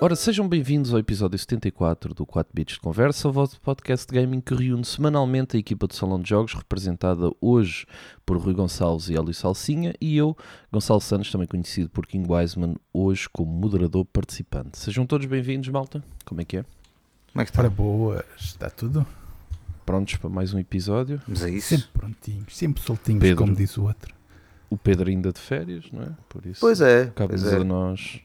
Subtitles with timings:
[0.00, 4.20] Ora, sejam bem-vindos ao episódio 74 do 4 Bits de Conversa, o vosso podcast de
[4.20, 7.86] gaming que reúne semanalmente a equipa do Salão de Jogos, representada hoje
[8.26, 10.36] por Rui Gonçalves e Hélio Salsinha, e eu,
[10.70, 14.78] Gonçalo Santos, também conhecido por King Wiseman, hoje como moderador participante.
[14.78, 16.04] Sejam todos bem-vindos, malta.
[16.26, 16.64] Como é que é?
[17.32, 17.60] Como é que está?
[17.62, 19.06] Ora boas, está tudo?
[19.86, 21.22] Prontos para mais um episódio?
[21.26, 21.68] Vamos a isso?
[21.68, 23.36] Sempre prontinhos, sempre soltinhos, Pedro.
[23.38, 24.14] como diz o outro.
[24.68, 26.08] O Pedro ainda de férias, não é?
[26.28, 27.56] Por isso, Pois é, cabe-nos é.
[27.56, 28.20] a nós...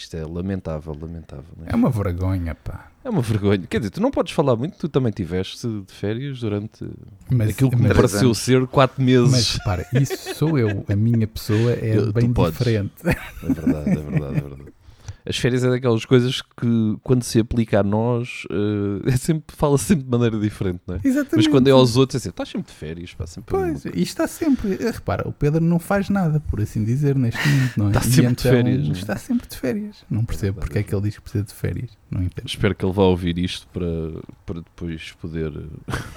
[0.00, 1.44] Isto é lamentável, lamentável.
[1.66, 1.74] é?
[1.74, 2.86] Uma vergonha, pá.
[3.04, 3.66] É uma vergonha.
[3.66, 6.88] Quer dizer, tu não podes falar muito, tu também tiveste de férias durante
[7.28, 8.38] Mas, aquilo que me pareceu anos.
[8.38, 9.30] ser 4 meses.
[9.30, 12.56] mas repara, isso sou eu, a minha pessoa é Eu- bem podes.
[12.58, 12.92] diferente.
[13.04, 14.72] É verdade, é verdade, é verdade.
[15.28, 19.76] As férias é daquelas coisas que, quando se aplica a nós, eh, é sempre, fala
[19.76, 21.00] sempre de maneira diferente, não é?
[21.04, 21.36] Exatamente.
[21.36, 24.02] Mas quando é aos outros, é assim, estás sempre de férias, pá, sempre Pois, e
[24.02, 27.86] está sempre, eh, repara, o Pedro não faz nada, por assim dizer, neste momento, não
[27.86, 27.88] é?
[27.90, 28.98] Está sempre de férias, não é?
[28.98, 30.04] Está sempre de férias.
[30.08, 31.90] Não percebo verdade, porque é é que ele diz que precisa de férias.
[32.10, 32.46] Não entendo.
[32.46, 33.86] Espero que ele vá ouvir isto para,
[34.46, 35.52] para depois poder,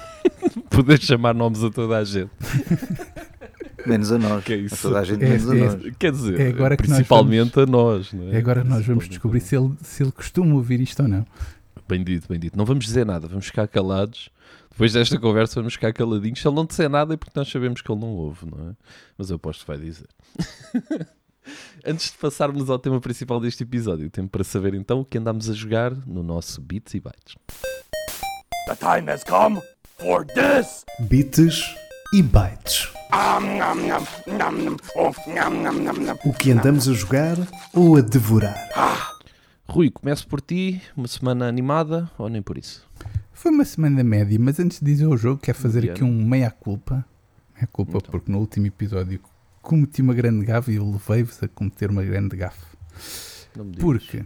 [0.70, 2.30] poder chamar nomes a toda a gente.
[3.86, 4.44] Menos a nós.
[4.44, 4.82] Que é A isso?
[4.82, 5.96] toda a gente É- menos a é- nós.
[5.98, 8.34] Quer dizer, É agora que nós principalmente a nós, não é?
[8.34, 11.26] É agora nós vamos descobrir a se ele, se ele costuma ouvir isto ou não.
[11.88, 12.56] Bem dito, bem dito.
[12.56, 14.30] Não vamos dizer nada, vamos ficar calados.
[14.70, 16.40] Depois desta conversa vamos ficar caladinhos.
[16.40, 18.72] Se ele não disser nada é porque nós sabemos que ele não ouve, não é?
[19.18, 20.06] Mas eu aposto que vai dizer.
[21.84, 25.50] Antes de passarmos ao tema principal deste episódio, tempo para saber então o que andamos
[25.50, 27.34] a jogar no nosso Bits e Bytes.
[28.66, 29.60] The time has come
[29.98, 30.84] for this.
[31.10, 31.74] Bits
[32.12, 32.88] e bytes.
[36.24, 37.36] O que andamos a jogar
[37.72, 38.56] ou a devorar?
[39.68, 40.80] Rui, começo por ti.
[40.96, 42.86] Uma semana animada ou nem por isso?
[43.32, 47.04] Foi uma semana média, mas antes de dizer o jogo, quero fazer aqui um meia-culpa.
[47.54, 48.10] Meia-culpa, Então.
[48.10, 49.20] porque no último episódio
[49.60, 52.64] cometi uma grande gafe e eu levei-vos a cometer uma grande gafe.
[53.80, 54.24] Porque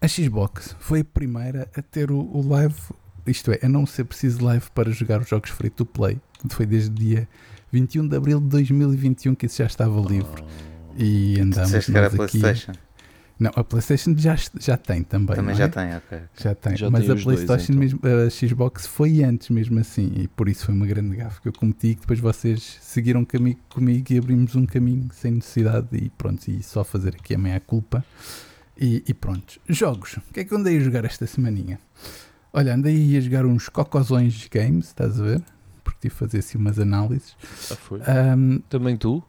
[0.00, 2.74] a Xbox foi a primeira a ter o, o live,
[3.26, 6.20] isto é, a não ser preciso live para jogar os jogos free to play.
[6.48, 7.28] Foi desde dia
[7.72, 10.42] 21 de abril de 2021 que isso já estava livre.
[10.96, 12.38] E andamos Disseste que era nós aqui.
[12.40, 12.72] Playstation.
[13.38, 15.36] Não, a PlayStation já, já tem também.
[15.36, 15.68] Também não já é?
[15.68, 16.18] tem, ok.
[16.36, 17.80] Já tem, Já mas tem a os dois, PlayStation então.
[17.80, 21.48] mesmo, a Xbox foi antes mesmo assim, e por isso foi uma grande gafe que
[21.48, 21.94] eu cometi.
[21.94, 26.60] Que depois vocês seguiram comigo, comigo e abrimos um caminho sem necessidade, e pronto, e
[26.64, 28.04] só fazer aqui a meia culpa.
[28.76, 30.16] E, e pronto, jogos.
[30.16, 31.78] O que é que andei a jogar esta semaninha?
[32.52, 35.42] Olha, andei a jogar uns cocozões games, estás a ver?
[35.98, 37.36] Porque tive de fazer assim umas análises.
[37.70, 38.00] Ah, foi?
[38.06, 39.22] Ahm, Também tu?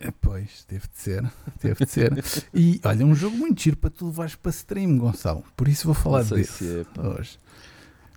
[0.00, 2.24] eh, Pois, teve de ser, teve de ser.
[2.54, 5.42] E olha, um jogo muito giro para tu levares para stream, Gonçalo.
[5.56, 7.38] Por isso vou falar desse se é, hoje.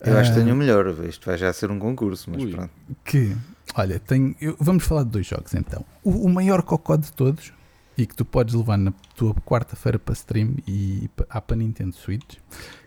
[0.02, 0.88] Eu acho que tenho o melhor.
[1.06, 2.52] Isto vai já ser um concurso, mas Ui.
[2.52, 2.70] pronto.
[3.04, 3.36] que,
[3.74, 5.84] olha, tem, eu- vamos falar de dois jogos então.
[6.04, 7.52] O, o maior cocó de todos
[7.98, 12.38] e que tu podes levar na tua quarta-feira para stream e há para Nintendo Switch,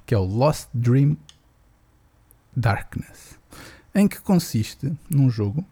[0.07, 1.17] que é o Lost Dream
[2.57, 3.39] Darkness,
[3.95, 5.65] em que consiste num jogo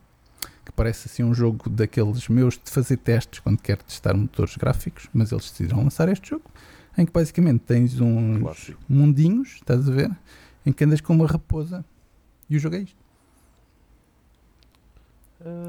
[0.65, 5.09] que parece assim um jogo daqueles meus de fazer testes quando quero testar motores gráficos,
[5.15, 6.45] mas eles decidiram lançar este jogo,
[6.97, 8.81] em que basicamente tens uns Clássico.
[8.89, 10.11] mundinhos, estás a ver,
[10.67, 11.85] em que andas com uma raposa
[12.51, 12.97] e o jogo é isto.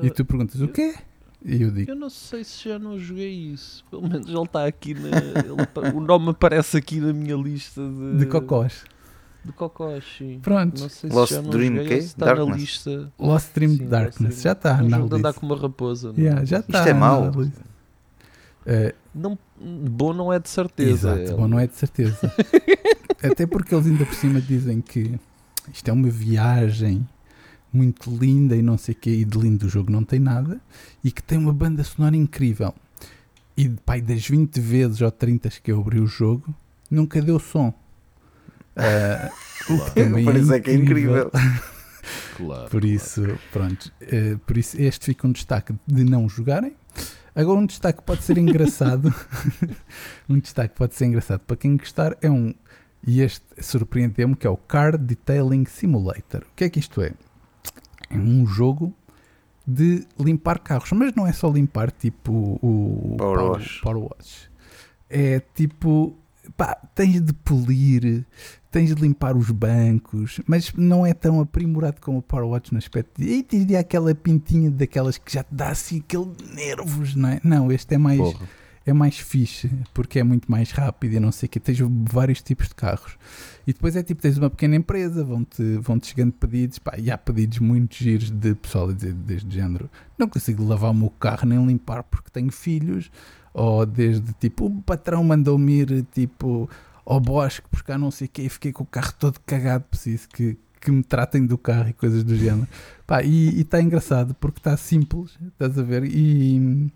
[0.02, 0.96] E tu perguntas o quê?
[1.46, 3.86] E eu digo, Eu não sei se já não joguei isso.
[3.90, 5.10] Pelo menos ele está aqui na.
[5.10, 8.18] ele o nome aparece aqui na minha lista de.
[8.18, 8.84] de cocós.
[9.44, 10.40] De cocós, sim.
[10.42, 12.60] Pronto, Não sei Lost se não Dream se está na Darkness?
[12.62, 13.12] lista.
[13.18, 15.40] Lost Dream Sim, Lost Darkness, já está É um na jogo de andar lista.
[15.40, 16.08] com uma raposa.
[16.12, 16.22] não é?
[16.22, 17.26] Yeah, já Isto está é mau.
[17.32, 17.62] na lista.
[18.66, 19.40] Eh, Não,
[19.90, 21.14] bom não é de certeza.
[21.20, 22.18] Exato, bom, não é de certeza.
[23.24, 25.18] Até porque eles ainda por cima dizem que
[25.74, 27.08] isto é uma viagem
[27.72, 30.60] muito linda e não sei o quê, e de lindo o jogo não tem nada,
[31.04, 32.74] e que tem uma banda sonora incrível.
[33.56, 36.54] E pai, das 20 vezes ou 30 que eu abri o jogo,
[36.90, 37.74] nunca deu som.
[39.70, 41.32] O que também Por isso é que é incrível.
[42.38, 42.88] Claro, Por claro.
[42.88, 43.22] isso,
[43.52, 43.92] pronto.
[44.02, 46.74] eh, por isso, este fica um destaque de não jogarem.
[47.36, 49.14] Agora, um destaque pode ser engraçado.
[50.28, 52.54] um destaque pode ser engraçado para quem gostar é um.
[53.06, 56.42] E este surpreendeu-me que é o Car Detailing Simulator.
[56.42, 57.14] O que é que isto é?
[58.10, 58.94] É um jogo
[59.66, 63.62] de limpar carros, mas não é só limpar tipo o, o Power.
[63.84, 64.50] Power wash.
[65.10, 66.18] É tipo,
[66.56, 68.26] pá, tens de polir,
[68.72, 72.78] tens de limpar os bancos, mas não é tão aprimorado como o Power Watch no
[72.78, 77.16] aspecto de, "Ei, tens de aquela pintinha daquelas que já te dá assim aquele nervos,
[77.16, 77.42] não é?
[77.44, 78.48] Não, este é mais, Porra.
[78.86, 81.60] é mais fixe, porque é muito mais rápido e não sei o que.
[81.60, 81.80] Tens
[82.12, 83.18] vários tipos de carros.
[83.68, 87.12] E depois é tipo, tens uma pequena empresa, vão-te vão -te chegando pedidos, pá, e
[87.12, 89.90] há pedidos muito giros de pessoal a dizer deste género.
[90.18, 93.12] Não consigo lavar o meu carro nem limpar porque tenho filhos,
[93.60, 96.70] ou desde tipo, o patrão mandou-me ir tipo
[97.06, 100.30] ao bosque buscar não sei o que e fiquei com o carro todo cagado, preciso
[100.30, 102.68] que, que me tratem do carro e coisas do género.
[103.06, 106.06] Pá, e está engraçado porque está simples, estás a ver?
[106.06, 106.90] E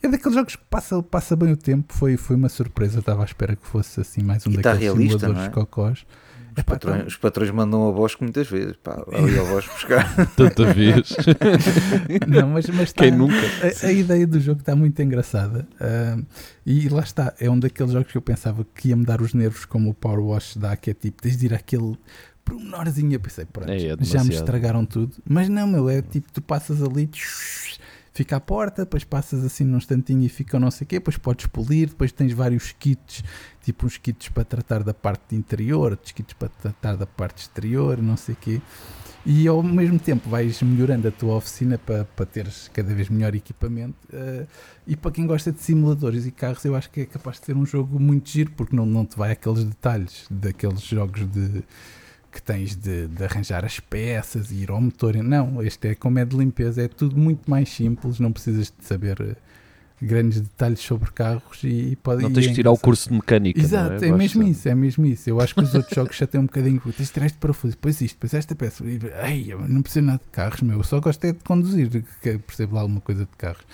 [0.00, 1.92] é daqueles jogos que passa, passa bem o tempo.
[1.92, 4.84] Foi, foi uma surpresa, estava à espera que fosse assim mais um E tá daqueles
[4.84, 5.52] realista, simuladores é?
[5.52, 6.06] cocós.
[6.56, 8.76] Os patrões, os patrões mandam ao bosque muitas vezes.
[8.82, 10.26] Pá, ali ao bosque buscar.
[10.34, 11.14] Tanta vez.
[12.26, 13.34] Não, mas, mas Quem tá- nunca?
[13.82, 15.66] A, a ideia do jogo está muito engraçada.
[15.80, 16.18] ah,
[16.64, 19.34] e lá está, é um daqueles jogos que eu pensava que ia me dar os
[19.34, 21.96] nervos como o Power Wash dá, que é tipo, tens de ir àquele
[22.44, 23.12] pormenorzinho.
[23.12, 25.14] Eu pensei, pronto, É, é já me estragaram tudo.
[25.28, 27.78] Mas não, meu, é tipo, tu passas ali, tsh,
[28.16, 31.18] fica à porta, depois passas assim num instantinho e fica não sei o quê, depois
[31.18, 33.22] podes polir, depois tens vários kits,
[33.62, 38.00] tipo uns kits para tratar da parte interior, outros kits para tratar da parte exterior,
[38.00, 38.62] não sei o quê.
[39.28, 43.34] E ao mesmo tempo vais melhorando a tua oficina para, para teres cada vez melhor
[43.34, 43.96] equipamento.
[44.12, 44.46] eh,
[44.86, 47.56] e para quem gosta de simuladores e carros, eu acho que é capaz de ser
[47.56, 51.64] um jogo muito giro, porque não, não te vai aqueles detalhes daqueles jogos de
[52.36, 55.16] que tens de, de arranjar as peças e ir ao motor.
[55.16, 58.84] Não, este é como é de limpeza, é tudo muito mais simples, não precisas de
[58.86, 59.34] saber eh,
[60.00, 63.14] grandes detalhes sobre carros e, e pode Não tens é de tirar o curso de
[63.14, 63.58] mecânica.
[63.58, 64.12] Exato, não é, é?
[64.12, 65.30] mesmo Basta- isso, é mesmo isso.
[65.30, 66.78] Eu acho que os outros jogos já têm um bocadinho.
[66.80, 68.84] Tens de tirar este parafuso, depois isto, depois esta peça.
[68.84, 69.00] E,
[69.30, 70.76] Ei, eu não percebo nada de carros, meu.
[70.76, 71.88] Eu só gosto é de conduzir,
[72.20, 73.64] que percebo lá alguma coisa de carros.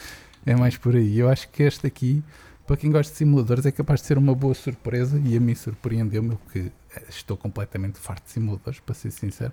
[0.47, 1.19] É mais por aí.
[1.19, 2.23] Eu acho que este aqui,
[2.67, 5.55] para quem gosta de simuladores, é capaz de ser uma boa surpresa e a mim
[5.57, 6.71] surpreendeu-me, porque
[7.09, 9.53] estou completamente farto de simuladores, para ser sincero.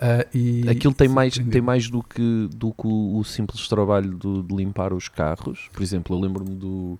[0.00, 4.10] Ah, e Aquilo tem mais, tem mais do que, do que o, o simples trabalho
[4.16, 5.68] do- de limpar os carros.
[5.72, 6.98] Por exemplo, eu lembro-me do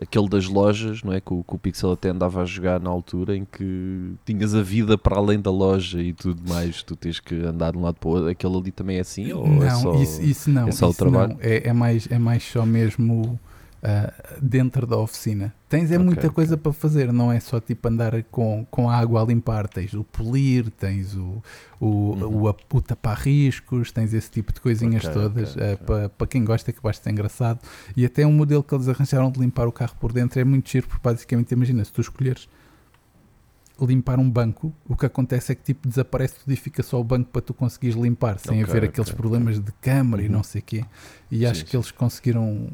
[0.00, 1.20] aquele das lojas, não é?
[1.20, 4.62] Que o, que o Pixel até andava a jogar na altura em que tinhas a
[4.62, 6.82] vida para além da loja e tudo mais.
[6.82, 8.28] Tu tens que andar de um lado para o outro.
[8.28, 9.32] Aquele ali também é assim?
[9.32, 9.94] Ou não, é só...
[10.02, 10.68] isso, isso não.
[10.68, 11.36] é só o trabalho?
[11.40, 13.38] É, é mais, é mais só mesmo
[13.88, 14.12] ah,
[14.42, 15.54] dentro da oficina.
[15.68, 18.96] Tens é Ok, muita coisa para fazer, não é só tipo andar com, com a
[18.96, 19.68] água a limpar.
[19.68, 21.40] Tens o polir, tens o,
[21.80, 22.46] o, Uhum.
[22.48, 25.56] o, o tapar riscos, tens esse tipo de coisinhas Ok, todas.
[25.56, 25.76] ok.
[25.86, 27.60] para, para quem gosta, é que basta ser engraçado.
[27.96, 30.68] E até um modelo que eles arranjaram de limpar o carro por dentro é muito
[30.68, 32.48] giro, porque basicamente imagina, se tu escolheres
[33.78, 37.04] limpar um banco, o que acontece é que tipo desaparece tudo e fica só o
[37.04, 39.14] banco para tu conseguires limpar, sem Ok, haver aqueles ok.
[39.14, 40.32] problemas de câmara e Uhum.
[40.32, 40.84] não sei o quê.
[41.30, 42.68] E acho Sim, que eles conseguiram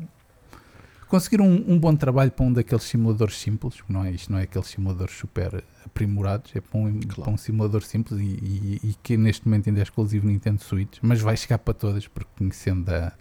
[1.13, 4.43] conseguiram um, um bom trabalho para um daqueles simuladores simples, não é isto não é
[4.43, 7.23] aqueles simuladores super aprimorados, é para um, Claro.
[7.23, 10.99] para um simulador simples e, e- e que neste momento ainda é exclusivo Nintendo Switch,
[11.03, 13.13] mas vai chegar para todas, porque conhecendo a,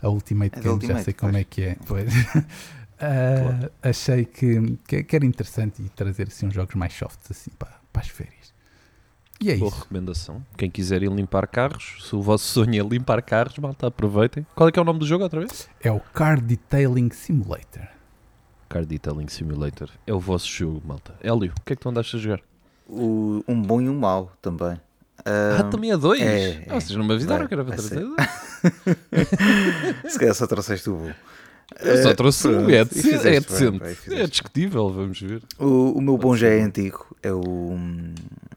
[0.00, 1.40] a Ultimate É já sei como pois.
[1.42, 1.76] é que é.
[1.86, 2.12] Pois.
[3.00, 7.50] Ah, Achei que, que, que era interessante e trazer assim uns jogos mais softs assim
[7.58, 8.43] para, para as férias.
[9.44, 9.80] E é Boa isso.
[9.80, 10.42] recomendação.
[10.56, 14.46] Quem quiser ir limpar carros, se o vosso sonho é limpar carros, malta, aproveitem.
[14.54, 15.68] Qual é que é o nome do jogo outra vez?
[15.82, 17.86] É o Car Detailing Simulator.
[18.70, 19.90] Car Detailing Simulator.
[20.06, 21.14] É o vosso jogo, malta.
[21.22, 22.40] Hélio, o que é que tu andaste a jogar?
[22.88, 24.80] O- um bom e um mau também.
[25.26, 26.20] Ah, Ah, também é dois?
[26.22, 28.04] é, Ah, vocês não me avisaram é, que era para é trazer
[30.08, 31.12] se calhar só trouxeste o bom.
[31.80, 33.28] Eu só trouxe um, é e decente.
[33.28, 34.14] É, decente.
[34.14, 35.42] é discutível, vamos ver.
[35.58, 37.76] O, o meu bom já é antigo, é o,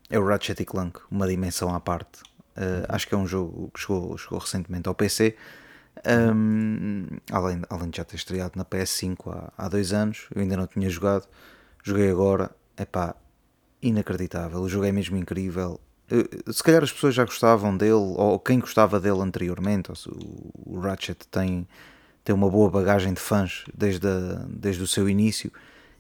[0.10, 2.22] é o Ratchet e Clank, uma dimensão à parte.
[2.56, 2.86] Uh, Uhum.
[2.90, 5.36] acho que é um jogo que chegou, chegou recentemente ao PC,
[6.06, 10.58] um, além, além de já ter estreado na PS5 há, há dois anos, eu ainda
[10.58, 11.28] não tinha jogado,
[11.84, 13.16] joguei agora, epá,
[13.82, 15.80] inacreditável, o jogo é mesmo incrível.
[16.12, 20.80] Uh, Se calhar as pessoas já gostavam dele, ou quem gostava dele anteriormente, o- o
[20.80, 21.68] Ratchet tem,
[22.24, 25.52] tem uma boa bagagem de fãs desde, a- desde o seu início,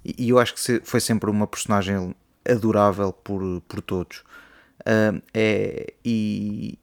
[0.03, 2.15] e, e eu acho que se- foi sempre uma personagem
[2.49, 4.23] adorável por, por todos.
[4.85, 6.77] Ah, é, e,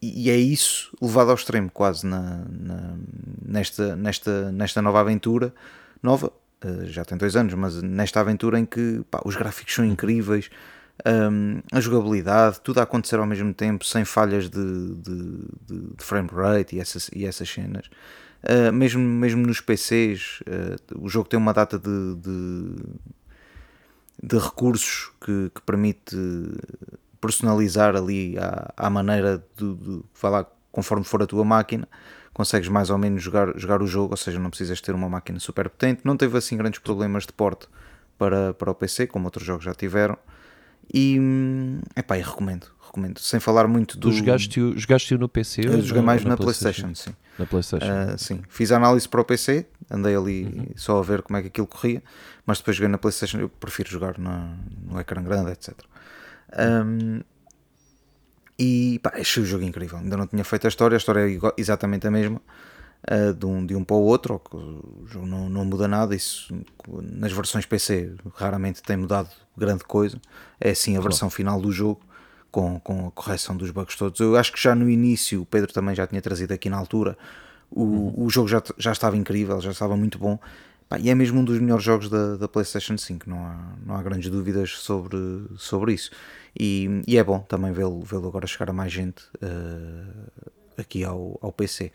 [0.00, 2.96] e é isso levado ao extremo, quase na, na-
[3.44, 5.54] nesta, nesta, nesta nova aventura.
[6.02, 9.84] Nova, ah, já tem dois anos, mas nesta aventura em que pá, os gráficos são
[9.84, 10.50] incríveis,
[11.06, 15.14] hum, a jogabilidade, tudo a acontecer ao mesmo tempo, sem falhas de, de,
[15.66, 17.86] de- frame rate e essas, e essas cenas.
[18.42, 22.74] Uh, mesmo, mesmo nos PCs, uh, o jogo tem uma data de, de,
[24.20, 26.16] de recursos que, que permite
[27.20, 31.88] personalizar ali à, à maneira de, de lá, conforme for a tua máquina,
[32.32, 35.38] consegues mais ou menos jogar, jogar o jogo, ou seja, não precisas ter uma máquina
[35.38, 37.68] super potente, não teve assim grandes problemas de porte
[38.18, 40.16] para, para o PC, como outros jogos já tiveram.
[40.92, 43.18] E, hum, epá, e recomendo, recomendo.
[43.20, 44.10] Sem falar muito do.
[44.10, 45.62] Tu jogaste-o jogaste no PC?
[45.64, 47.14] Eu joguei mais na na PlayStation, sim.
[47.38, 47.86] Na PlayStation.
[47.90, 51.42] Ah, sim, fiz a análise para o PC, andei ali só a ver como é
[51.42, 52.02] que aquilo corria,
[52.44, 53.38] mas depois joguei na PlayStation.
[53.38, 55.74] Eu prefiro jogar na- no ecrã grande, etc.
[56.52, 57.22] Ahm,
[58.58, 59.98] e pá, achei o jogo incrível.
[59.98, 62.40] Ainda não tinha feito a história, a história é igual- exatamente a mesma.
[63.04, 66.14] ah, de, um, de um para o outro, o jogo não, não muda nada.
[66.14, 66.54] Isso
[67.02, 70.20] nas versões PC raramente tem mudado grande coisa.
[70.60, 72.00] É assim a versão final do jogo
[72.52, 74.20] com, com a correção dos bugs todos.
[74.20, 77.16] Eu acho que já no início, o Pedro também já tinha trazido aqui na altura,
[77.70, 80.38] o, o jogo já, já estava incrível, já estava muito bom.
[80.88, 83.96] Pá, e é mesmo um dos melhores jogos da, da PlayStation 5, não há, não
[83.96, 85.18] há grandes dúvidas sobre,
[85.56, 86.10] sobre isso.
[86.58, 90.42] E, e é bom também vê-lo vê agora chegar a mais gente eh,
[90.76, 91.90] aqui ao, ao PC.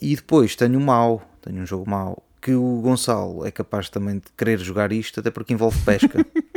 [0.00, 4.16] E depois tenho um mau, tenho um jogo mau, que o Gonçalo é capaz também
[4.16, 6.24] de querer jogar isto, até porque envolve pesca.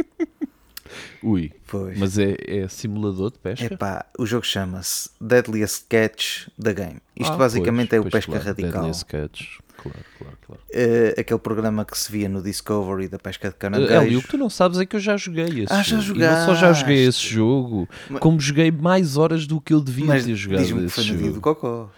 [1.23, 1.97] Ui, Pois.
[1.97, 3.73] mas é, é simulador de pesca?
[3.73, 6.97] Epá, o jogo chama-se Deadliest Catch the Game.
[7.15, 8.71] Isto Ah, basicamente pois, é o pesca claro, radical.
[8.71, 9.41] Deadliest Catch.
[9.81, 10.61] Claro, claro, claro.
[10.73, 14.21] Eh, aquele programa que se via no Discovery da pesca de Hélio, o caranguejo.
[14.23, 16.19] que tu não sabes é que eu já joguei esse Ah, já jogo.
[16.19, 17.33] E não só já joguei esse jogaste.
[17.33, 21.03] jogo, Mas- como joguei mais horas do que eu devia Mas ter jogado esse foi
[21.05, 21.33] no dia jogo.
[21.33, 21.89] do Cocó.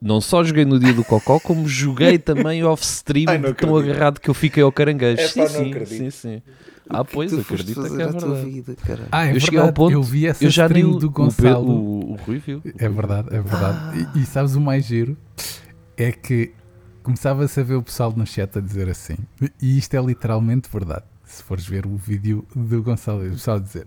[0.00, 3.26] Não só joguei no dia do Cocó, como joguei também off-stream
[3.58, 3.76] tão acredito.
[3.76, 5.20] agarrado que eu fiquei ao caranguejo.
[5.20, 6.42] Epá, sim, sim, sim, sim.
[6.92, 8.50] Ah, pois, foste acredita fazer que é a tua verdade.
[8.50, 9.08] vida, cara.
[9.12, 11.10] Ah, é eu cheguei ao ponto, eu vi essa eu já nem o, do o,
[11.10, 11.70] Gonçalo.
[11.70, 12.62] o, o Rui viu.
[12.78, 14.08] É verdade, é verdade.
[14.14, 15.16] E, e sabes o mais giro?
[15.96, 16.52] É que
[17.02, 19.16] começava-se a ver o pessoal no chat a dizer assim,
[19.60, 21.04] e isto é literalmente verdade.
[21.24, 23.86] Se fores ver o vídeo do Gonçalo, o pessoal a dizer: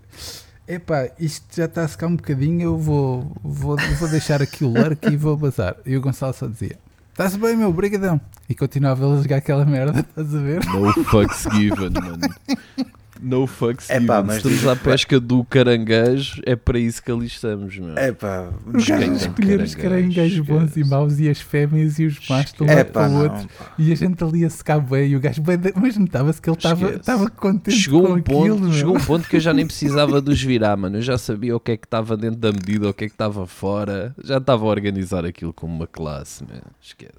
[0.66, 4.68] Epá, isto já está a secar um bocadinho, eu vou, vou, vou deixar aqui o
[4.72, 5.76] lurk e vou bazar.
[5.84, 6.78] E o Gonçalo só dizia:
[7.14, 8.20] Está-se bem, meu, brigadão.
[8.48, 10.64] E continuava a jogar aquela merda, estás a ver?
[10.66, 12.18] No fucks given, mano.
[13.20, 14.08] No fucks Epá, given.
[14.24, 17.96] mas Se estamos diz- à pesca do caranguejo, é para isso que ali estamos, meu.
[17.96, 22.28] É pá, Os gajos escolher os caranguejos, bons e maus e as fêmeas e os
[22.28, 23.48] machos de um é lado para pá, o outro.
[23.56, 23.72] pá.
[23.78, 26.56] E a gente ali a secar bem e o gajo bem, mas notava-se que ele
[26.56, 28.38] estava contente Chegou com um, aquilo.
[28.48, 28.72] ponto, meu.
[28.72, 30.96] chegou um ponto que eu já nem precisava de os virar, mano.
[30.98, 33.14] Eu já sabia o que é que estava dentro da medida, o que é que
[33.14, 34.14] estava fora.
[34.24, 36.60] Já estava a organizar aquilo como uma classe, man.
[36.82, 37.12] Esquece.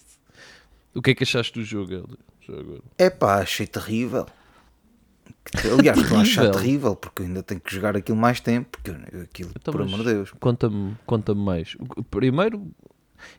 [0.94, 2.18] O que é que achaste do jogo.
[2.98, 4.26] É pá, achei terrível.
[5.78, 6.96] Aliás, estou a achar Terrível?
[6.96, 8.70] porque eu ainda tenho que jogar aquilo mais tempo.
[8.72, 10.32] Porque eu- aquilo, Então, por amor de Deus.
[10.40, 11.76] Conta-me conta mais.
[12.10, 12.68] Primeiro,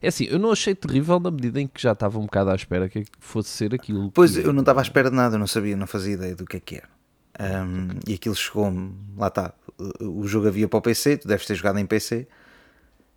[0.01, 2.55] é assim, eu não achei terrível na medida em que já estava um bocado à
[2.55, 4.11] espera que fosse ser aquilo.
[4.13, 6.35] Pois que- eu não estava à espera de nada, eu não sabia, não fazia ideia
[6.37, 6.89] do que é que era.
[7.39, 9.53] Ahm, e aquilo chegou-me, lá está.
[10.01, 12.27] O jogo havia para o PC, tu deves ter jogado em PC,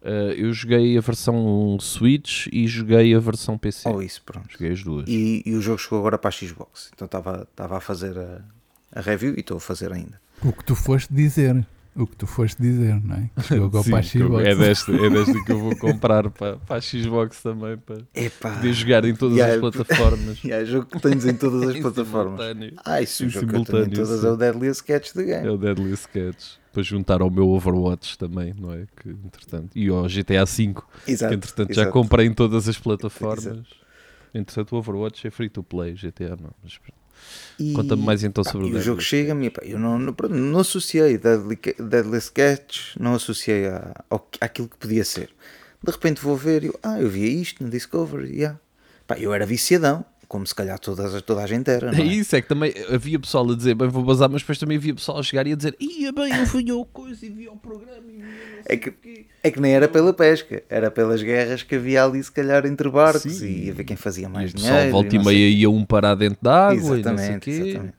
[0.02, 3.90] Uh, eu joguei a versão Switch e joguei a versão PC.
[3.90, 4.48] ou isso, pronto.
[4.50, 5.06] Joguei as duas.
[5.10, 6.90] E, e o jogo chegou agora para a Xbox.
[6.96, 8.42] Então estava estava a fazer a,
[8.92, 10.20] a review e estou a fazer ainda.
[10.44, 11.66] O que tu foste dizer.
[11.96, 13.30] O que tu foste dizer, não é?
[13.42, 14.46] Chegou Sim, para a Xbox.
[14.46, 18.52] é, desta, é desta que eu vou comprar para, para a Xbox também, para Epá,
[18.56, 20.40] poder jogar em todas Yeah, as plataformas.
[20.46, 22.40] yeah, jogo que tens em todas as plataformas.
[22.40, 22.74] simultâneo.
[22.86, 24.28] Ah, isso Em o jogo que eu tenho em simultâneo, todas sim.
[24.28, 25.50] é o Deadly Sketch É Game.
[25.50, 26.46] o Deadly Sketch.
[26.72, 28.86] Para juntar ao meu Overwatch também, não é?
[28.96, 30.76] Que, entretanto, e ao GTA V,
[31.08, 31.92] Exato, que entretanto já exato.
[31.92, 33.46] comprei em todas as plataformas.
[33.46, 33.66] Exato.
[34.34, 36.52] Entretanto, o Overwatch é free to play, GTA não.
[36.64, 36.94] Mas pronto.
[37.76, 41.60] Conta-me mais então pá, sobre o o jogo chega-me eu não, não, não associei Deadly,
[41.78, 45.30] Deadly Sketch, não associei a, ao, àquilo que podia ser.
[45.84, 48.60] De repente vou ver e eu, ah, eu via isto no Discovery, yeah.
[49.08, 51.90] pá, eu era viciadão, como se calhar toda, toda a gente era.
[51.90, 52.04] É é?
[52.04, 54.94] isso, é que também havia pessoal a dizer, bem, vou bazar, mas depois também havia
[54.94, 57.56] pessoal a chegar e a dizer, ia bem, eu fui ao coisa e vi ao
[57.58, 58.24] programa e
[58.64, 62.04] É que, o quê." é que nem era pela pesca, era pelas guerras que havia
[62.06, 63.66] ali, se calhar, entre barcos Sim.
[63.66, 64.92] e a ver quem fazia E mais pessoal dinheiro.
[64.92, 67.94] volta e sei meia ia um parar dentro da água e Exatamente, exatamente.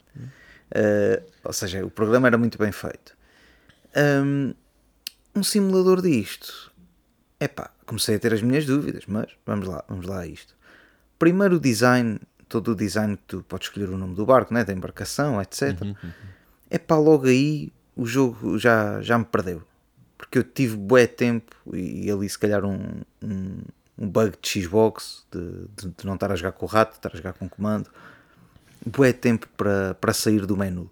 [0.73, 3.13] Uh, ou seja, o programa era muito bem feito.
[4.25, 4.55] Um,
[5.35, 6.71] um simulador disto.
[7.41, 10.55] Epá, comecei a ter as minhas dúvidas, mas vamos lá, vamos lá a isto.
[11.21, 14.65] Primeiro o design, todo o design que tu podes escolher o nome do barco, né,
[14.65, 15.81] da embarcação, etc.
[15.81, 15.95] Uhum,
[16.69, 19.63] Epá, logo aí o jogo já, já me perdeu.
[20.19, 23.59] Porque eu tive bué tempo e, e ali se calhar um, um,
[23.97, 26.97] um bug de Xbox, de, de, de não estar a jogar com o rato, de
[26.97, 27.89] estar a jogar com o comando
[28.85, 30.91] bué tempo para, para sair do menu.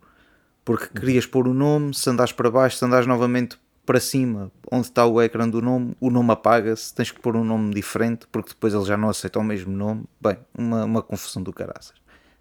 [0.64, 3.58] Porque querias pôr o nome, se andares para baixo, se andares novamente
[3.88, 7.42] para cima, onde está o ecrã do nome, o nome apaga-se, tens que pôr um
[7.42, 10.04] nome diferente, porque depois ele já não aceita o mesmo nome.
[10.20, 11.94] Bem, uma, uma confusão do caraças.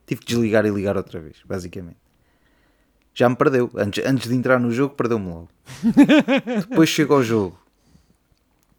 [0.05, 1.95] Tive que desligar e ligar outra vez, basicamente.
[3.13, 3.71] Já me perdeu.
[3.77, 5.47] Antes, antes de entrar no jogo, perdeu-me logo.
[6.69, 7.57] depois chego ao jogo.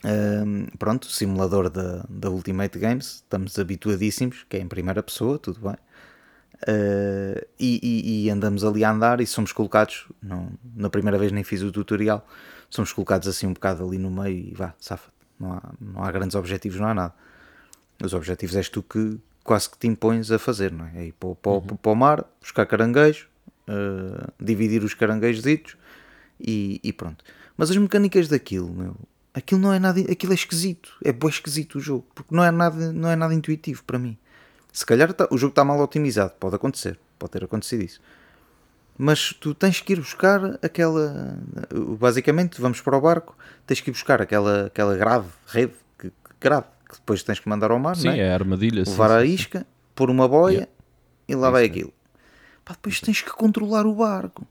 [0.05, 5.59] Ahm, pronto, simulador da, da Ultimate Games, estamos habituadíssimos, que é em primeira pessoa, tudo
[5.61, 5.77] bem.
[6.65, 11.31] Uh, e, e- e andamos ali a andar e somos colocados, não, na primeira vez
[11.31, 12.27] nem fiz o tutorial,
[12.71, 16.11] somos colocados assim um bocado ali no meio e vá, safa Não há, não há
[16.13, 17.15] grandes objetivos, não há nada.
[18.03, 20.93] Os objetivos és tu que quase que te impões a fazer, não é?
[20.99, 23.29] É ir para, o- para, o- para o mar, buscar caranguejo,
[23.67, 25.45] eh, dividir os caranguejos
[26.41, 27.25] e, e pronto.
[27.57, 28.97] Mas as mecânicas daquilo, meu,
[29.35, 32.51] aquilo não é nada, aquilo é esquisito, é bem esquisito o jogo, porque não é
[32.51, 34.17] nada, não é nada intuitivo para mim.
[34.73, 38.01] Se calhar tá- o jogo está mal otimizado, pode acontecer, pode ter acontecido isso.
[39.00, 41.38] Mas tu tens que ir buscar aquela.
[42.00, 46.14] Basicamente, vamos para o barco, tens que ir buscar aquela, aquela grade, rede, que, que
[46.40, 48.19] grade, que depois tens que mandar ao mar, Sim, é?
[48.19, 48.85] é a armadilha.
[48.85, 49.35] sim, levar a sim, sim.
[49.35, 50.73] isca, pôr uma boia Yeah.
[51.28, 51.93] e lá vai aquilo.
[52.64, 54.45] Pá, depois tens que controlar o barco.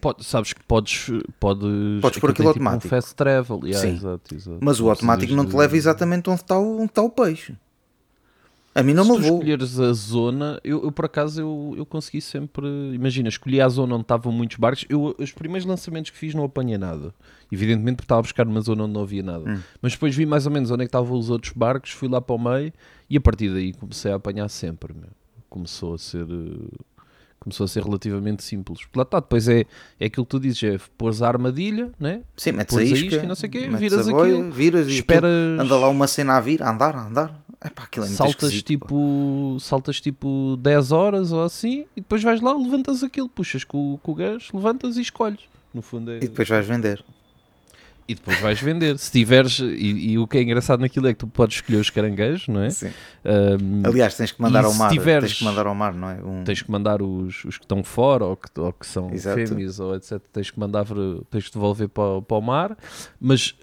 [0.00, 1.06] Pode- sabes que podes,
[1.38, 2.86] podes, Podes pôr aquilo tem tipo automático.
[2.86, 3.60] Um fast travel.
[3.64, 3.94] Yeah, Sim.
[3.96, 4.58] exato, exato.
[4.60, 7.56] Mas o automático não te leva exatamente onde está o, onde está o peixe.
[8.78, 9.38] A mim não Se me levou.
[9.38, 12.66] escolheres a zona, eu, eu, por acaso eu, eu consegui sempre.
[12.92, 14.84] Imagina, escolhi a zona onde estavam muitos barcos.
[14.88, 17.14] Eu, os primeiros lançamentos que fiz não apanhei nada.
[17.50, 19.48] Evidentemente porque estava a buscar uma zona onde não havia nada.
[19.50, 19.60] Hum.
[19.80, 22.20] Mas depois vi mais ou menos onde é que estavam os outros barcos, fui lá
[22.20, 22.72] para o meio
[23.08, 24.92] e a partir daí comecei a apanhar sempre.
[24.92, 25.08] meu.
[25.48, 26.26] Começou a ser.
[26.30, 26.76] eh,
[27.38, 28.80] Começou a ser relativamente simples.
[28.82, 29.64] Porque lá está, depois é,
[30.00, 32.22] é aquilo que tu dizes: é pôres a armadilha, né?
[32.36, 34.34] Sim, metes a Pôres a isca, isca e não sei o quê, viras a boia,
[34.34, 35.60] aquilo, viras e esperas.
[35.60, 37.44] anda lá uma cena a vir, a andar, a andar.
[37.64, 38.62] Epá, aquilo é muito saltas pá.
[38.66, 43.94] tipo, saltas tipo 10 horas ou assim e depois vais lá, levantas aquilo, puxas com,
[43.94, 45.40] o- com o gás, levantas e escolhes.
[45.72, 46.16] No fundo é.
[46.18, 47.02] E depois vais vender.
[48.08, 48.96] E depois vais vender.
[49.00, 49.64] Se tiveres, e,
[50.12, 52.70] e o que é engraçado naquilo é que tu podes escolher os caranguejos, não é?
[52.70, 52.92] Sim.
[53.24, 54.92] Ahm, Aliás, tens que mandar ao mar.
[54.92, 56.14] tiveres- Tens que mandar ao mar, não é?
[56.22, 56.44] Um...
[56.44, 59.36] tens que mandar os, os que estão fora ou que, ou que são Exato.
[59.44, 60.20] fêmeas ou etc.
[60.32, 60.84] Tens que mandar,
[61.30, 62.78] tens que devolver para, o- para o mar,
[63.20, 63.56] mas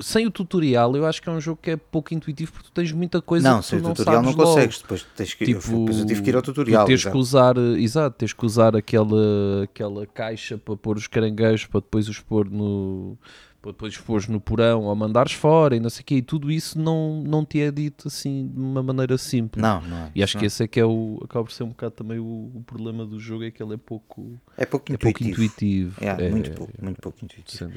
[0.00, 2.72] sem o tutorial, eu acho que é um jogo que é pouco intuitivo porque tu
[2.72, 4.54] tens muita coisa Não, que sem tu o não tutorial não sabes logo.
[4.54, 4.82] consegues.
[4.82, 5.44] Depois, tens que...
[5.44, 6.84] Tipo, depois eu tive que ir ao tutorial.
[6.84, 11.66] Tu tens que usar, exato, tens que usar aquela, aquela caixa para pôr os caranguejos
[11.66, 13.16] para depois os pôr no
[13.60, 16.50] para depois pôr no porão ou mandares fora e não sei o quê, e tudo
[16.50, 19.62] isso não, não te é dito assim de uma maneira simples.
[19.62, 20.10] Não, não é.
[20.14, 20.40] E acho não.
[20.40, 23.04] que esse é que é o, acaba por ser um bocado também o, o problema
[23.04, 25.30] do jogo, é que ele é pouco, é pouco é intuitivo.
[25.30, 26.04] pouco intuitivo.
[26.04, 27.72] É, É, muito pouco, muito pouco intuitivo.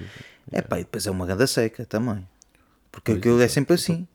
[0.51, 2.25] É pá, e depois é uma ganda seca também.
[2.91, 4.07] Porque Pois, aquilo é sempre assim.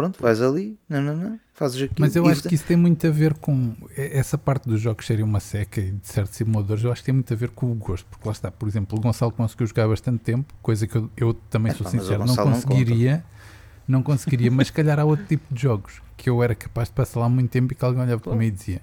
[0.00, 1.96] Pronto, vais ali, não, não, não, fazes aquilo.
[1.98, 5.24] Mas eu acho que isso tem muito a ver com essa parte dos jogos serem
[5.24, 6.82] uma seca e de certos simuladores.
[6.82, 8.06] Eu acho que tem muito a ver com o gosto.
[8.06, 11.34] Porque lá está, por exemplo, o Gonçalo conseguiu jogar bastante tempo, coisa que eu, eu
[11.34, 13.24] também sou Epá, mas o sincero, não Gonçalo não conseguiria.
[13.86, 16.94] Não, conseguiria, mas se calhar há outro tipo de jogos que eu era capaz de
[16.94, 18.80] passar lá muito tempo e que alguém olhava para mim e dizia: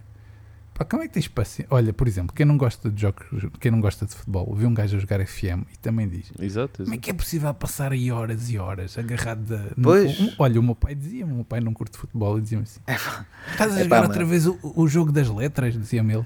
[0.77, 1.65] Pá, como é que tens paciência?
[1.71, 3.25] Olha, por exemplo, quem não gosta de jogos,
[3.59, 6.83] quem não gosta de futebol, vê um gajo a jogar FM e também diz: Exato,
[6.83, 6.99] como é exato.
[7.01, 9.57] que é possível passar aí horas e horas agarrado da.
[9.75, 10.19] no- Pois.
[10.19, 12.79] um- olha, o meu pai dizia-me, o meu pai não curte futebol e dizia-me assim:
[13.51, 16.25] Estás a Epá, jogar mas- outra vez o, o jogo das letras, dizia-me ele.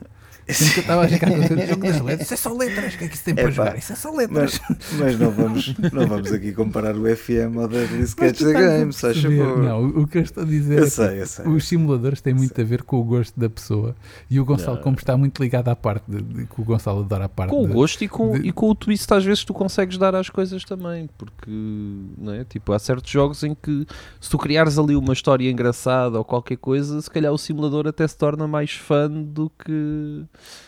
[0.49, 2.93] Sempre que eu estava a jogar com o jogo das letras, isso é só letras,
[2.93, 3.77] o que é que isso tem para Epá, jogar?
[3.77, 4.59] Isso é só letras.
[4.69, 8.91] Mas, mas não, vamos, não vamos aqui comparar o FM ao Deadly Sketch a Game.
[9.63, 11.47] Não, o que eu estou a dizer Eu é que sei, eu sei.
[11.47, 13.95] os simuladores têm muito a ver com o gosto da pessoa
[14.29, 14.83] e o Gonçalo, Não.
[14.83, 17.63] como está muito ligado à parte de, de- que o Gonçalo adora a parte Com
[17.63, 20.15] o de- gosto e com, de- e com o twist às vezes tu consegues dar
[20.15, 21.49] às coisas também, porque
[22.17, 22.43] não é?
[22.43, 23.85] tipo, há certos jogos em que
[24.19, 28.07] se tu criares ali uma história engraçada ou qualquer coisa, se calhar o simulador até
[28.07, 30.23] se torna mais fã do que,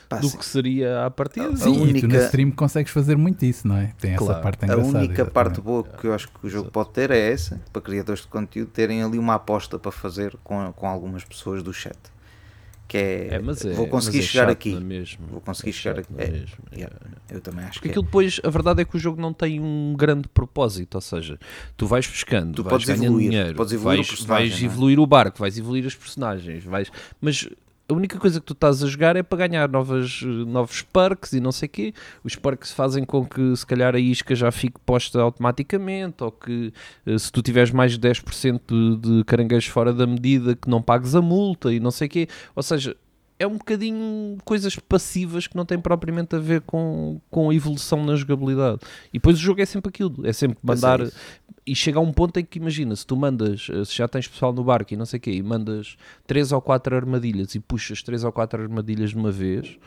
[0.09, 0.37] Pá, do sim.
[0.37, 1.55] que seria à partida.
[1.55, 3.93] Sim, a e tu única- stream consegues fazer muito isso, não é?
[3.99, 4.41] Tem essa Claro.
[4.43, 4.97] parte A engraçada.
[4.99, 5.61] única parte exatamente.
[5.65, 8.69] boa que eu acho que o jogo pode ter é essa, para criadores de conteúdo
[8.69, 11.97] terem ali uma aposta para fazer com, com algumas pessoas do chat.
[12.85, 15.17] Que é, É, mas é, vou conseguir mas é chegar aqui.
[15.31, 16.13] Vou conseguir É chegar aqui.
[16.17, 16.45] É,
[16.75, 16.95] yeah,
[17.29, 17.35] é.
[17.35, 17.91] Eu também acho Porque que é.
[17.91, 21.39] aquilo depois, a verdade é que o jogo não tem um grande propósito, ou seja,
[21.75, 24.65] tu vais pescando, Tu vais podes ganhando evoluir, dinheiro, podes evoluir o vais, vais é?
[24.65, 27.49] evoluir o barco, vais evoluir os personagens, vais, mas
[27.87, 31.39] a única coisa que tu estás a jogar é para ganhar novas, novos perks e
[31.39, 31.93] não sei o quê.
[32.23, 36.73] Os perks fazem com que se calhar a isca já fique posta automaticamente ou que
[37.05, 40.81] eh, se tu tiveres mais de 10% de, de caranguejos fora da medida que não
[40.81, 42.27] pagues a multa e não sei o quê.
[42.55, 42.95] Ou seja,
[43.37, 48.03] é um bocadinho coisas passivas que não têm propriamente a ver com, com a evolução
[48.05, 48.79] na jogabilidade.
[49.09, 51.01] E depois o jogo é sempre aquilo, é sempre mandar.
[51.01, 51.15] é isso.
[51.65, 54.27] E chega a um ponto em que imagina, se tu mandas, eh, se já tens
[54.27, 55.95] pessoal no barco e não sei o quê, e mandas
[56.27, 59.77] 3 ou 4 armadilhas e puxas 3 ou 4 armadilhas de uma vez,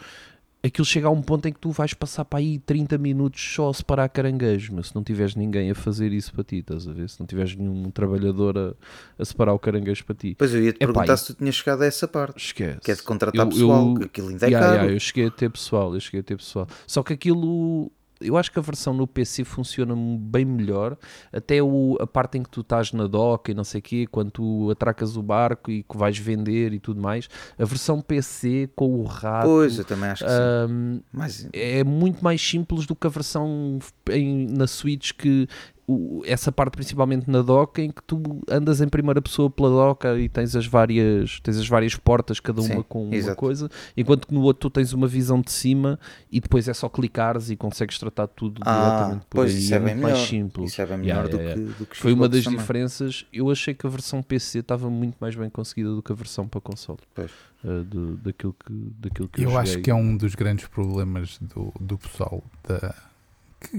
[0.64, 3.68] aquilo chega a um ponto em que tu vais passar para aí 30 minutos só
[3.68, 6.92] a separar caranguejos, mas se não tiveres ninguém a fazer isso para ti, estás a
[6.92, 7.08] ver?
[7.08, 8.74] Se não tiveres nenhum trabalhador a,
[9.16, 10.34] a separar o caranguejo para ti.
[10.36, 12.38] Pois eu ia te Epá, perguntar e- se tu tinhas chegado a essa parte.
[12.38, 12.80] Esquece.
[12.80, 14.76] Que é de contratar Eu- pessoal, eu- aquilo ainda é Yeah, caro.
[14.78, 16.66] yeah, eu cheguei a ter pessoal, eu cheguei a ter pessoal.
[16.86, 20.96] Só que aquilo, eu acho que a versão no PC funciona bem melhor.
[21.32, 24.06] Até o, a parte em que tu estás na doca e não sei o quê,
[24.10, 27.28] quando tu atracas o barco e que vais vender e tudo mais.
[27.58, 30.36] A versão PC com o rato Pois, eu também acho que sim.
[30.72, 33.78] hum, Mas é muito mais simples do que a versão
[34.10, 35.46] em- na Switch que
[35.86, 38.20] o- essa parte principalmente na doca em que tu
[38.50, 42.60] andas em primeira pessoa pela doca e tens as várias, tens as várias portas, cada
[42.60, 43.36] uma Sim, com uma exato.
[43.36, 45.98] coisa, enquanto que no outro tu tens uma visão de cima
[46.30, 49.58] e depois é só clicares e consegues tratar tudo Ah, diretamente por pois aí.
[49.58, 50.28] isso é bem muito mais melhor.
[50.28, 50.72] simples.
[50.72, 52.58] Isso é bem Yeah, melhor do, yeah, que, do que Foi uma das também.
[52.58, 53.24] diferenças.
[53.32, 56.48] Eu achei que a versão PC estava muito mais bem conseguida do que a versão
[56.48, 56.98] para console.
[57.14, 57.30] Pois.
[57.64, 61.38] Uh, do- daquilo que, daquilo que eu, Eu acho que é um dos grandes problemas
[61.40, 62.94] do, do pessoal da,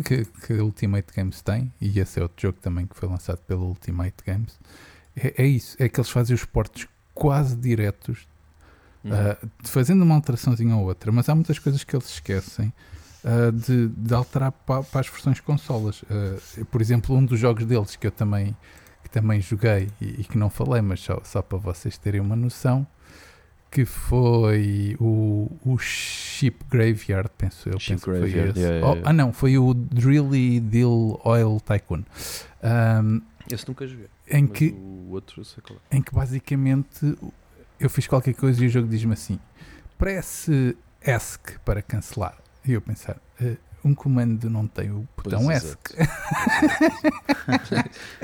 [0.03, 3.61] que, que, Ultimate Games tem, e esse é outro jogo também que foi lançado pela
[3.61, 4.59] Ultimate Games.
[5.15, 8.27] É, é isso, é que eles fazem os portos quase diretos,
[9.03, 9.11] Uhum.
[9.13, 12.73] ah, fazendo uma alteraçãozinha ou outra, mas há muitas coisas que eles esquecem
[13.23, 16.03] ah, de, de alterar para, para as versões consolas.
[16.09, 18.55] Ah, por exemplo, um dos jogos deles que eu também,
[19.03, 22.35] que também joguei e, e que não falei, mas só, só para vocês terem uma
[22.35, 22.85] noção,
[23.69, 27.79] que foi o, o Ship Graveyard, penso eu.
[27.79, 28.59] Ship penso que foi Graveyard, esse.
[28.59, 29.09] yeah, yeah, Oh, yeah.
[29.09, 32.03] Ah, não, foi o Drilly Deal Oil Tycoon.
[32.63, 33.19] Ahm,
[33.51, 34.07] Esse nunca joguei.
[34.29, 35.97] em, que, O outro sei qual é.
[35.97, 37.17] em que basicamente
[37.79, 39.37] eu fiz qualquer coisa e o jogo diz-me assim:
[39.97, 40.75] presse
[41.05, 42.37] ESC para cancelar.
[42.65, 45.77] E eu pensar, "Eh, um comando não tem o botão Pois, ESC.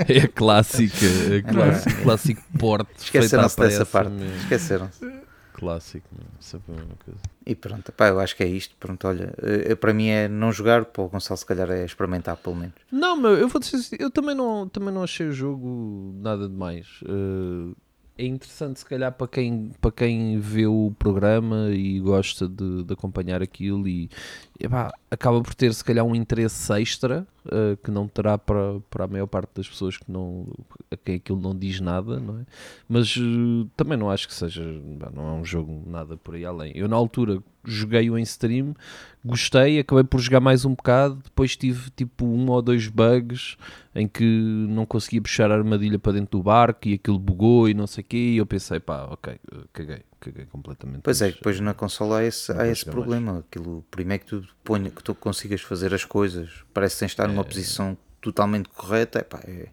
[0.08, 2.91] É a clássica, é a clássico, clássico porte.
[2.97, 4.12] Esqueceram-se dessa parte.
[4.41, 5.23] Esqueceram-se.
[5.54, 6.08] Clássico,
[6.39, 7.20] sempre a mesma coisa.
[7.46, 8.76] E pronto, pá, eu acho que é isto.
[8.80, 12.36] Pronto, olha, eh, para mim é não jogar, para o Gonçalo se calhar é experimentar
[12.38, 12.76] pelo menos.
[12.92, 16.50] Não, meu, eu vou dizer assim, eu também não, também não achei o jogo nada
[16.50, 16.88] demais.
[17.04, 17.76] Uh,
[18.18, 22.94] é interessante se calhar para quem, para quem vê o programa e gosta de, de
[22.94, 24.10] acompanhar aquilo e
[24.63, 29.04] epá, acaba por ter se calhar um interesse extra uh, que não terá para, para
[29.04, 30.47] a maior parte das pessoas que não,
[30.89, 32.45] a quem aquilo não diz nada, não é?
[32.88, 34.63] Mas uh, também não acho que seja,
[35.13, 36.71] não é um jogo nada por aí além.
[36.76, 38.73] Eu na altura joguei-o em stream,
[39.23, 43.58] gostei, acabei por jogar mais um bocado, depois tive tipo um ou dois bugs
[43.93, 47.73] em que não conseguia puxar a armadilha para dentro do barco e aquilo bugou e
[47.73, 51.02] não sei o quê, e eu pensei, pá, ok, eh, caguei, caguei completamente.
[51.02, 53.06] Pois é, depois na consola há esse, há esse jogar mais.
[53.08, 53.40] problema.
[53.40, 57.42] Aquilo, primeiro que tu, ponha, que tu consigas fazer as coisas, parece sem estar numa
[57.42, 57.46] É.
[57.46, 59.68] posição totalmente correta, epá, é,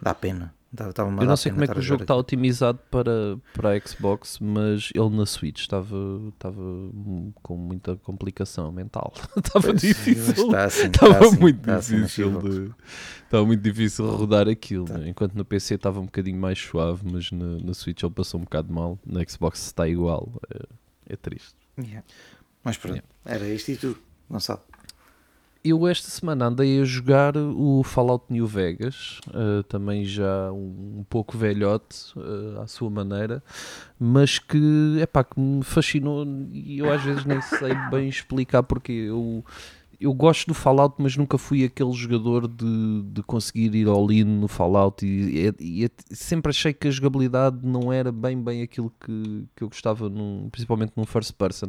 [0.00, 0.54] dá pena.
[0.72, 4.90] Eu não sei como é que o jogo está otimizado para, para a Xbox, mas
[4.94, 5.96] ele na Switch estava,
[6.32, 6.62] estava
[7.42, 9.12] com muita complicação mental.
[9.36, 10.46] estava difícil.
[10.46, 12.54] Está assim, Estava está assim, muito está assim difícil Xbox.
[12.54, 12.74] de,
[13.24, 14.98] estava muito difícil rodar aquilo, Tá.
[14.98, 15.08] né?
[15.08, 18.44] enquanto no PC estava um bocadinho mais suave, mas na, na Switch ele passou um
[18.44, 20.66] bocado mal, na Xbox está igual, é,
[21.14, 21.54] é triste.
[21.78, 22.04] Yeah.
[22.62, 23.98] Mas pronto, era isto e tudo,
[24.30, 24.60] Gonçalo.
[25.62, 31.04] Eu esta semana andei a jogar o Fallout New Vegas, eh, também já um, um
[31.08, 33.42] pouco velhote eh, à sua maneira,
[33.98, 38.90] mas que, epá, que me fascinou e eu às vezes nem sei bem explicar porque
[38.90, 39.44] eu,
[40.00, 44.24] eu gosto do Fallout, mas nunca fui aquele jogador de, de conseguir ir all in
[44.24, 48.90] no Fallout e, e- e sempre achei que a jogabilidade não era bem bem aquilo
[48.98, 51.68] que, que eu gostava, num, principalmente num first person.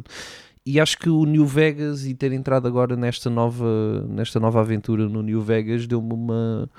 [0.64, 5.08] E acho que o New Vegas e ter entrado agora nesta nova, nesta nova aventura
[5.08, 6.70] no New Vegas deu-me uma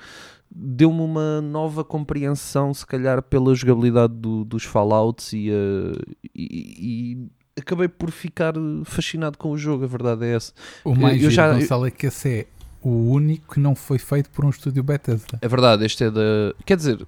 [0.56, 5.92] deu-me uma nova compreensão, se calhar, pela jogabilidade do- dos Fallouts e, eh,
[6.34, 7.18] e-
[7.56, 10.52] e acabei por ficar fascinado com o jogo, a verdade é essa.
[10.84, 12.46] O mais eu giro, já- Gonçalo, é que esse é
[12.80, 15.38] o único que não foi feito por um estúdio Bethesda.
[15.42, 16.54] É verdade, este é da.
[16.64, 17.04] Quer dizer,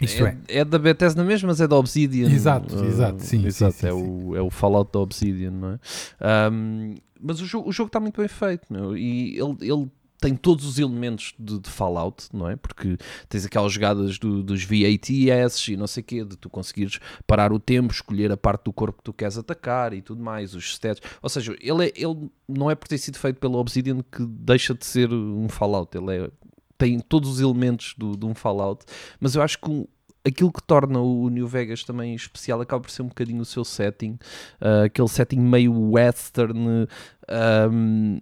[0.00, 2.28] Isto é, é, da Bethesda mesmo, mas é da Obsidian.
[2.30, 3.96] Exato, Ah, exato, sim, exato, sim, sim, é, sim.
[4.26, 5.78] O, é o Fallout da Obsidian, não é?
[6.20, 10.34] Ahm, mas o jogo, o jogo está muito bem feito, meu, e ele, ele tem
[10.34, 12.56] todos os elementos de, de Fallout, não é?
[12.56, 12.96] Porque
[13.28, 17.52] tens aquelas jogadas do- dos VATS e não sei o quê, de tu conseguires parar
[17.52, 20.64] o tempo, escolher a parte do corpo que tu queres atacar e tudo mais, os
[20.72, 21.02] stats.
[21.22, 24.74] Ou seja, ele, é, ele não é por ter sido feito pela Obsidian que deixa
[24.74, 25.96] de ser um Fallout.
[25.96, 26.30] Ele é,
[26.78, 28.84] tem todos os elementos do, de um Fallout,
[29.20, 29.86] mas eu acho que um-
[30.26, 33.64] aquilo que torna o New Vegas também especial acaba por ser um bocadinho o seu
[33.64, 34.18] setting,
[34.60, 36.86] ah, aquele setting meio western.
[37.28, 38.18] ahm,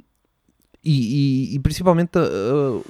[0.87, 2.23] e, e- e principalmente ah,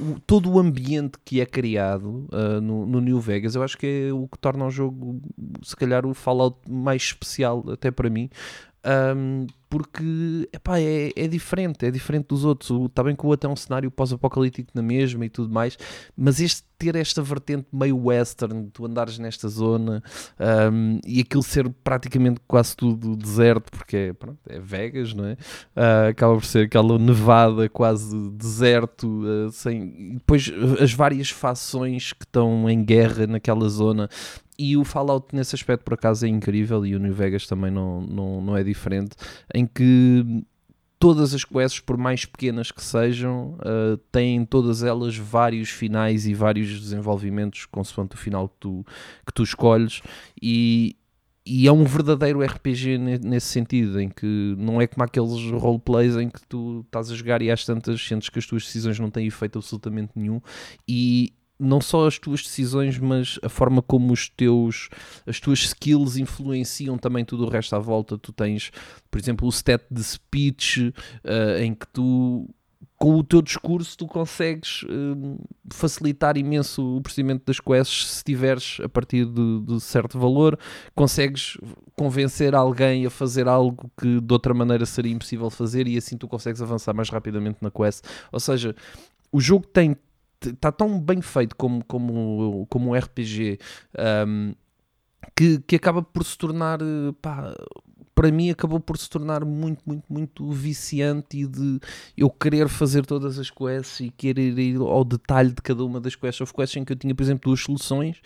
[0.01, 4.09] o- todo o ambiente que é criado ah, no, no New Vegas, eu acho que
[4.09, 5.21] é o que torna o jogo,
[5.63, 8.29] se calhar, o Fallout mais especial, até para mim,
[8.87, 12.71] Ahm, porque epá, é, é diferente, é diferente dos outros.
[12.87, 15.77] Está bem que o outro é um cenário pós-apocalíptico na mesma e tudo mais,
[16.17, 20.03] mas este ter esta vertente meio western, tu andares nesta zona
[20.39, 25.37] ahm, e aquilo ser praticamente quase tudo deserto, porque é, pronto, é Vegas, não é?
[25.75, 32.25] Ah, acaba por ser aquela nevada quase deserto, ah, sem, depois as várias fações que
[32.25, 34.09] estão em guerra naquela zona.
[34.59, 38.01] E o Fallout nesse aspecto por acaso é incrível e o New Vegas também não,
[38.03, 39.17] não, não é diferente,
[39.53, 40.45] em que
[41.05, 46.33] todas as quests, por mais pequenas que sejam, uh, têm todas elas vários finais e
[46.33, 48.87] vários desenvolvimentos consoante o final que tu,
[49.27, 50.01] que tu escolhes.
[50.41, 50.97] E,
[51.45, 56.31] e é um verdadeiro RPG nesse sentido, em que não é como aqueles roleplays em
[56.31, 59.27] que tu estás a jogar e às tantas sentes que as tuas decisões não têm
[59.27, 60.41] efeito absolutamente nenhum.
[60.89, 64.89] E não só as tuas decisões, mas a forma como os teus,
[65.27, 68.19] as tuas skills influenciam também tudo o resto à volta.
[68.19, 68.71] Tu tens,
[69.11, 70.93] por exemplo, o stat de speech,
[71.25, 72.49] uh, em que tu,
[72.99, 75.39] com o teu discurso, tu consegues uh,
[75.73, 78.09] facilitar imenso o procedimento das quests.
[78.09, 80.59] Se tiveres a partir de, de, certo valor,
[80.95, 81.57] consegues
[81.97, 86.27] convencer alguém a fazer algo que de outra maneira seria impossível fazer, e assim tu
[86.27, 88.05] consegues avançar mais rapidamente na quest.
[88.33, 88.75] Ou seja,
[89.31, 89.97] o jogo tem
[90.51, 93.59] está tão bem feito como, como, como um RPG
[94.27, 94.55] um,
[95.37, 96.79] que, que acaba por se tornar
[97.21, 97.55] pá,
[98.15, 101.81] para mim acabou por se tornar muito, muito, muito viciante e de
[102.17, 106.15] eu querer fazer todas as quests e querer ir ao detalhe de cada uma das
[106.15, 106.41] quests.
[106.41, 108.21] Houve quests em que eu tinha, por exemplo, duas soluções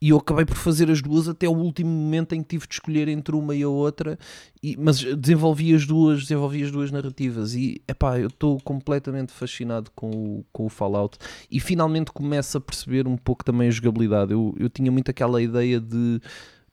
[0.00, 2.74] e eu acabei por fazer as duas até o último momento em que tive de
[2.74, 4.18] escolher entre uma e a outra,
[4.62, 9.90] e, mas desenvolvi as duas, desenvolvi as duas narrativas e epá, eu estou completamente fascinado
[9.94, 11.18] com o, com o Fallout
[11.50, 14.32] e finalmente começo a perceber um pouco também a jogabilidade.
[14.32, 16.20] Eu, eu tinha muito aquela ideia de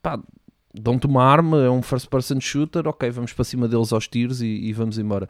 [0.01, 0.21] pá,
[0.73, 4.41] dão-te uma arma, é um first person shooter, ok, vamos para cima deles aos tiros
[4.41, 5.27] e, e, vamos embora.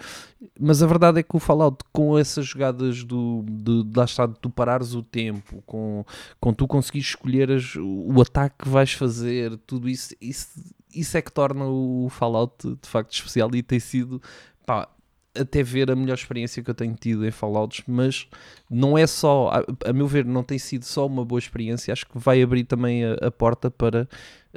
[0.60, 4.40] Mas a verdade é que o Fallout, com essas jogadas do, de, de, está, de
[4.40, 6.06] tu parares o tempo, com,
[6.40, 10.50] com tu conseguires escolher as, o ataque que vais fazer, tudo isso, isso,
[10.94, 14.22] isso é que torna o Fallout de facto especial e tem sido
[14.66, 14.88] pá,
[15.36, 18.28] até ver a melhor experiência que eu tenho tido em Fallouts, mas
[18.70, 22.06] não é só, a, a meu ver, não tem sido só uma boa experiência, acho
[22.06, 24.08] que vai abrir também a, a porta para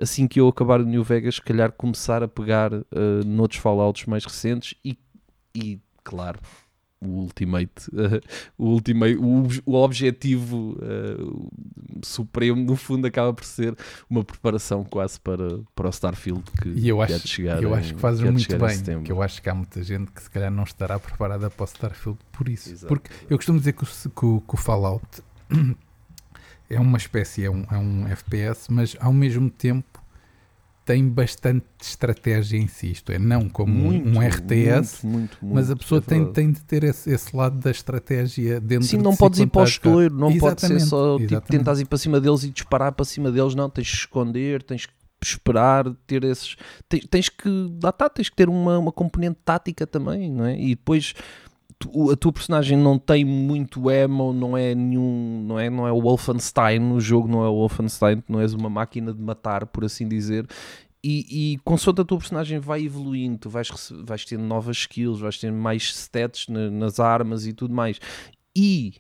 [0.00, 2.84] assim que eu acabar o New Vegas, se calhar começar a pegar uh,
[3.24, 4.98] noutros Fallouts mais recentes e,
[5.54, 6.40] e claro,
[7.04, 8.20] o Ultimate, uh,
[8.58, 11.50] o, ultimate o, o objetivo uh,
[12.04, 13.76] supremo, no fundo, acaba por ser
[14.08, 17.62] uma preparação quase para, para o Starfield que, e eu acho, que chegar.
[17.62, 20.30] Eu acho que fazes muito bem, que eu acho que há muita gente que se
[20.30, 22.70] calhar não estará preparada para o Starfield por isso.
[22.70, 22.86] Exato.
[22.88, 25.22] Porque eu costumo dizer que o, que que o Fallout
[26.68, 29.93] é uma espécie, é um, é um FPS, mas ao mesmo tempo
[30.84, 35.70] tem bastante estratégia em si, isto é, não como muito, um RTS, muito, muito, mas
[35.70, 39.02] a pessoa é tem, tem de ter esse, esse, lado da estratégia dentro Sim, de
[39.02, 41.98] não si podes ir para o estouro, não pode ser só tipo, tentares ir para
[41.98, 44.92] cima deles e disparar para cima deles, não, tens que esconder, tens que
[45.22, 46.56] esperar, ter esses.
[46.88, 47.48] Tens, tens que.
[47.82, 50.58] Lá está, tens que ter uma, uma componente tática também, não é?
[50.58, 51.14] E depois
[52.12, 56.00] a tua personagem não tem muito emo, não é nenhum, não é, não é o
[56.00, 60.08] Wolfenstein, o jogo não é o Wolfenstein, não és uma máquina de matar, por assim
[60.08, 60.46] dizer.
[61.02, 63.68] E, e consoante a tua personagem vai evoluindo, tu vais,
[64.04, 68.00] vais tendo novas skills, vais tendo mais stats na, nas armas e tudo mais.
[68.56, 68.94] E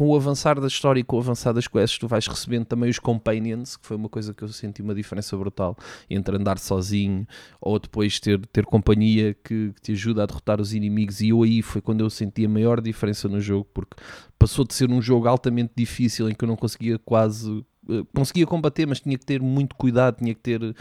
[0.00, 2.88] com o avançar da história e com o avançar das quests, tu vais recebendo também
[2.88, 5.76] os companions, que foi uma coisa que eu senti uma diferença brutal
[6.08, 7.28] entre andar sozinho
[7.60, 11.20] ou depois ter, ter companhia que, que te ajuda a derrotar os inimigos.
[11.20, 13.94] E eu aí foi quando eu senti a maior diferença no jogo, porque
[14.38, 18.46] passou de ser um jogo altamente difícil em que eu não conseguia quase eh, conseguia
[18.46, 20.62] combater, mas tinha que ter muito cuidado, tinha que ter.
[20.62, 20.76] Uh,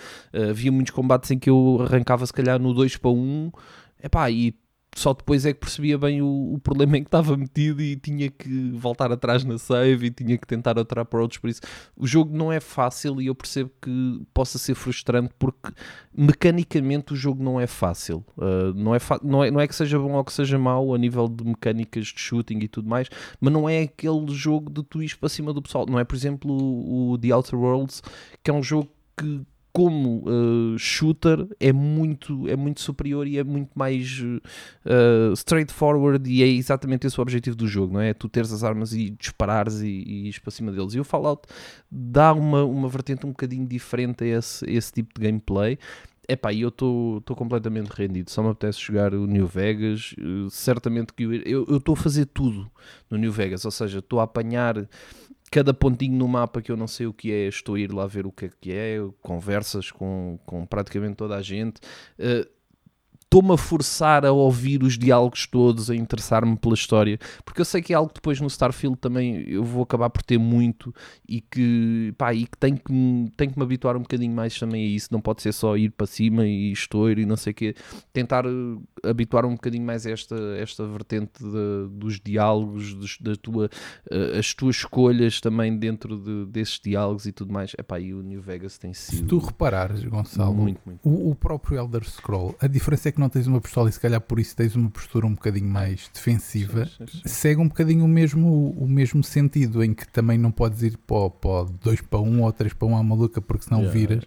[0.52, 3.52] havia muitos combates em que eu arrancava se calhar no 2 para 1,
[4.02, 4.56] epá, e
[5.00, 8.30] só depois é que percebia bem o, o, problema em que estava metido e tinha
[8.30, 11.40] que voltar atrás na save e tinha que tentar outra approach.
[11.40, 11.62] Por isso,
[11.96, 15.72] o jogo não é fácil e eu percebo que possa ser frustrante porque
[16.14, 18.26] mecanicamente o jogo não é fácil.
[18.38, 20.98] Uh, não, é não, é, não é que seja bom ou que seja mau a
[20.98, 23.08] nível de mecânicas de shooting e tudo mais,
[23.40, 25.86] mas não é aquele jogo de tu para cima do pessoal.
[25.86, 28.04] Não é, por exemplo, o, o The Outer Worlds,
[28.44, 29.46] que é um jogo que
[29.80, 36.44] como uh, shooter é muito, é muito superior e é muito mais uh, straightforward e
[36.44, 38.13] é exatamente esse o objetivo do jogo, não é?
[38.13, 40.96] Tu teres as armas e disparares e, e ir para cima deles.
[40.96, 41.48] E o Fallout
[41.89, 45.80] dá uma, uma vertente um bocadinho diferente a esse, esse tipo de gameplay.
[46.28, 48.30] Epá, eu estou completamente rendido.
[48.30, 50.13] Só me apetece jogar o New Vegas.
[50.20, 52.70] Uh, certamente que eu estou a fazer tudo
[53.10, 54.89] no New Vegas, ou seja, estou a apanhar
[55.50, 58.06] cada pontinho no mapa que eu não sei o que é, estou a ir lá
[58.08, 61.80] ver o que é que é, conversas com, com praticamente toda a gente.
[62.20, 62.59] Uh,
[63.30, 67.80] estou-me a forçar a ouvir os diálogos todos, a interessar-me pela história, porque eu sei
[67.80, 70.94] que é algo que depois no Starfield também eu vou acabar por ter muito
[71.28, 74.84] e que, pá, e que tenho que, tenho que me habituar um bocadinho mais também
[74.84, 75.10] a isso.
[75.12, 77.76] Não pode ser só ir para cima e estouro e não sei o quê.
[78.12, 78.50] Tentar eh,
[79.08, 83.70] habituar um bocadinho mais a esta, esta vertente de, dos diálogos, dos, da tua,
[84.12, 87.76] uh, as tuas escolhas também dentro de, desses diálogos e tudo mais.
[87.78, 89.18] Epá, e o New Vegas tem sido.
[89.18, 91.08] Se tu reparares, Gonçalo, muito, muito.
[91.08, 93.92] O, o próprio Elder Scroll, a diferença é que que não tens uma pistola e
[93.92, 97.22] se calhar por isso tens uma postura um bocadinho mais defensiva, Sim, sim, sim.
[97.26, 101.18] segue um bocadinho o mesmo, o mesmo sentido, em que também não podes ir para,
[101.18, 104.24] o- para 2 para 1 ou 3 para 1 à maluca porque senão Yeah, viras,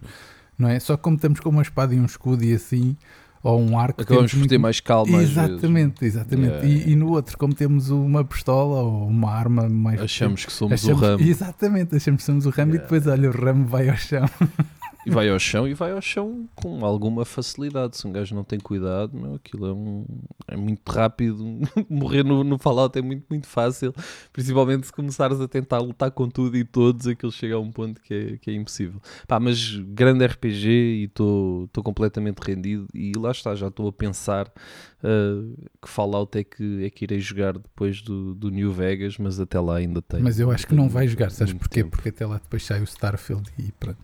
[0.59, 0.79] não é?
[0.79, 2.97] Só que como estamos com uma espada e um escudo e assim,
[3.43, 5.21] ou um arco, Acabamos por ter muito- mais calma.
[5.21, 6.65] Exatamente, exatamente.
[6.65, 6.93] Yeah, E-.
[6.93, 10.01] E, no outro, como temos uma pistola ou uma arma mais.
[10.01, 12.77] Achamos que somos achamos- o ramo Exatamente, achamos que somos o ramo Yeah.
[12.77, 14.25] e depois, olha, o ramo vai ao chão.
[15.05, 17.97] e vai ao chão e vai ao chão com alguma facilidade.
[17.97, 20.07] Se um gajo não tem cuidado, meu, aquilo é, um,
[20.47, 21.45] é muito rápido.
[21.91, 23.93] Morrer no, no Fallout é muito, muito fácil.
[24.33, 28.01] Principalmente se começares a tentar lutar com tudo e todos, aquilo chega a um ponto
[28.01, 29.01] que é, que é impossível.
[29.27, 32.87] Pá, mas grande RPG e estou completamente rendido.
[32.95, 37.19] E lá está, já estou a pensar uh, que Fallout é que, é que irei
[37.19, 40.23] jogar depois do, do New Vegas, mas até lá ainda tenho.
[40.23, 41.83] Mas eu acho que não vai jogar, sabes porquê?
[41.83, 41.97] tempo.
[41.97, 44.01] Porque até lá depois sai o Starfield e pronto.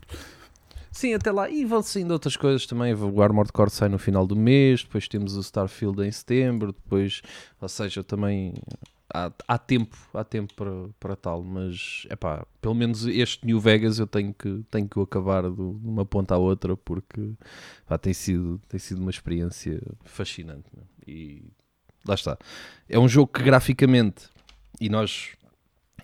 [0.99, 1.49] Sim, até lá.
[1.49, 2.93] E vão saindo outras coisas também.
[2.93, 7.23] O Armored Core sai no final do mês, depois temos o Starfield em setembro, depois,
[7.61, 8.53] ou seja, também
[9.15, 13.61] há, há tempo, há tempo para, para tal, mas é pá, pelo menos este New
[13.61, 17.31] Vegas eu tenho que, tenho que acabar de uma ponta à outra porque
[17.87, 20.67] pá, tem, sido, tem sido uma experiência fascinante.
[20.75, 20.85] meu.
[21.07, 21.45] E
[22.05, 22.37] lá está.
[22.89, 24.29] É um jogo que graficamente,
[24.81, 25.37] e nós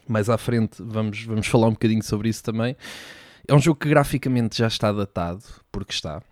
[0.06, 2.76] mais à frente vamos, vamos falar um bocadinho sobre isso também.
[3.46, 6.22] É um jogo que graficamente já está datado, porque está.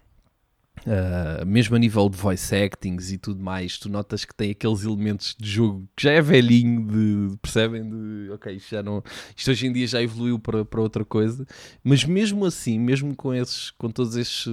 [0.84, 4.82] Uh, mesmo a nível de voice actings e tudo mais, tu notas que tem aqueles
[4.82, 7.88] elementos de jogo que já é velhinho, de, percebem?
[7.88, 9.02] De ok, isto já não.
[9.36, 11.46] Isto hoje em dia já evoluiu para, para outra coisa,
[11.84, 14.44] mas mesmo assim, mesmo com esses, com todos esses,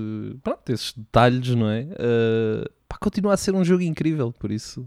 [0.44, 1.84] pronto, esses detalhes, não é?
[1.84, 4.82] Uh, pá, continua a ser um jogo incrível, por isso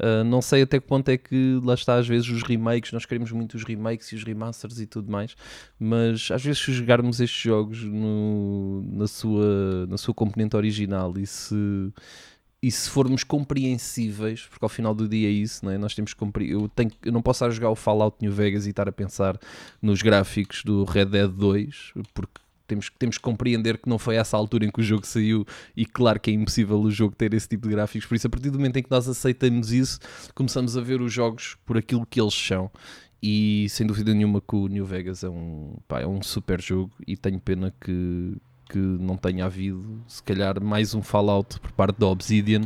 [0.00, 3.04] uh, não sei até que ponto é que lá está às vezes os remakes, nós
[3.06, 5.36] queremos muito os remakes e os remasters e tudo mais,
[5.78, 11.26] mas às vezes se jogarmos estes jogos no- na, sua, na sua componente original e
[11.26, 11.54] se,
[12.62, 15.76] e se formos compreensíveis, porque ao final do dia é isso, não é?
[15.78, 18.32] nós temos que compre- eu, tenho, eu não posso estar a jogar o Fallout New
[18.32, 19.38] Vegas e estar a pensar
[19.82, 22.40] nos gráficos do Red Dead 2, porque
[22.72, 25.44] temos, que- temos que compreender que não foi essa altura em que o jogo saiu
[25.76, 28.30] e claro que é impossível o jogo ter esse tipo de gráficos, por isso a
[28.30, 29.98] partir do momento em que nós aceitamos isso,
[30.34, 32.70] começamos a ver os jogos por aquilo que eles são.
[33.22, 36.90] E sem dúvida nenhuma que o New Vegas é um, pá, é um super jogo
[37.06, 38.36] e tenho pena que,
[38.68, 42.62] que não tenha havido se calhar mais um Fallout por parte da Obsidian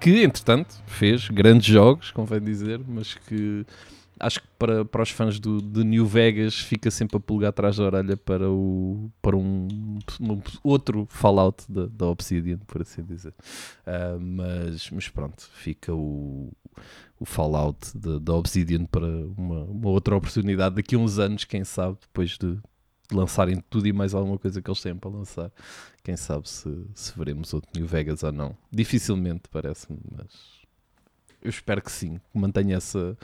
[0.00, 3.66] que entretanto fez grandes jogos, convém dizer, mas que
[4.20, 7.76] acho que para, para os fãs do, de New Vegas fica sempre a pulgar atrás
[7.76, 9.68] da orelha para, o, para um,
[10.20, 13.34] um outro Fallout da, da Obsidian, por assim dizer.
[13.86, 16.52] Ah, mas, mas pronto, fica o,
[17.18, 21.98] o Fallout da Obsidian para uma, uma outra oportunidade daqui a uns anos, quem sabe,
[22.00, 25.50] depois de, de lançarem tudo e mais alguma coisa que eles têm para lançar.
[26.02, 28.56] Quem sabe se, se veremos outro New Vegas ou não.
[28.70, 30.58] Dificilmente, parece-me, mas
[31.42, 33.16] eu espero que sim, que mantenha essa,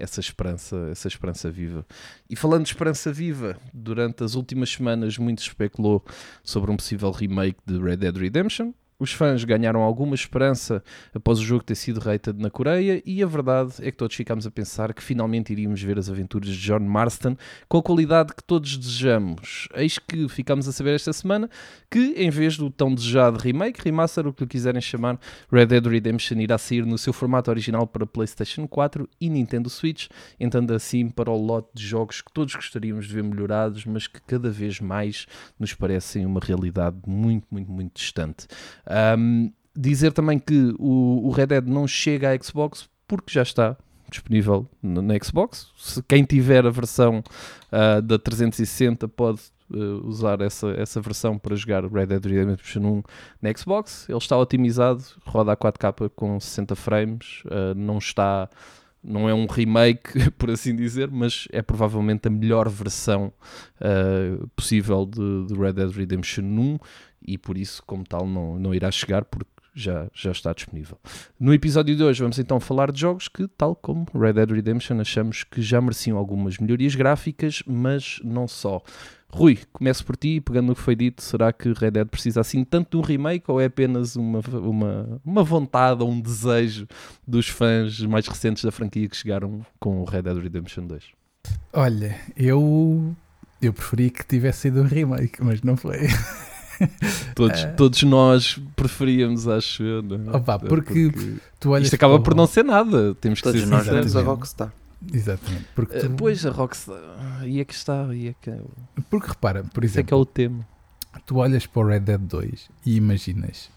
[0.00, 1.86] essa esperança, essa esperança viva.
[2.28, 6.04] E falando de esperança viva, durante as últimas semanas muito especulou
[6.42, 8.72] sobre um possível remake de Red Dead Redemption.
[9.00, 10.84] Os fãs ganharam alguma esperança
[11.14, 14.46] após o jogo ter sido rated na Coreia e a verdade é que todos ficámos
[14.46, 17.34] a pensar que finalmente iríamos ver as aventuras de John Marston
[17.66, 19.68] com a qualidade que todos desejamos.
[19.74, 21.48] Eis que ficámos a saber esta semana
[21.90, 25.18] que, em vez do tão desejado remake, remaster, o que lhe quiserem chamar,
[25.50, 30.08] Red Dead Redemption irá sair no seu formato original para PlayStation 4 e Nintendo Switch,
[30.38, 34.20] entrando assim para o lote de jogos que todos gostaríamos de ver melhorados, mas que
[34.20, 35.26] cada vez mais
[35.58, 38.46] nos parecem uma realidade muito, muito, muito distante.
[39.18, 43.76] Um, dizer também que o, o Red Dead não chega à Xbox porque já está
[44.10, 45.68] disponível na, Xbox.
[45.76, 47.22] Se quem tiver a versão
[47.70, 49.40] ah, da 360 pode
[49.72, 53.02] ah, usar essa, essa versão para jogar Red Dead Redemption 1
[53.40, 54.08] na Xbox.
[54.08, 58.48] Ele está otimizado, roda a 4K com 60 frames, ah, não está.
[59.02, 63.32] Não é um remake, por assim dizer, mas é provavelmente a melhor versão
[63.80, 66.78] ah, possível de, de Red Dead Redemption 1
[67.26, 70.98] e por isso, como tal, não, não irá chegar porque já, já está disponível.
[71.38, 75.00] No episódio de hoje vamos então falar de jogos que, tal como Red Dead Redemption,
[75.00, 78.82] achamos que já mereciam algumas melhorias gráficas, mas não só.
[79.32, 82.64] Rui, começo por ti, pegando no que foi dito, será que Red Dead precisa assim
[82.64, 86.86] tanto de um remake ou é apenas uma, uma, uma vontade ou um desejo
[87.26, 91.04] dos fãs mais recentes da franquia que chegaram com o Red Dead Redemption 2?
[91.72, 93.14] Olha, eu,
[93.62, 95.98] eu preferia que tivesse sido um remake, mas não foi.
[97.34, 100.00] Todos, todos nós preferíamos, acho eu.
[100.00, 100.36] é?
[100.36, 101.12] Opa, porque
[101.58, 104.12] Tu olhas Isto acaba por não ser nada, temos que Todos ser nós sinceros.
[104.12, 104.22] temos a.
[104.22, 104.72] Rockstar.
[105.12, 105.66] Exatamente.
[105.74, 107.00] Porque, Eh, tu- Pois, a Rockstar,
[107.46, 108.52] e é que está, e é que,
[109.08, 110.68] porque repara, por isso é que é exemplo, o tema.
[111.26, 113.70] tu olhas para o Red Dead 2 e imaginas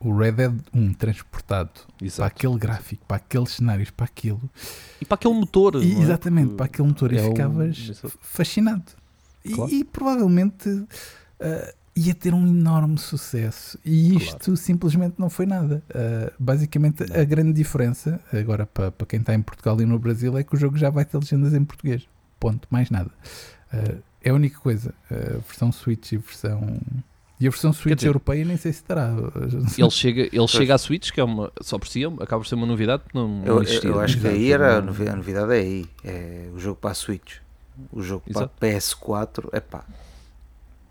[0.00, 2.22] o Red Dead 1 transportado para Exato.
[2.24, 4.40] aquele gráfico, para aqueles cenários, para aquilo,
[5.00, 5.76] E para aquele motor.
[5.82, 5.98] e, é?
[5.98, 8.18] exatamente, para aquele motor, é e um- ficavas exato.
[8.22, 8.84] fascinado.
[9.44, 9.70] E, Claro.
[9.72, 10.86] e provavelmente
[11.40, 13.78] ah, ia ter um enorme sucesso.
[13.84, 15.82] E isto simplesmente não foi nada.
[15.94, 20.36] Ah, basicamente, a grande diferença, agora para, para quem está em Portugal e no Brasil,
[20.38, 22.06] é que o jogo já vai ter legendas em português.
[22.38, 23.10] Ponto, mais nada.
[23.72, 24.94] Ah, é a única coisa.
[25.10, 26.78] A versão Switch e versão.
[27.38, 29.14] E a versão Switch dizer- europeia nem sei se terá.
[29.78, 32.54] Ele chega, ele chega à Switch, que é uma, só por si, acaba por ser
[32.54, 33.88] uma novidade não, não Eu, existia.
[33.90, 35.86] eu acho que aí era a novidade é aí.
[36.04, 37.36] É o jogo para a Switch.
[37.90, 38.50] O jogo Exato.
[38.58, 39.84] para a PS4 é pá.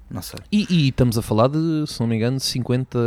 [0.10, 0.40] Não sei.
[0.52, 2.98] E, e estamos a falar de, se não me engano, 50.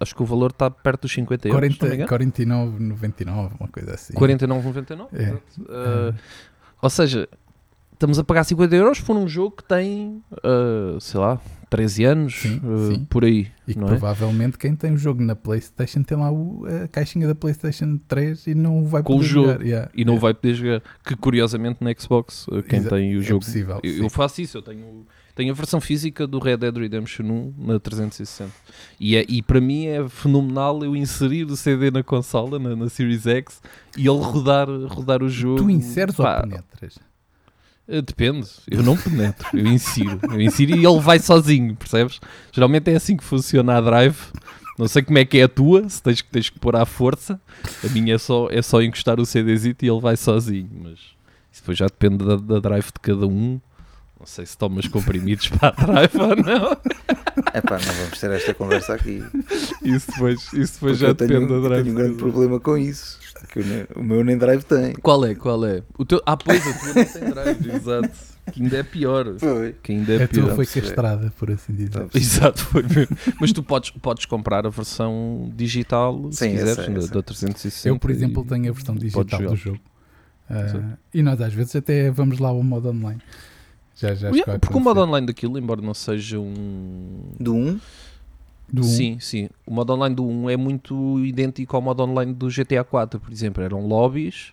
[0.00, 1.74] Acho que o valor está perto dos 50 euros.
[1.74, 2.90] se não me 40, engano.
[2.90, 4.12] 49,99, uma coisa assim.
[4.14, 5.06] 49,99.
[5.12, 5.30] É.
[5.60, 6.14] Uh,
[6.80, 7.28] ou seja,
[7.92, 11.40] estamos a pagar 50 euros por um jogo que tem, uh, sei lá,
[11.70, 13.04] 13 anos, Sim, uh, sim.
[13.08, 13.48] por aí.
[13.66, 13.84] E que é?
[13.86, 18.48] provavelmente quem tem o jogo na PlayStation tem lá o- a caixinha da PlayStation 3
[18.48, 19.48] e não vai Com o poder jogo.
[19.52, 19.64] jogar.
[19.64, 20.20] Yeah, E não yeah.
[20.20, 20.82] vai poder jogar.
[21.04, 23.44] Que curiosamente na Xbox, quem Exa- tem o é jogo.
[23.44, 27.24] possível, eu, eu faço isso, eu tenho, tenho a versão física do Red Dead Redemption
[27.24, 28.50] 1 na 360.
[29.00, 32.88] E, é, e para mim é fenomenal eu inserir o CD na consola, na, na
[32.88, 33.60] Series X,
[33.96, 35.62] e ele rodar, rodar o jogo.
[35.62, 36.98] Tu inseres Pá, ou penetras?
[37.88, 40.20] Eh, Depende, eu não penetro, eu insiro.
[40.30, 42.20] Eu insiro e ele vai sozinho, percebes?
[42.52, 44.16] Geralmente é assim que funciona a drive.
[44.78, 46.86] Não sei como é que é a tua, se tens, que- tens que pôr à
[46.86, 47.40] força.
[47.84, 50.70] A minha é só, é só encostar o CDzito e ele vai sozinho.
[50.82, 50.92] Mas
[51.52, 53.60] isso depois já depende da, da drive de cada um.
[54.22, 56.76] Não sei se tomas comprimidos para a drive ou não.
[57.54, 59.22] É pá, não vamos ter esta conversa aqui.
[59.82, 61.82] Isso depois, isso depois Porque já eu tenho, depende da eu drive.
[61.84, 63.18] tenho um grande de- problema com isso.
[63.56, 64.92] Eu o meu nem drive tem.
[64.94, 65.34] Qual é?
[65.34, 65.82] Qual é?
[65.98, 66.22] O teu...
[66.24, 68.10] Ah, pois, a tua não tem drive, exato.
[68.52, 69.34] Que ainda é pior.
[69.38, 69.74] Foi.
[69.82, 70.54] Que ainda é A tua pior.
[70.54, 70.86] foi perceber.
[70.86, 72.06] castrada, por assim dizer.
[72.14, 73.16] Exato, foi mesmo.
[73.40, 77.22] Mas tu podes, podes comprar a versão digital se Sim, eu quiseres, eu da, da
[77.22, 77.88] 360.
[77.88, 79.80] Eu, por exemplo, tenho a versão digital do jogo.
[80.70, 80.82] Sim.
[81.14, 83.20] e nós às vezes até vamos lá ao modo online.
[83.96, 87.32] Já, já Yeah, chegou a porque o modo online daquilo, embora não seja um.
[87.38, 87.80] Do 1,
[88.72, 89.48] Do um, Sim, sim.
[89.66, 93.30] O modo online do 1 é muito idêntico ao modo online do GTA 4, por
[93.30, 93.62] exemplo.
[93.62, 94.52] Eram lobbies.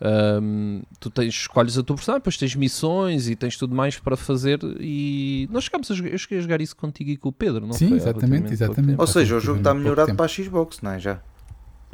[0.00, 4.16] ahm, tu tens, escolhes a tua versão, depois tens missões e tens tudo mais para
[4.16, 4.58] fazer.
[4.78, 7.66] E nós chegámos a jogar, eu cheguei a jogar isso contigo e com o Pedro,
[7.66, 7.96] não Sim, foi?
[7.96, 9.00] Exatamente, exatamente.
[9.00, 10.98] ou seja, o jogo está melhorado para a Xbox, não é?
[10.98, 11.20] Já.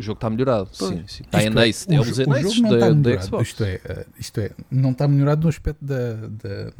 [0.00, 0.90] O jogo está melhorado, Pois.
[0.90, 1.04] sim.
[1.06, 1.22] sim.
[1.24, 2.16] Está em é, ace, o é o anéis
[2.54, 3.26] jogo não da, está da melhorado.
[3.26, 3.48] Xbox.
[3.48, 6.72] Isto é, isto é, não está melhorado no aspecto da, da,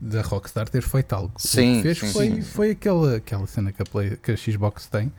[0.00, 1.32] da Rockstar ter feito algo.
[1.36, 2.42] o Sim, que fez sim, foi, sim.
[2.42, 5.12] foi aquela, aquela cena que a, Play- que a Xbox tem.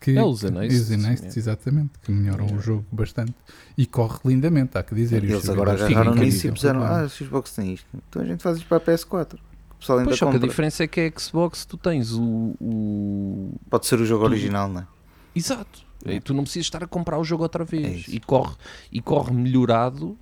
[0.00, 0.94] Que, É os anéis, é.
[1.38, 2.52] exatamente, que melhoram É.
[2.54, 3.34] o jogo bastante.
[3.76, 5.22] E corre lindamente, há que dizer.
[5.22, 7.86] Eles agora agarraram ficam nisso e puseram, ah, a Xbox tem isto.
[8.08, 9.34] Então a gente faz isto para a PS4.
[9.34, 10.48] O pessoal ainda Pois só que a compra.
[10.48, 12.22] diferença é que a Xbox tu tens o.
[12.58, 13.54] o...
[13.68, 14.86] Pode ser o jogo Tu- original, não é?
[15.34, 15.80] Exato.
[16.06, 18.00] E tu não precisas estar a comprar o jogo outra É vez.
[18.02, 18.14] isso.
[18.14, 18.54] e, corre,
[18.90, 20.16] e corre melhorado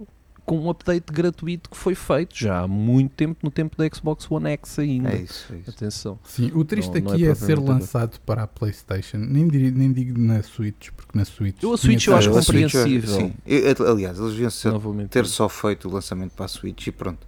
[0.45, 4.31] com um update gratuito que foi feito já há muito tempo, no tempo da Xbox
[4.31, 5.11] One X ainda.
[5.13, 5.71] É isso, é isso.
[5.71, 6.19] Atenção.
[6.25, 9.19] Sim, o triste Não- não aqui é é, ser lançado para a PlayStation.
[9.19, 11.63] Nem, diri- nem digo na Switch, porque na Switch.
[11.63, 13.15] Eu a Switch eu acho Switch, compreensível.
[13.15, 13.35] sim.
[13.47, 16.93] Eu- aliás, eles deviam ser- Não ter só feito o lançamento para a Switch e
[16.93, 17.27] pronto.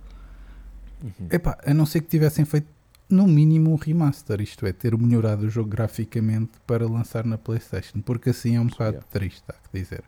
[1.30, 2.66] Epá, a não ser que tivessem feito
[3.10, 8.00] no mínimo um remaster, isto é, ter melhorado o jogo graficamente para lançar na PlayStation,
[8.00, 9.06] porque assim é um bocado Yeah.
[9.10, 10.02] triste, há que dizer.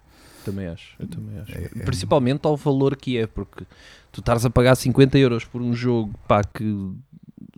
[0.45, 0.97] Também acho.
[0.99, 1.53] Eu também acho.
[1.57, 3.65] É- é- Principalmente ao valor que é, porque
[4.11, 6.65] tu estás a pagar 50 euros por um jogo pá, que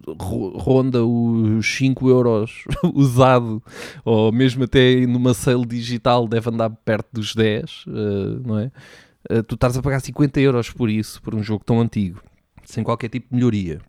[0.07, 2.65] ro- ronda os 5 euros
[2.95, 3.63] usado,
[4.05, 8.71] ou mesmo até numa sale digital deve andar perto dos 10, eh, não é?
[9.31, 12.21] Eh, tu estás a pagar 50 euros por isso, por um jogo tão antigo,
[12.65, 13.81] sem qualquer tipo de melhoria.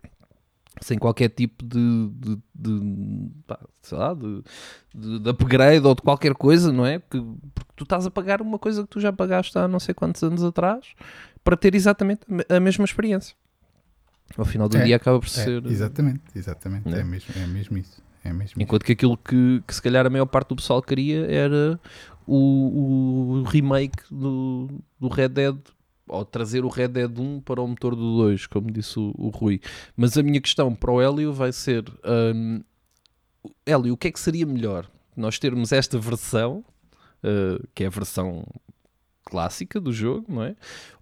[0.80, 3.58] Sem qualquer tipo de, de, de, pá,
[3.92, 4.42] lá, de,
[4.94, 6.98] de, de upgrade ou de qualquer coisa, não é?
[6.98, 7.24] Porque,
[7.54, 10.22] porque tu estás a pagar uma coisa que tu já pagaste há não sei quantos
[10.22, 10.86] anos atrás
[11.42, 13.34] para ter exatamente a me- a mesma experiência.
[14.36, 15.64] Ao final do É, dia acaba por É, ser.
[15.66, 17.00] exatamente, exatamente, Né?
[17.00, 18.02] é, mesmo, é mesmo isso.
[18.24, 21.24] É mesmo Enquanto que aquilo que, que se calhar a maior parte do pessoal queria
[21.30, 21.80] era
[22.26, 24.68] o, o remake do,
[25.00, 25.56] do Red Dead,
[26.08, 29.28] ou trazer o Red Dead 1 para o motor do 2, como disse o, o
[29.28, 29.60] Rui.
[29.96, 31.84] Mas a minha questão para o Hélio vai ser:
[32.34, 32.62] hum,
[33.64, 34.88] Hélio, o que é que seria melhor?
[35.16, 36.64] Nós termos esta versão,
[37.22, 38.44] uh, que é a versão
[39.24, 40.54] clássica do jogo, não é?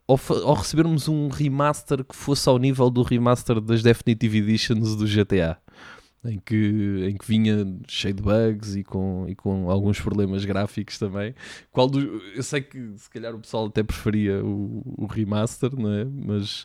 [0.07, 5.07] Ou, ou recebermos um remaster que fosse ao nível do remaster das Definitive Editions do
[5.07, 5.59] GTA
[6.24, 10.98] em que, em que vinha cheio de bugs e com, e com alguns problemas gráficos
[10.98, 11.34] também.
[11.70, 12.00] Qual do,
[12.34, 16.04] eu sei que se calhar o pessoal até preferia o, o remaster, não é?
[16.04, 16.64] Mas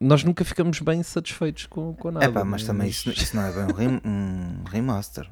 [0.00, 2.24] nós nunca ficamos bem satisfeitos com, com nada.
[2.24, 5.28] É pá, mas não também isso, isso não é bem um, rem- um remaster.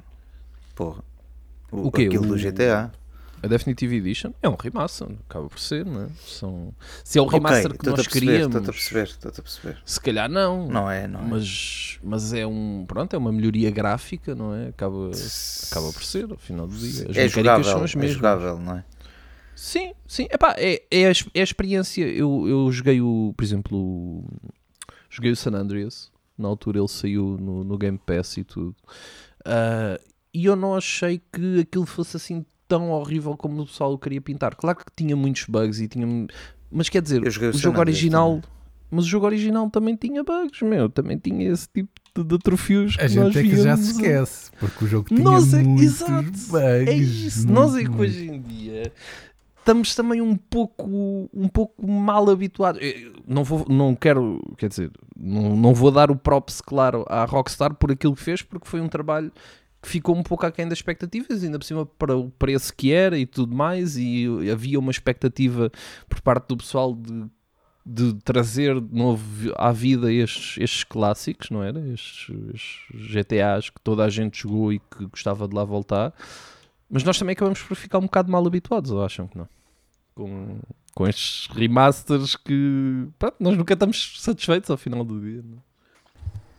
[0.74, 1.02] Porra.
[1.72, 2.06] O, O quê?
[2.06, 2.92] Aquilo do O- GTA.
[3.42, 6.08] A Definitive Edition é um remaster, acaba por ser, não é?
[6.26, 6.74] São...
[7.04, 9.78] Se é o Ok, remaster que nós queríamos, estou-te a perceber, estou-te a perceber.
[9.84, 10.68] se calhar não.
[10.68, 11.24] Não é, não é.
[11.24, 14.68] Mas, mas é um pronto, é uma melhoria gráfica, não é?
[14.68, 15.10] Acaba,
[15.70, 17.06] acaba por ser, ao final do dia.
[17.10, 18.16] As é jogável, são as é mesmas.
[18.16, 18.84] jogável, não é?
[19.54, 20.26] Sim, sim.
[20.30, 22.04] Epá, é, é, a, é a experiência.
[22.06, 24.24] Eu, eu joguei o, por exemplo, o-
[25.08, 26.10] joguei o San Andreas.
[26.36, 28.74] Na altura ele saiu no, no Game Pass e tudo.
[29.44, 29.98] Ah,
[30.34, 34.20] e eu não achei que aquilo fosse assim tão horrível como o pessoal o queria
[34.20, 34.54] pintar.
[34.54, 36.06] Claro que tinha muitos bugs e tinha.
[36.70, 38.40] Mas quer dizer, o jogo original.
[38.90, 40.88] Mas o jogo original também tinha bugs, meu.
[40.88, 43.90] Também tinha esse tipo de, de atrofios que A nós gente é que já se
[43.92, 46.54] esquece, porque o jogo tinha Nós é, muitos exato, bugs.
[46.54, 47.48] é isso.
[47.50, 48.92] Nós é que muito, hoje em dia
[49.58, 52.80] estamos também um pouco, um pouco mal habituados.
[52.80, 57.24] Eu Não, vou, não quero, quer dizer, não, não vou dar o props, claro, à
[57.24, 59.32] Rockstar por aquilo que fez, porque foi um trabalho
[59.86, 63.26] ficou um pouco aquém das expectativas, ainda por cima para o preço que era e
[63.26, 65.70] tudo mais, e havia uma expectativa
[66.08, 67.26] por parte do pessoal de
[67.88, 71.78] de trazer de novo à vida estes, estes clássicos, não era?
[71.88, 76.12] Estes, estes GTAs que toda a gente jogou e que gostava de lá voltar.
[76.90, 79.48] Mas nós também acabamos por ficar um bocado mal habituados, ou acham que não?
[80.16, 80.58] Com,
[80.96, 85.44] com estes remasters que pronto, nós nunca estamos satisfeitos ao final do dia.
[85.44, 85.62] Não?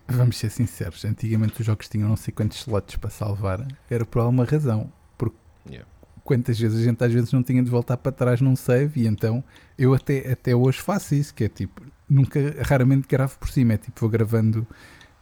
[0.08, 4.20] Vamos ser sinceros, antigamente os jogos tinham não sei quantos slots para salvar, era por
[4.20, 4.92] alguma razão.
[5.18, 5.36] Porque
[5.70, 5.86] Yeah.
[6.24, 9.08] quantas vezes a gente às vezes não tinha de voltar para trás num save e
[9.08, 9.44] então
[9.78, 13.78] eu até, até hoje faço isso, que é tipo, nunca, raramente gravo por cima, é
[13.78, 14.66] tipo, vou gravando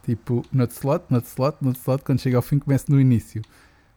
[0.04, 3.42] tipo, note slot, note slot, note slot, quando chega ao fim começo no início.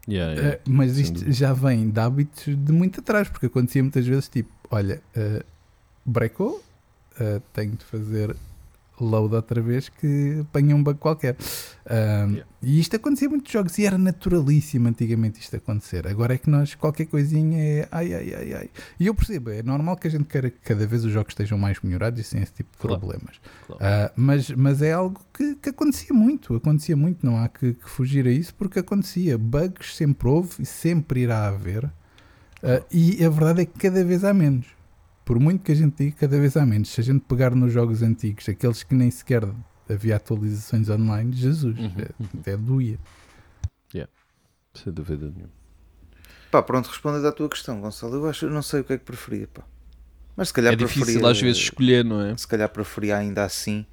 [0.09, 0.57] Yeah, yeah.
[0.57, 4.51] Uh, mas isto já vem de hábitos de muito atrás, porque acontecia muitas vezes tipo,
[4.71, 5.45] olha, uh,
[6.05, 6.65] brecou,
[7.21, 8.35] uh, tenho de fazer
[9.05, 11.37] load outra vez que apanha um bug qualquer.
[11.91, 16.07] Um, E isto acontecia em muitos jogos e era naturalíssimo antigamente isto acontecer.
[16.09, 18.71] Agora é que nós, qualquer coisinha é ai ai ai ai.
[18.99, 21.57] E eu percebo, é normal que a gente queira que cada vez os jogos estejam
[21.57, 22.99] mais melhorados e sem esse tipo de Claro.
[22.99, 23.37] problemas.
[23.67, 23.83] Claro.
[23.85, 27.89] Ah, mas, mas é algo que, que acontecia muito, acontecia muito, não há que, que
[27.89, 29.39] fugir a isso porque acontecia.
[29.39, 31.85] Bugs sempre houve e sempre irá haver.
[32.63, 34.67] Ah, e a verdade é que cada vez há menos.
[35.29, 36.89] Por muito que a gente diga, cada vez há menos.
[36.89, 39.43] Se a gente pegar nos jogos antigos, aqueles que nem sequer
[39.87, 42.41] havia atualizações online, Jesus, Uhum, é- uhum.
[42.41, 42.99] até doía.
[44.73, 45.51] Sem dúvida nenhuma.
[46.51, 48.99] Pá, pronto, respondendo à tua questão, Gonçalo, eu acho, eu não sei o que é
[48.99, 49.65] que preferia, pá.
[50.35, 52.35] Mas se calhar É difícil preferia, às vezes escolher, não é?
[52.35, 53.85] se calhar preferia ainda assim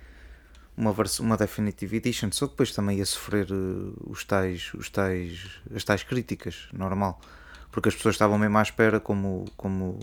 [0.78, 5.60] uma, uma Definitive Edition, só que depois também ia sofrer eh, os tais, os tais,
[5.76, 7.20] as tais críticas, normal.
[7.72, 10.00] Porque as pessoas estavam mesmo à espera, como, como,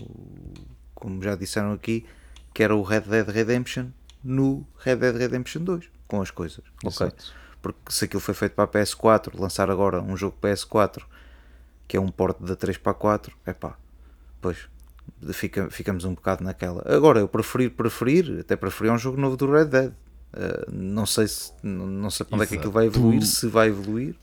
[1.03, 2.05] como já disseram aqui,
[2.53, 3.87] que era o Red Dead Redemption
[4.23, 6.61] no Red Dead Redemption 2, com as coisas.
[6.83, 7.05] Ok.
[7.07, 7.33] Exato.
[7.61, 11.03] Porque se aquilo foi feito para a PS4, lançar agora um jogo PS4
[11.87, 13.77] que é um porte da 3 para a 4, é pá,
[14.41, 14.57] pois
[15.33, 16.81] fica, ficamos um bocado naquela.
[16.85, 19.91] Agora, eu preferir, preferir, até preferir um jogo novo do Red Dead.
[20.33, 22.67] Uh, não sei se não, não sei para onde é que Exato.
[22.69, 24.15] aquilo vai evoluir, Tu- se vai evoluir,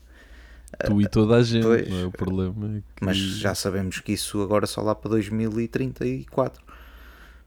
[0.85, 1.87] Tu e toda a gente, Pois.
[1.89, 2.05] não é?
[2.05, 6.61] O problema é que, mas já sabemos que isso agora só lá para 2034.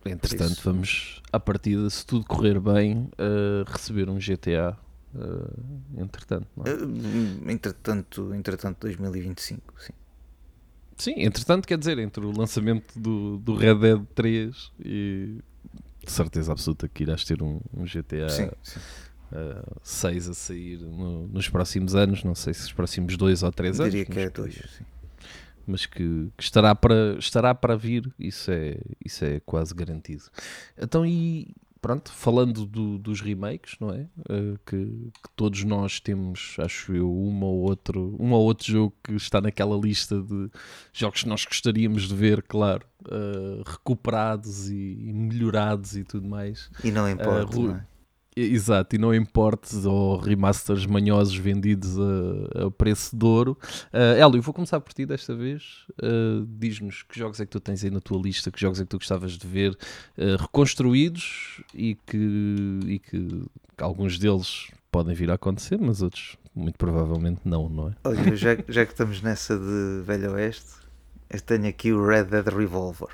[0.05, 4.77] Entretanto, vamos à partida, se tudo correr bem, a receber um GTA.
[5.17, 6.75] eh, entretanto, não é?
[6.75, 9.93] Uh, entretanto, entretanto 2025, sim.
[10.97, 15.39] Sim, entretanto, quer dizer, entre o lançamento do, do Red Dead 3 e
[16.05, 18.79] de certeza absoluta que irás ter um, um GTA sim, sim.
[19.33, 23.51] uh, 6 a sair no- nos próximos anos, não sei se os próximos 2 ou
[23.51, 24.85] 3 anos, Diria que é dois, sim.
[25.67, 30.25] Mas que, que estará, para, estará para vir, isso é, isso é quase garantido.
[30.79, 34.07] Então, e pronto, falando do- dos remakes, não é?
[34.21, 38.95] Uh, que, que todos nós temos, acho eu, uma ou outro, um ou outro jogo
[39.05, 40.49] que está naquela lista de
[40.95, 46.71] jogos que nós gostaríamos de ver, claro, uh, recuperados e, e melhorados e tudo mais.
[46.83, 47.87] E não importa, Rui- não é?
[48.37, 53.57] Exato, e não importes ou remasters manhosos vendidos a, a preço de ouro.
[53.93, 55.87] Uh, Hélio, eu vou começar por ti desta vez.
[56.03, 58.83] Uh, Diz-nos que jogos é que tu tens aí na tua lista, que jogos é
[58.83, 63.29] que tu gostavas de ver uh, reconstruídos e que, e que,
[63.77, 67.93] que alguns deles podem vir a acontecer, mas outros muito provavelmente não, não é?
[68.05, 70.73] Olha, já, já que estamos nessa de Velho Oeste,
[71.31, 73.09] eu tenho aqui o Red Dead Revolver.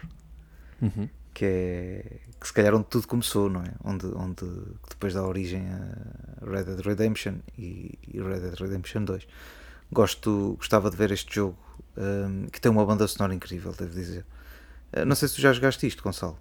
[0.80, 1.08] Uhum.
[1.40, 3.72] Que é que se calhar onde tudo começou, não é?
[3.82, 4.44] Onde, onde
[4.90, 9.26] depois dá origem a Red Dead Redemption e, e Red Dead Redemption 2.
[9.90, 11.58] Gosto, gostava de ver este jogo
[11.96, 14.26] hum, que tem uma banda sonora incrível, devo dizer.
[14.92, 16.38] Uh, não sei se tu já jogaste isto, Gonçalo.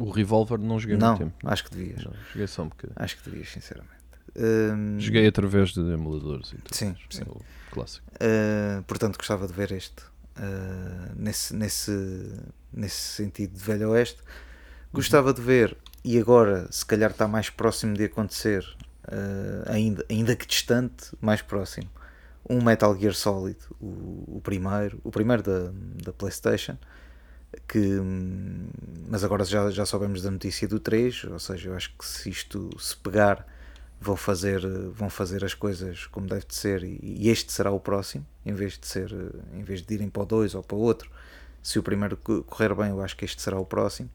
[0.00, 1.48] O Revolver não joguei não, muito tempo.
[1.48, 2.04] acho que devias.
[2.04, 2.96] Não, joguei só um bocadinho.
[2.96, 4.02] Acho que devias, sinceramente.
[4.36, 6.74] Hum, Joguei através de emuladores e tudo.
[6.74, 7.22] Sim, sim.
[7.22, 7.40] É o
[7.70, 8.04] clássico.
[8.16, 11.92] Uh, portanto, gostava de ver este uh, nesse, nesse,
[12.72, 14.18] nesse sentido de Velho Oeste.
[14.92, 18.64] Gostava de ver, e agora se calhar está mais próximo de acontecer,
[19.08, 21.90] uh, ainda, ainda que distante, mais próximo,
[22.48, 25.70] um Metal Gear Solid, o, o primeiro, o primeiro da,
[26.04, 26.76] da PlayStation.
[27.68, 28.00] Que,
[29.08, 32.30] mas agora já, já soubemos da notícia do 3, ou seja, eu acho que se
[32.30, 33.46] isto se pegar
[34.02, 34.60] vão fazer,
[34.90, 38.76] vão fazer as coisas como deve de ser e, este será o próximo, em vez
[38.76, 39.12] de ser,
[39.54, 41.10] em vez de irem para o 2 ou para o outro.
[41.62, 44.10] Se o primeiro co- correr bem, eu acho que este será o próximo.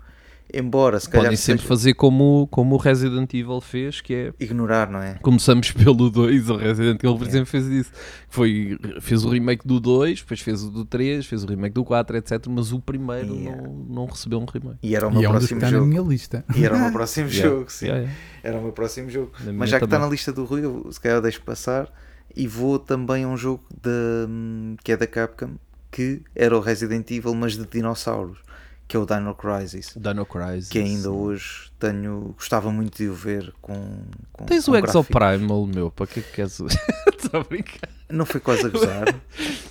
[0.54, 4.34] Embora se calhar Podem sempre seja- fazer como, como o Resident Evil fez, que é
[4.40, 5.16] ignorar, não é?
[5.16, 7.30] Começamos pelo 2, o Resident Evil, por É.
[7.30, 7.92] exemplo, fez isso.
[8.30, 11.84] Foi, fez o remake do 2, depois fez o do 3, fez o remake do
[11.84, 12.46] 4, etc.
[12.48, 13.62] Mas o primeiro Yeah.
[13.62, 14.80] não, não recebeu um remake.
[14.82, 15.86] E era o E meu é um que próximo está na jogo.
[15.90, 16.46] minha lista.
[16.56, 17.50] E era o meu próximo Yeah.
[17.56, 17.86] jogo, sim.
[17.88, 18.20] Yeah, yeah.
[18.42, 19.32] Era o meu próximo jogo.
[19.44, 20.08] Na Mas já que está também.
[20.08, 21.92] na lista do Rui, eu, se calhar eu deixo passar
[22.34, 23.90] e vou também a um jogo da,
[24.82, 25.56] que é da Capcom
[25.92, 28.38] que era o Resident Evil, mas de dinossauros,
[28.88, 29.94] que é o Dino Crisis.
[29.96, 30.70] Dino Crisis.
[30.70, 32.34] Que ainda hoje tenho.
[32.38, 34.02] Gostava muito de o ver com.
[34.32, 35.08] com Tens com o Exo gráficos.
[35.08, 36.60] Primal, meu, para que é que queres.
[37.18, 37.90] Estou a brincar.
[38.10, 39.06] Não foi quase a gozar.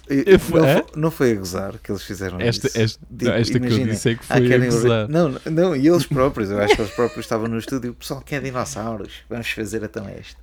[0.08, 0.74] Eu- não, é?
[0.82, 2.78] foi, não foi a gozar que eles fizeram Esta, isso.
[2.80, 5.08] esta, Tipo, esta que eu imagina, disse é que Ah, foi a gozar.
[5.08, 7.90] Não, não, e eles próprios, eu acho que eles próprios estavam no estúdio.
[7.90, 10.36] O pessoal quer dinossauros, vamos fazer então este.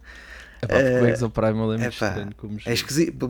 [0.62, 1.90] Epá, porque o Eh, Exo Primal é
[2.36, 2.62] como jogo.
[2.66, 3.30] é esquisito.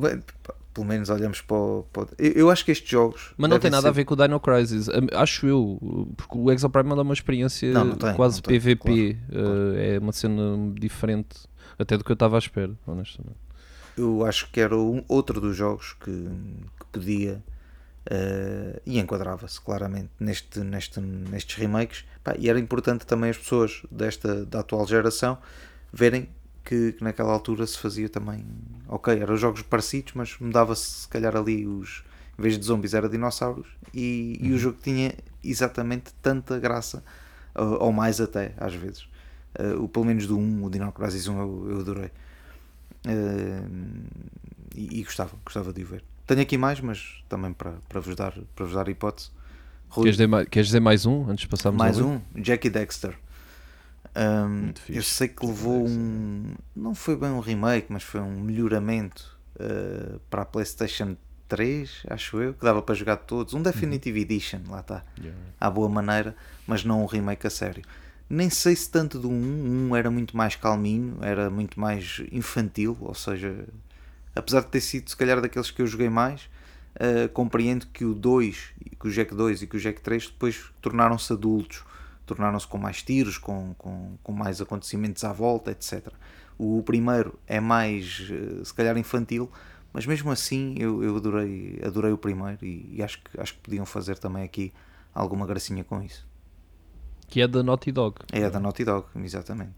[0.74, 1.84] Pelo men- Pelo menos olhamos para o.
[1.94, 3.34] para o- Eu, eu acho que estes jogos.
[3.38, 6.52] Mas não tem nada a ser- ver com o Dino Crisis, acho eu, porque o
[6.52, 10.12] Exo Primal é uma experiência Não, não tem, quase tem, PVP, claro, eh, é uma
[10.12, 11.36] cena diferente
[11.78, 13.38] até do que eu estava à espera, honestamente.
[13.98, 17.44] Eu acho que era um, outro dos jogos que, que podia.
[18.10, 22.04] eh, e enquadrava-se claramente neste, neste, nestes remakes.
[22.24, 25.38] Pá, e era importante também as pessoas desta, da atual geração
[25.92, 26.28] verem
[26.64, 28.46] que, que naquela altura se fazia também.
[28.88, 32.04] Ok, eram jogos parecidos, mas mudava-se se calhar ali os.
[32.38, 37.04] Em vez de zombies era dinossauros e, e o jogo tinha exatamente tanta graça,
[37.54, 39.08] ou, ou mais até, às vezes.
[39.56, 42.12] Eh, o, pelo menos do 1, o Dino Crisis 1 eu, eu adorei.
[43.06, 43.64] Eh,
[44.76, 46.04] e, e gostava, gostava de o ver.
[46.26, 49.30] Tenho aqui mais, mas também para, para, vos, dar, para vos dar hipótese.
[49.90, 53.16] Rui, Queres dizer, mais, queres dizer mais um antes de passarmos mais um, Jackie Dexter.
[54.16, 56.54] Um, eu sei que levou um.
[56.76, 61.16] Não foi bem um remake, mas foi um melhoramento uh, para a PlayStation
[61.48, 63.54] 3, acho eu, que dava para jogar todos.
[63.54, 65.04] Um Definitive Edition, lá está.
[65.60, 66.36] À boa maneira,
[66.68, 67.84] mas não um remake a sério.
[68.30, 72.22] Nem sei se tanto do 1, um, um era muito mais calminho, era muito mais
[72.32, 73.68] infantil, ou seja,
[74.36, 76.50] apesar de ter sido se calhar daqueles que eu joguei mais,
[76.96, 80.72] uh, compreendo que o 2, que o Jack 2 e que o Jack 3 depois
[80.82, 81.84] tornaram-se adultos,
[82.26, 86.08] tornaram-se com mais tiros, com, com, com mais acontecimentos à volta, etc.
[86.58, 89.52] O primeiro é mais, uh, se calhar, infantil,
[89.92, 93.62] mas mesmo assim eu, eu adorei, adorei o primeiro e, e acho, que, acho que
[93.62, 94.74] podiam fazer também aqui
[95.14, 96.28] alguma gracinha com isso.
[97.28, 98.18] Que é da Naughty Dog.
[98.32, 99.76] É a da Naughty Dog, exatamente.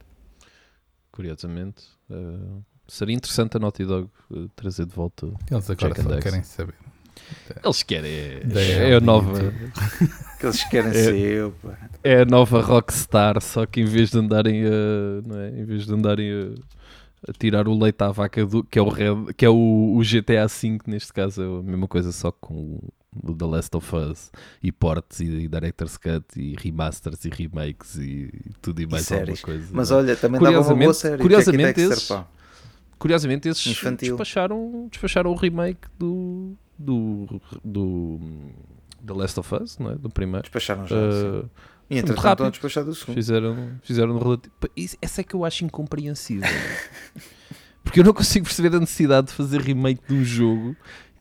[1.12, 1.86] Curiosamente.
[2.10, 5.28] eh, seria interessante a Naughty Dog eh, trazer de volta.
[5.50, 6.76] Eles agora só querem saber.
[7.64, 8.12] Eles querem.
[8.12, 8.42] É,
[8.92, 9.54] é a nova.
[10.40, 10.94] Que eles querem É.
[10.94, 11.78] ser eu, pá.
[12.04, 15.22] É a nova Rockstar, só que em vez de andarem a.
[15.26, 15.50] Não é?
[15.50, 18.90] Em vez de andarem a, a tirar o leite à vaca, do, que é, o,
[18.90, 22.80] Red, que é o, o GTA V, neste caso, é a mesma coisa, só com
[23.24, 24.30] o The Last of Us
[24.62, 28.30] e ports e, e Director's Cut e remasters e remakes e,
[28.62, 29.42] tudo e mais alguma séries.
[29.42, 29.68] coisa.
[29.72, 30.02] Mas não é?
[30.02, 31.22] olha, também dava uma boa Curiosamente- série.
[31.22, 32.28] curiosamente Jackie Dexter, esses- pá.
[33.00, 34.10] Curiosamente, esses Infantil.
[34.16, 38.20] despacharam, despacharam o remake do, do, do
[39.06, 39.96] The Last of Us, não é?
[39.96, 40.44] Do primeiro.
[40.44, 40.96] Despacharam já.
[40.96, 41.50] Uh,
[41.90, 42.32] E entretanto rápido.
[42.32, 43.16] estão a despachar do segundo.
[43.16, 44.54] Fizeram, fizeram no relativo.
[45.02, 46.50] Essa é que eu acho incompreensível.
[47.84, 50.76] Porque eu não consigo perceber a necessidade de fazer remake de um jogo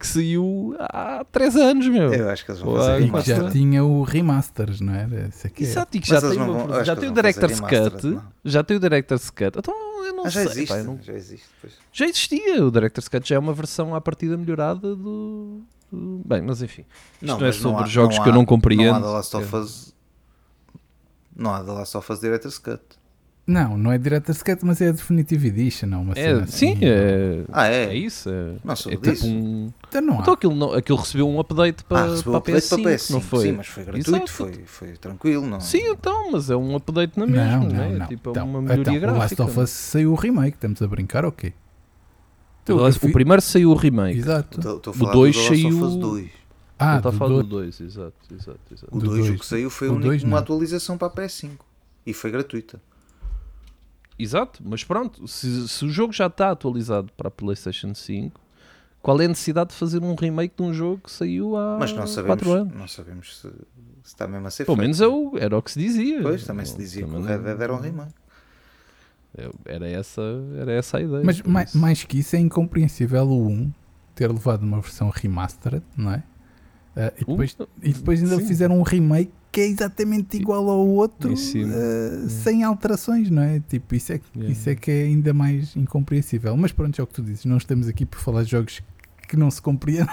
[0.05, 2.13] que saiu há 3 anos, meu.
[2.13, 5.29] Eu acho que eles vão fazer E que já tinha o remasters, não era?
[5.29, 5.67] Esse aqui é.
[5.67, 8.07] Exato, e que já tem, não uma- já tem o Director's Cut.
[8.07, 8.23] não.
[8.45, 9.59] Já tem o Director's Cut.
[9.59, 9.75] Então
[10.05, 10.51] eu não Ah, já sei.
[10.53, 11.47] existe, pá, não- já existe.
[11.61, 11.73] Pois.
[11.93, 12.65] Já existia.
[12.65, 15.63] O Director's Cut já é uma versão à partida melhorada do.
[15.91, 16.85] do- Bem, mas enfim.
[17.15, 18.85] Isto não, é mas sobre há- jogos que eu há- não compreendo.
[18.85, 19.95] Não há The Last of Us.
[21.37, 22.83] Não há The Last of Us Director's Cut.
[23.47, 26.73] Não, não é Director's Cut, mas é a Definitive Edition, não, uma É, cena sim,
[26.73, 26.79] assim.
[26.83, 27.95] é, Ah, é é?
[27.95, 28.31] isso.
[28.31, 29.71] É, Não sou é tipo um.
[29.87, 30.23] Então não há.
[30.23, 32.93] Então aquilo, não- aquilo recebeu um update para, ah, recebeu para, o update PS5, para
[32.93, 33.41] PS5, não foi?
[33.43, 34.31] Sim, mas foi gratuito, Exato.
[34.33, 35.47] foi, foi tranquilo.
[35.47, 35.61] Não?
[35.61, 37.89] Sim, então, mas é um update na mesma, não, não, é?
[37.99, 38.07] não.
[38.07, 39.45] Tipo, é então, uma melhoria então, o Last gráfica.
[39.45, 41.51] of Us saiu o remake, estamos a brincar, ok.
[42.67, 42.73] é?
[42.73, 44.19] Eu O, fui- o primeiro saiu o remake.
[44.21, 44.59] Exato.
[44.59, 46.31] Estou estou a O falar dois do The Last of saiu- Us 2.
[46.79, 47.77] Ah, a do falar do dois.
[47.77, 48.89] 2, exato, exato, exato.
[48.91, 49.41] O Do 2 o dois.
[49.41, 50.39] que saiu foi O único- dois uma não.
[50.39, 51.51] atualização para a PS5.
[52.07, 52.81] E foi gratuita.
[54.19, 58.41] Exato, mas pronto, se, se o jogo já está atualizado para a PlayStation 5,
[59.03, 61.93] qual é a necessidade de fazer um remake de um jogo que saiu há Mas
[61.93, 62.75] não sabemos, 4 anos?
[62.75, 63.55] não sabemos se, se
[64.05, 64.85] está mesmo a ser Pelo feito.
[64.85, 66.23] menos é o- era o que se dizia.
[66.23, 68.15] Pois, também se dizia que o Também Red Dead era um remake.
[69.65, 70.23] Era essa,
[70.61, 71.23] era essa a ideia.
[71.25, 73.73] Mas mais, mais que isso é incompreensível o 1
[74.15, 76.23] ter levado uma versão remastered, não é?
[76.97, 78.47] Ah, e, Uh, depois, e depois ainda sim.
[78.47, 81.73] fizeram um remake que é exatamente igual ao outro, Em cima.
[81.75, 83.61] ah, sem alterações, não é?
[83.69, 84.53] Tipo, isso é, Yeah.
[84.53, 86.57] isso é que é ainda mais incompreensível.
[86.57, 88.83] Mas pronto, é o que tu dizes, não estamos aqui para falar de jogos
[89.29, 90.07] que não se compreendem.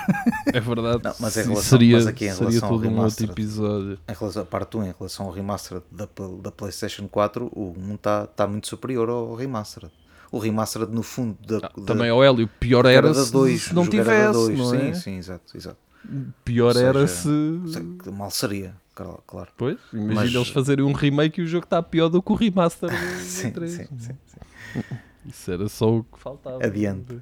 [0.53, 1.01] É verdade.
[1.03, 3.25] Não, mas em Sim, relação- seria, mas aqui em seria relação ao todo um outro
[3.25, 3.99] episódio.
[4.07, 6.07] Em relação, a parte 1, em relação ao remastered da,
[6.41, 9.91] da PlayStation 4, o 1 está tá muito superior ao remastered.
[10.31, 13.63] O remastered, no fundo, da, Ah, da- também, ó Hélio, pior era era se, 2,
[13.63, 14.93] se não tivesse, 2, não sim, é?
[14.93, 15.77] sim, exato, exato.
[16.45, 18.11] Pior Ou era seja, se...
[18.11, 19.23] Mal seria, claro.
[19.25, 19.49] claro.
[19.57, 22.35] Pois, imagina Mas- eles fazerem um remake e o jogo está pior do que o
[22.35, 23.71] remaster do Sim, 3.
[23.71, 24.81] sim, sim, sim.
[25.25, 26.63] Isso era só o que faltava.
[26.65, 27.21] Adiante.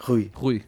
[0.00, 0.62] Rui, Rui,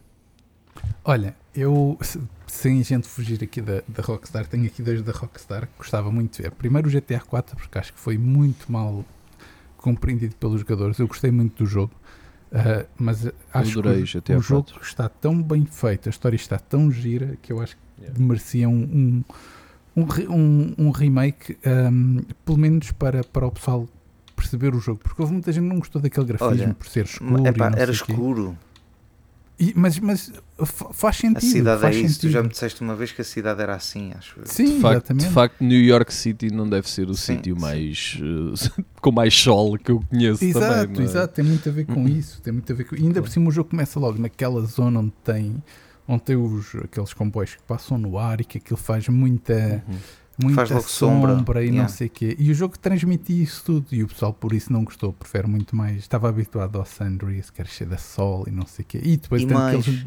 [1.05, 5.13] Olha, eu, se- sem a gente fugir aqui da, da Rockstar, tenho aqui dois da
[5.13, 6.51] Rockstar que gostava muito de ver.
[6.53, 9.05] Primeiro o GTA 4, porque acho que foi muito mal
[9.77, 10.99] compreendido pelos jogadores.
[10.99, 11.93] Eu gostei muito do jogo,
[12.53, 14.83] ah, mas acho adorei que o, GTA o jogo 4.
[14.83, 18.19] está tão bem feito, a história está tão gira que eu acho que Yeah.
[18.19, 19.25] merecia um, um,
[19.97, 23.89] um, um- um remake, ahm, pelo menos para, para o pessoal
[24.35, 27.05] perceber o jogo, porque houve muita gente que não gostou daquele grafismo Olha, por ser
[27.05, 27.47] escuro.
[27.47, 28.59] epá, era escuro.
[29.57, 30.33] E- mas, mas
[30.65, 31.41] fa- faz A sentido.
[31.53, 32.07] cidade é faz isso.
[32.07, 32.31] Tu sentido.
[32.33, 34.47] já me disseste uma vez que a cidade era assim, acho eu.
[34.47, 35.27] Sim, de facto, exatamente.
[35.29, 37.61] de facto, New York City não deve ser o Sim, sítio sim.
[37.61, 41.03] mais eh, com mais sol que eu conheço Exato, também.
[41.03, 41.05] é?
[41.05, 42.97] exato, tem muito a ver com isso, tem muito a ver com...
[42.97, 45.63] E ainda por cima o jogo começa logo naquela zona onde tem,
[46.07, 49.99] onde tem os, aqueles comboios que passam no ar e que aquilo faz muita, Uhum.
[50.43, 51.89] muita Faz sombra, sombra, e não yeah.
[51.89, 52.37] sei o quê.
[52.39, 55.75] E o jogo transmitia isso tudo e o pessoal por isso não gostou, prefere muito
[55.77, 58.89] mais, estava habituado ao San Andreas, que era cheio de sol e não sei o
[58.89, 59.01] quê.
[59.03, 59.81] E depois E tem mais.
[59.81, 60.07] aqueles,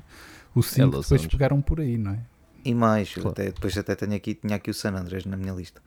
[0.54, 1.28] o 5 É depois Angeles.
[1.32, 2.20] pegaram por aí, não é?
[2.66, 3.30] E mais, Claro.
[3.30, 5.82] até, depois até tenho aqui, tinha aqui o San Andreas na minha lista.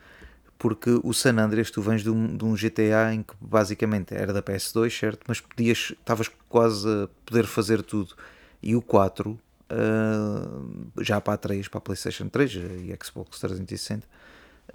[0.59, 4.33] Porque o San Andreas, tu vens de um, de um GTA em que basicamente era
[4.33, 5.21] da PS2, certo?
[5.27, 8.15] Mas podias, estavas quase a poder fazer tudo.
[8.63, 9.39] E o 4,
[9.71, 10.63] ah,
[11.01, 14.07] já para a 3, para a PlayStation 3 e Xbox 360,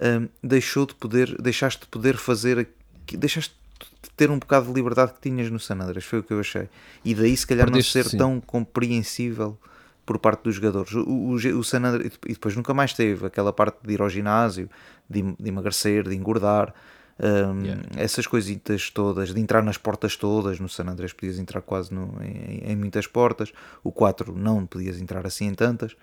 [0.00, 2.68] ah, deixou de poder, deixaste de poder fazer,
[3.12, 3.54] deixaste
[4.02, 6.40] de ter um bocado de liberdade que tinhas no San Andreas, foi o que eu
[6.40, 6.68] achei.
[7.04, 8.16] E daí se calhar Perdeste, não ser sim.
[8.16, 9.58] tão compreensível
[10.06, 10.92] por parte dos jogadores.
[10.94, 14.08] O, o, o San Andreas, e depois nunca mais teve aquela parte de ir ao
[14.08, 14.70] ginásio,
[15.10, 16.72] de, de emagrecer, de engordar,
[17.20, 17.82] hum, Yeah.
[17.96, 20.60] essas coisitas todas, de entrar nas portas todas.
[20.60, 23.52] No San Andreas podias entrar quase no- em, em muitas portas,
[23.82, 25.96] o 4 não podias entrar assim em tantas.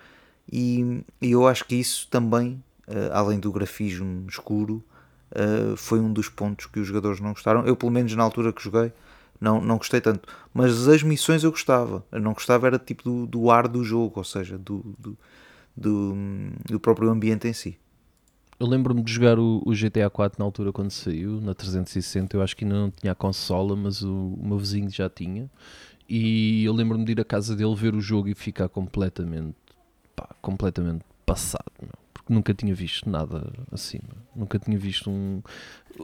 [0.51, 4.83] E, e eu acho que isso também, eh, além do grafismo escuro,
[5.31, 7.65] eh, foi um dos pontos que os jogadores não gostaram.
[7.65, 8.91] Eu, pelo menos na altura que joguei,
[9.39, 10.27] não, não gostei tanto.
[10.53, 12.03] Mas as missões eu gostava.
[12.11, 15.17] Eu não gostava era tipo do, do ar do jogo, ou seja, do, do,
[15.75, 16.15] do,
[16.65, 17.77] do próprio ambiente em si.
[18.63, 22.37] Eu lembro-me de jogar o, o GTA 4 na altura quando saiu, na 360.
[22.37, 25.51] Eu acho que ainda não tinha a consola, mas o, o meu vizinho já tinha.
[26.07, 29.53] E eu lembro-me de ir à casa dele ver o jogo e ficar completamente,
[30.15, 31.91] pá, completamente passado, meu.
[32.13, 33.99] porque nunca tinha visto nada assim.
[34.01, 34.15] meu.
[34.33, 35.41] Nunca tinha visto um.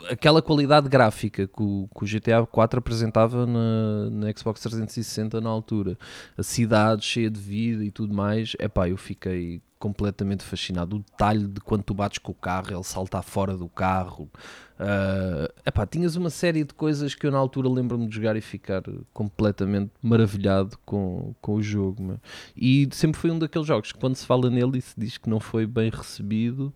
[0.09, 5.49] Aquela qualidade gráfica que o, que o GTA 4 apresentava na, na Xbox 360 na
[5.49, 5.97] altura,
[6.37, 8.55] a cidade cheia de vida e tudo mais.
[8.59, 10.97] É pá, eu fiquei completamente fascinado.
[10.97, 14.29] O detalhe de quando tu bates com o carro, ele saltar fora do carro.
[14.77, 18.41] Ah, epá, tinhas uma série de coisas que eu na altura lembro-me de jogar e
[18.41, 18.81] ficar
[19.13, 22.01] completamente maravilhado com, com o jogo.
[22.01, 22.19] meu.
[22.55, 25.29] E sempre foi um daqueles jogos que quando se fala nele e se diz que
[25.29, 26.73] não foi bem recebido,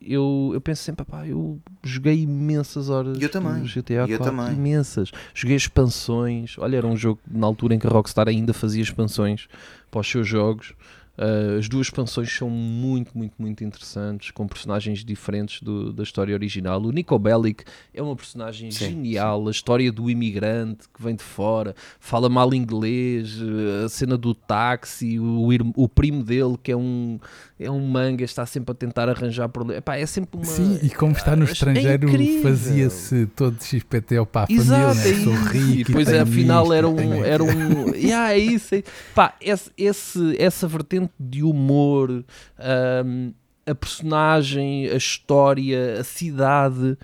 [0.00, 4.24] eu, eu penso sempre, pá, eu joguei imensas horas Eu também, do GTA eu 4,
[4.24, 4.52] também.
[4.54, 5.10] imensas.
[5.34, 9.48] Joguei expansões, olha, era um jogo na altura em que a Rockstar ainda fazia expansões
[9.90, 10.74] para os seus jogos.
[11.18, 16.32] Uh, as duas expansões são muito, muito, muito interessantes, com personagens diferentes do- da história
[16.32, 16.80] original.
[16.80, 21.24] O Nico Bellic é uma personagem Sim, genial, a história do imigrante que vem de
[21.24, 26.76] fora, fala mal inglês, uh, a cena do táxi, o, o primo dele que é
[26.76, 27.18] um,
[27.58, 29.78] é um manga, está sempre a tentar arranjar problemas.
[29.78, 30.44] Epá, É sempre uma.
[30.44, 32.42] Sim, e como está no é estrangeiro, incrível.
[32.42, 35.80] fazia-se todo XPTO para a Exato, família, é sou rico.
[35.80, 39.70] E depois tenho afinal isto, era um, era um, yeah, é isso, é- pá, esse,
[39.76, 42.24] esse- essa vertente de humor,
[42.58, 43.32] ahm,
[43.66, 46.96] a personagem, a história, a cidade,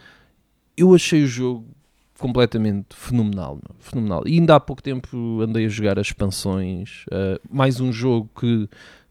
[0.76, 1.66] eu achei o jogo
[2.18, 4.22] completamente fenomenal, fenomenal.
[4.26, 8.68] E ainda há pouco tempo andei a jogar as expansões, ah, mais um jogo que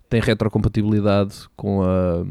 [0.09, 2.23] tem retrocompatibilidade com a,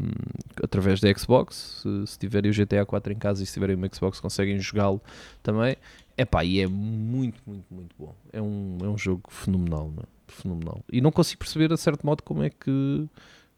[0.63, 1.81] através da Xbox.
[1.81, 5.01] Se, se tiverem o GTA 4 em casa e se tiverem uma Xbox conseguem jogá-lo
[5.41, 5.75] também.
[6.17, 8.15] Epá, e é muito, muito, muito bom.
[8.31, 10.12] É um, é um jogo fenomenal, é?
[10.27, 10.83] Fenomenal.
[10.91, 13.07] E não consigo perceber, a certo modo, como é que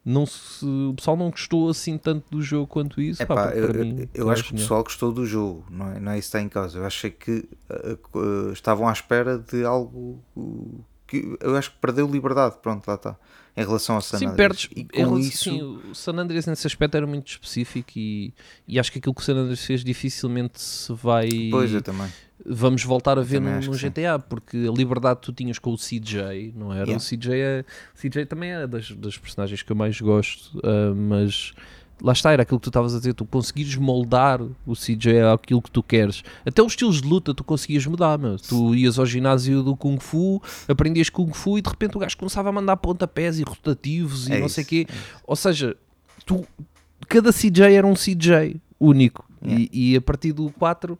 [0.05, 3.23] não se, o pessoal não gostou assim tanto do jogo quanto isso.
[3.23, 6.11] É Pá, eu, mim, eu acho que o pessoal gostou do jogo, não é, não
[6.11, 6.77] é isso que está em causa.
[6.77, 11.77] Eu achei que uh, uh, estavam à espera de algo uh, que eu acho que
[11.77, 13.17] perdeu liberdade, pronto, lá está.
[13.57, 14.67] Em relação ao San Sim, Andreas.
[14.67, 14.69] perdes.
[14.75, 18.33] E com isso, sim, o San Andreas nesse aspecto era muito específico e,
[18.67, 21.29] e acho que aquilo que o San Andreas fez dificilmente se vai.
[21.49, 22.07] pois eu também.
[22.45, 23.89] vamos voltar a ver no, no que sim.
[23.89, 26.83] GTA, porque a liberdade que tu tinhas com o CJ, não era?
[26.83, 26.97] Yeah.
[26.97, 30.93] O CJ, é, o CJ também é das, das personagens que eu mais gosto, ah,
[30.93, 31.53] mas
[32.01, 35.61] lá está, era aquilo que tu estavas a dizer, tu conseguires moldar o CJ àquilo
[35.61, 36.23] que tu queres.
[36.45, 38.37] Até os estilos de luta tu conseguias mudar, meu.
[38.37, 42.17] tu ias ao ginásio do Kung Fu, aprendias Kung Fu e de repente o gajo
[42.17, 44.87] começava a mandar pontapés e rotativos e É não isso, sei o quê.
[45.25, 45.75] Ou seja,
[46.25, 46.45] tu,
[47.07, 49.25] cada CJ era um CJ único.
[49.43, 49.69] Yeah.
[49.71, 50.97] E, e a partir do 4,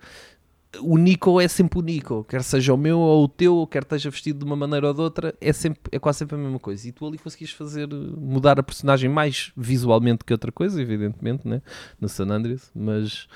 [0.82, 2.23] o Nico é sempre o Nico.
[2.23, 5.01] Quer seja o meu ou o teu, quer esteja vestido de uma maneira ou de
[5.01, 6.88] outra, é, sempre, é quase sempre a mesma coisa.
[6.88, 11.61] E tu ali conseguias fazer, mudar a personagem mais visualmente que outra coisa, evidentemente, né?
[11.99, 13.28] no San Andreas, mas.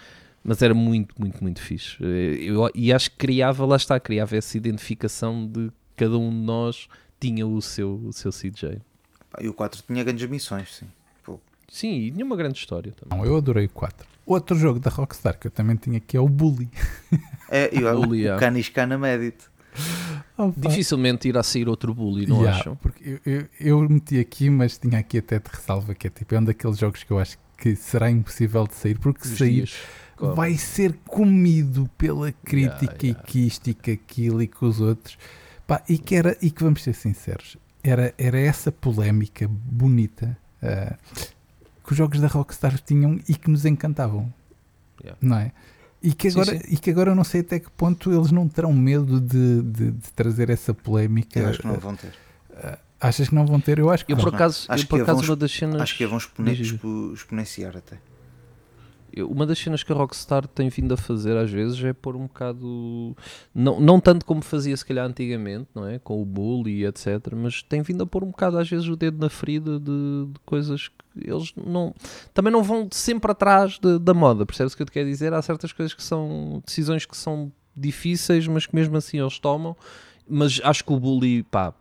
[0.41, 1.97] Mas era muito, muito, muito fixe.
[2.01, 6.87] Eu, e acho que criava, lá está, criava essa identificação de cada um de nós
[7.19, 8.81] tinha o seu, o seu CJ.
[9.41, 10.87] E o 4 tinha grandes missões, sim.
[11.25, 13.19] Pô, Sim, e tinha uma grande história também.
[13.19, 14.07] Não, eu adorei o 4.
[14.30, 16.69] Outro jogo da Rockstar que eu também tinha aqui é o Bully.
[17.51, 18.39] É, e o, Bully, o yeah.
[18.39, 19.38] Canis Cana Medit.
[20.38, 20.53] Opa.
[20.55, 22.75] Dificilmente irá sair outro bully, não Yeah, acham?
[22.75, 26.36] Porque eu, eu, eu meti aqui, mas tinha aqui até de ressalva que é tipo,
[26.36, 29.39] é um daqueles jogos que eu acho que será impossível de sair, porque se Os
[29.39, 29.75] sair dias
[30.15, 30.36] correm.
[30.36, 33.19] vai ser comido pela crítica yeah.
[33.19, 35.17] e que isto e que aquilo e com os outros.
[35.65, 40.95] Pá, e, que era, e que vamos ser sinceros, era, era essa polémica bonita ah,
[41.89, 44.31] que os jogos da Rockstar tinham e que nos encantavam.
[45.01, 45.17] Yeah.
[45.19, 45.51] Não é?
[46.03, 46.63] E que, Sim, agora, sim.
[46.69, 49.91] e que agora eu não sei até que ponto eles não terão medo de, de-
[49.91, 51.39] de trazer essa polémica.
[51.39, 52.13] Eu acho que não Ah, vão ter.
[53.01, 53.79] Achas que não vão ter?
[53.79, 54.35] Eu acho que Eu por vão.
[54.35, 55.81] acaso, Acho eu, por que acaso vão uma das cenas.
[55.81, 56.19] Acho que vão
[57.13, 57.97] exponenciar até.
[59.30, 62.24] Uma das cenas que a Rockstar tem vindo a fazer às vezes é pôr um
[62.28, 63.16] bocado.
[63.53, 65.99] Não, não tanto como fazia se calhar antigamente, não é?
[65.99, 67.07] Com o bully e etc.
[67.36, 70.39] Mas tem vindo a pôr um bocado às vezes o dedo na ferida de, de
[70.45, 71.93] coisas que eles não.
[72.34, 75.34] Também não vão sempre atrás de- da moda, percebes o que eu te quero dizer?
[75.34, 76.62] Há certas coisas que são.
[76.66, 79.76] decisões que são difíceis, mas que mesmo assim eles tomam.
[80.28, 81.74] Mas acho que o bully, pá.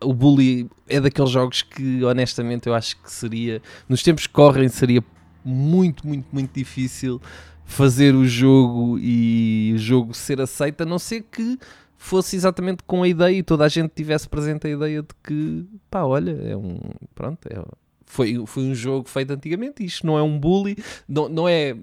[0.00, 3.60] O bully é daqueles jogos que honestamente eu acho que seria.
[3.88, 5.02] Nos tempos que correm seria
[5.48, 7.20] muito, muito, muito difícil
[7.64, 11.58] fazer o jogo e o jogo ser aceito, a não ser que
[11.96, 15.66] fosse exatamente com a ideia e toda a gente tivesse presente a ideia de que,
[15.90, 16.78] pá, olha, é um.
[17.14, 17.62] Pronto, é,
[18.06, 19.84] foi, foi um jogo feito antigamente.
[19.84, 20.76] Isto não é um bully,
[21.06, 21.76] não, não é.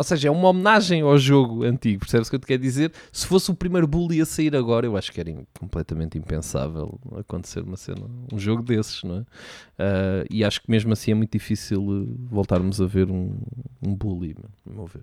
[0.00, 2.90] Ou seja, é uma homenagem ao jogo antigo, percebes o que eu te quero dizer?
[3.12, 7.60] Se fosse o primeiro bully a sair agora, eu acho que era completamente impensável acontecer
[7.62, 9.24] uma cena, um jogo desses, não é?
[9.78, 13.36] Ah, e acho que mesmo assim é muito difícil eh, voltarmos a ver um,
[13.82, 14.34] um bully,
[14.66, 15.02] a meu ver.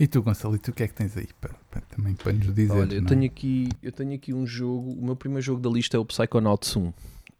[0.00, 2.32] E tu, Gonçalo, e tu o que é que tens aí para, para- também para
[2.32, 2.72] nos dizer?
[2.72, 3.08] Olha, eu não é?
[3.10, 4.90] tenho, aqui, eu tenho aqui um jogo.
[5.00, 6.92] O meu primeiro jogo da lista é o Psychonauts 1.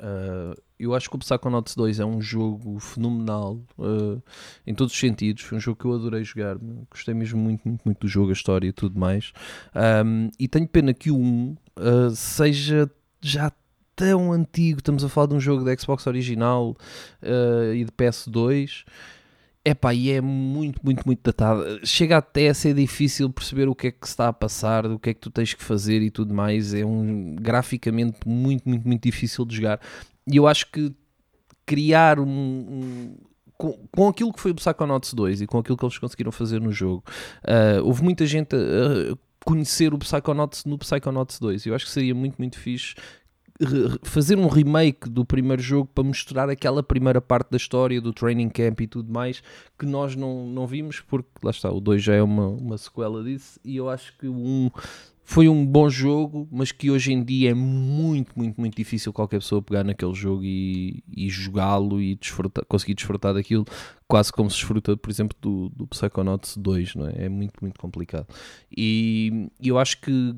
[0.03, 4.21] Uh, eu acho que o Psychonauts 2 é um jogo fenomenal uh,
[4.67, 5.45] em todos os sentidos.
[5.45, 6.57] Foi um jogo que eu adorei jogar.
[6.91, 9.33] Gostei mesmo muito, muito, muito do jogo, a história e tudo mais.
[10.05, 12.91] Um, e tenho pena que o 1 uh, seja
[13.21, 13.53] já
[13.95, 14.81] tão antigo.
[14.81, 16.77] Estamos a falar de um jogo da Xbox original
[17.73, 18.85] e de PS2.
[19.65, 21.65] Epá, e é muito, muito, muito datado.
[21.87, 25.11] Chega até a ser difícil perceber o que é que está a passar, o que
[25.11, 26.75] é que tu tens que fazer e tudo mais.
[26.75, 29.81] É um graficamente muito, muito, muito difícil de jogar.
[30.27, 30.93] E eu acho que
[31.65, 32.27] criar um.
[32.29, 33.17] um-
[33.57, 36.61] com, com aquilo que foi o Psychonauts 2 e com aquilo que eles conseguiram fazer
[36.61, 37.05] no jogo,
[37.45, 41.67] ah, houve muita gente a, a conhecer o Psychonauts no Psychonauts 2.
[41.67, 42.97] Eu acho que seria muito, muito fixe
[44.03, 48.49] fazer um remake do primeiro jogo para mostrar aquela primeira parte da história do training
[48.49, 49.43] camp e tudo mais
[49.79, 53.23] que nós não, não vimos porque lá está, o 2 já é uma, uma sequela
[53.23, 54.71] disso e eu acho que 1
[55.25, 59.39] foi um bom jogo, mas que hoje em dia é muito, muito, muito difícil qualquer
[59.39, 63.65] pessoa pegar naquele jogo e, e jogá-lo e desfrutar- conseguir desfrutar daquilo
[64.09, 67.27] quase como se desfruta, por exemplo, do, do Psychonauts 2, não é?
[67.27, 68.27] É muito, muito complicado.
[68.77, 70.35] E eu acho que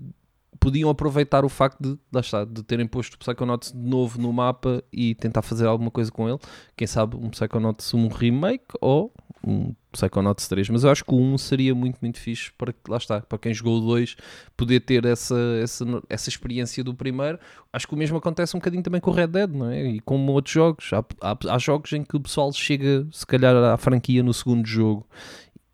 [0.60, 4.32] podiam aproveitar o facto de, lá está, de terem posto o Psychonauts de novo no
[4.32, 6.38] mapa e tentar fazer alguma coisa com ele.
[6.76, 9.12] Quem sabe um Psychonauts 1 remake ou
[9.46, 10.70] um Psychonauts 3.
[10.70, 13.52] Mas eu acho que o 1 seria muito, muito fixe para lá está, para quem
[13.52, 14.16] jogou o 2
[14.56, 17.38] poder ter essa, essa, essa experiência do primeiro.
[17.72, 19.86] Acho que o mesmo acontece um bocadinho também com o Red Dead, não é?
[19.86, 20.90] E com outros jogos.
[20.92, 24.66] Há, há, há jogos em que o pessoal chega, se calhar, à franquia no segundo
[24.66, 25.06] jogo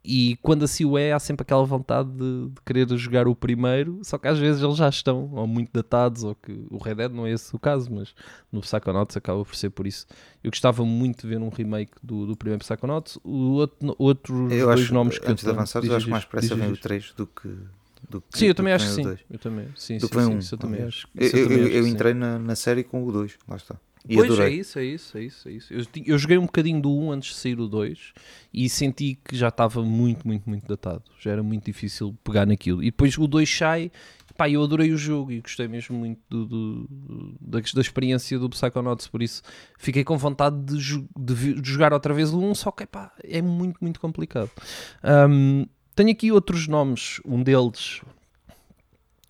[0.05, 4.01] e quando assim o é, há sempre aquela vontade de, de querer jogar o primeiro,
[4.03, 7.13] só que às vezes eles já estão ou muito datados, ou que o Red Dead
[7.13, 8.15] não é esse o caso, mas
[8.51, 10.07] no Psychonauts acaba por ser por isso.
[10.43, 13.19] Eu gostava muito de ver um remake do, do primeiro Psychonauts.
[13.23, 16.05] O outro, outros Eu dois acho, nomes que antes de eu tenho- avançar, eu acho
[16.07, 16.81] que mais pressa vem o diz.
[16.81, 17.49] 3 do que.
[18.09, 19.03] Do que Sim, eu também acho que sim.
[19.03, 19.21] 2.
[19.31, 21.07] Eu também, sim, Do sim, que vem sim, um, eu também acho.
[21.15, 23.77] Eu, eu eu- entrei na, na série com o 2, lá está.
[24.09, 24.59] E Pois é adorei.
[24.61, 25.73] isso, é isso, é isso, é isso.
[25.75, 28.13] Eu, eu joguei um bocadinho do 1 antes de sair o 2
[28.53, 31.05] e senti que já estava muito, muito, muito datado.
[31.21, 32.83] Já era muito difícil pegar naquilo.
[32.83, 33.93] E depois o 2 sai,
[34.39, 38.49] pá, eu adorei o jogo e gostei mesmo muito do, do- da, da experiência do
[38.49, 39.43] Psychonauts, por isso
[39.79, 40.79] fiquei com vontade de,
[41.19, 44.51] de de jogar outra vez o 1, só que pá, é muito, muito complicado.
[45.03, 48.01] Ahm, tenho aqui outros nomes, um deles,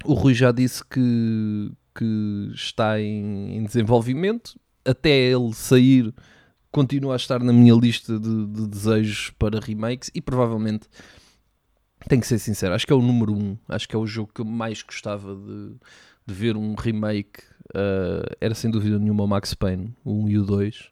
[0.04, 6.12] o Rui já disse que, que está em, em desenvolvimento, até ele sair
[6.70, 10.86] continua a estar na minha lista de, de desejos para remakes e provavelmente
[12.08, 14.32] tenho que ser sincero, acho que é o número um, acho que é o jogo
[14.34, 15.74] que eu mais gostava de,
[16.26, 17.42] de ver um remake.
[17.74, 20.90] uh, era sem dúvida nenhuma o Max Payne, o 1 e o 2.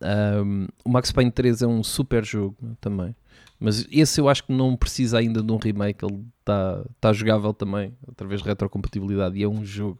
[0.00, 3.16] Um, o Max Payne 3 é um super jogo também,
[3.58, 6.04] mas esse eu acho que não precisa ainda de um remake.
[6.04, 9.98] Ele está tá jogável também, através de retrocompatibilidade, e é um jogo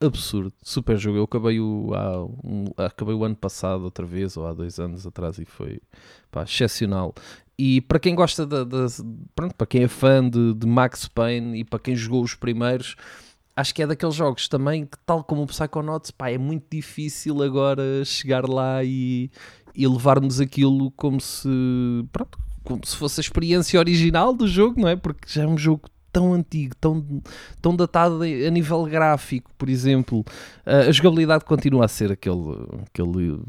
[0.00, 1.18] absurdo, super jogo.
[1.18, 5.06] Eu acabei o, há um- acabei o ano passado, outra vez, ou há dois anos
[5.06, 5.80] atrás, e foi
[6.30, 7.14] pá, excepcional.
[7.58, 8.64] E para quem gosta da,
[9.34, 12.96] pronto, para quem é fã de, de Max Payne e para quem jogou os primeiros,
[13.54, 17.42] acho que é daqueles jogos também que, tal como o Psychonauts, pá, é muito difícil
[17.42, 19.30] agora chegar lá e,
[19.74, 21.48] e levarmos aquilo como se,
[22.10, 24.96] pronto, como se fosse a experiência original do jogo, não é?
[24.96, 27.22] Porque já é um jogo tão antigo, tão,
[27.60, 30.24] tão datado a nível gráfico, por exemplo.
[30.64, 32.56] A jogabilidade continua a ser aquele,
[32.86, 33.40] aquele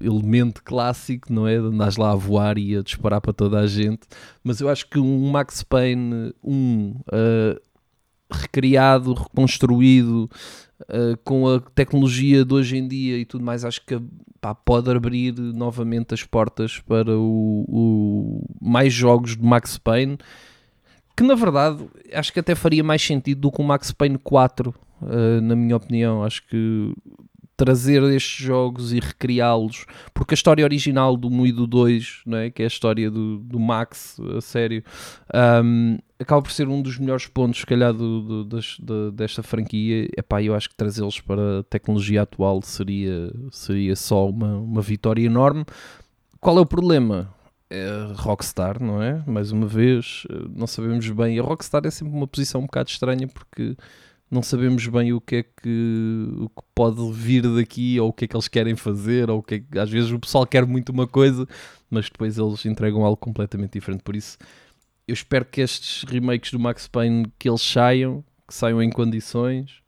[0.00, 1.58] elemento clássico, não é?
[1.58, 4.06] De andares lá a voar e a disparar para toda a gente.
[4.42, 7.60] Mas eu acho que um Max Payne 1 ah,
[8.30, 10.28] recriado, reconstruído,
[10.88, 14.00] ah, com a tecnologia de hoje em dia e tudo mais, acho que
[14.44, 20.18] pá, pode abrir novamente as portas para o, o- mais jogos de Max Payne.
[21.16, 21.82] Que na verdade
[22.12, 25.76] acho que até faria mais sentido do que o Max Payne 4, ah, na minha
[25.76, 26.22] opinião.
[26.22, 26.92] Acho que
[27.56, 32.36] trazer estes jogos e recriá-los, porque a história original do 1 e do 2, não
[32.38, 32.50] é?
[32.50, 34.82] que é a história do, do Max, a sério,
[35.32, 39.42] ahm, acaba por ser um dos melhores pontos, se calhar, do, do- das- da- desta
[39.42, 40.08] franquia.
[40.16, 45.24] Epá, eu acho que trazê-los para a tecnologia atual seria, seria só uma, uma vitória
[45.24, 45.64] enorme.
[46.40, 47.32] Qual é o problema?
[47.70, 49.22] É Rockstar, não é?
[49.26, 51.38] Mais uma vez, eh, não sabemos bem.
[51.38, 53.74] A Rockstar é sempre uma posição um bocado estranha porque
[54.30, 58.24] não sabemos bem o que é que, o que pode vir daqui ou o que
[58.24, 60.66] é que eles querem fazer ou o que é que às vezes o pessoal quer
[60.66, 61.46] muito uma coisa
[61.88, 64.36] mas depois eles entregam algo completamente diferente por isso
[65.06, 69.82] eu espero que estes remakes do Max Payne que eles saiam que saiam em condições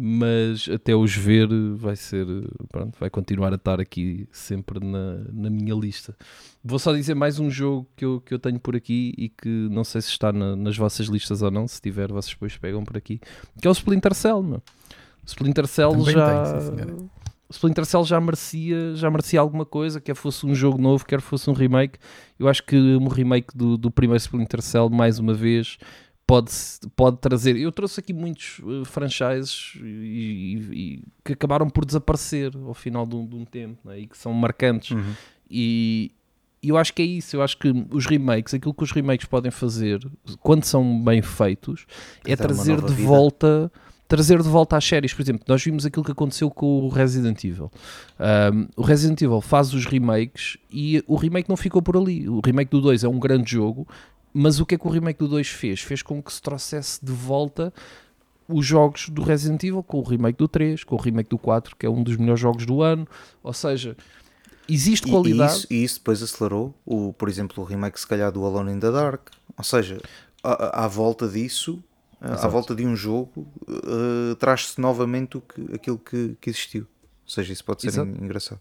[0.00, 2.24] mas até os ver vai ser
[2.70, 6.16] pronto, vai continuar a estar aqui sempre na, na minha lista
[6.64, 9.48] vou só dizer mais um jogo que eu, que eu tenho por aqui e que
[9.70, 12.84] não sei se está na- nas vossas listas ou não se tiver vocês depois pegam
[12.84, 13.20] por aqui
[13.60, 14.62] que é o Splinter Cell meu.
[15.26, 16.56] Splinter Cell Também já
[16.86, 17.10] o
[17.50, 21.48] Splinter Cell já merecia, já merecia alguma coisa, quer fosse um jogo novo, quer fosse
[21.48, 21.98] um remake.
[22.38, 25.78] Eu acho que um remake do, do primeiro Splinter Cell, mais uma vez,
[26.26, 26.50] pode,
[26.94, 27.56] pode trazer.
[27.56, 33.06] Eu trouxe aqui muitos eh, franchises e, e- e que acabaram por desaparecer ao final
[33.06, 34.90] de um, de um tempo né, e que são marcantes.
[34.90, 35.14] Uhum.
[35.50, 36.12] E,
[36.62, 37.34] e eu acho que é isso.
[37.34, 40.06] Eu acho que os remakes, aquilo que os remakes podem fazer
[40.40, 41.86] quando são bem feitos,
[42.26, 43.08] é uma trazer de vida.
[43.08, 43.72] volta.
[44.08, 47.44] Trazer de volta às séries, por exemplo, nós vimos aquilo que aconteceu com o Resident
[47.44, 47.70] Evil.
[48.18, 52.26] Um, o Resident Evil faz os remakes e o remake não ficou por ali.
[52.26, 53.86] O remake do 2 é um grande jogo,
[54.32, 55.80] mas o que é que o remake do 2 fez?
[55.80, 57.70] Fez com que se trouxesse de volta
[58.48, 61.76] os jogos do Resident Evil com o remake do 3, com o remake do 4,
[61.76, 63.06] que é um dos melhores jogos do ano.
[63.42, 63.94] Ou seja,
[64.66, 65.52] existe E- qualidade.
[65.52, 68.72] E, isso, e isso depois acelerou, o, por exemplo, o remake se calhar do Alone
[68.72, 69.28] in the Dark.
[69.54, 70.00] Ou seja,
[70.42, 71.82] à, à volta disso,
[72.20, 72.50] à Exato.
[72.50, 76.82] volta de um jogo, eh, traz-se novamente o que, aquilo que, que existiu.
[76.82, 78.10] Ou seja, isso pode ser Exato.
[78.10, 78.60] en- engraçado.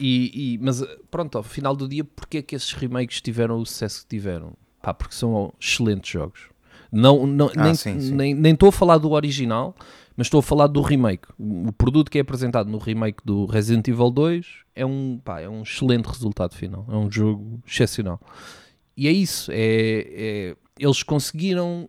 [0.00, 3.58] E, e- mas eh, pronto, ao final do dia, porque é que esses remakes tiveram
[3.60, 4.52] o sucesso que tiveram?
[4.82, 6.48] Pá, porque são excelentes jogos.
[6.92, 8.12] Não, não, Ah, nem, sim, sim.
[8.14, 9.74] nem nem estou a falar do original,
[10.16, 11.26] mas estou a falar do remake.
[11.38, 15.40] O o produto que é apresentado no remake do Resident Evil 2 é um, pá,
[15.40, 16.84] é um excelente resultado final.
[16.88, 18.20] É um jogo excepcional.
[18.96, 19.50] E é isso.
[19.50, 21.88] É, é- eles conseguiram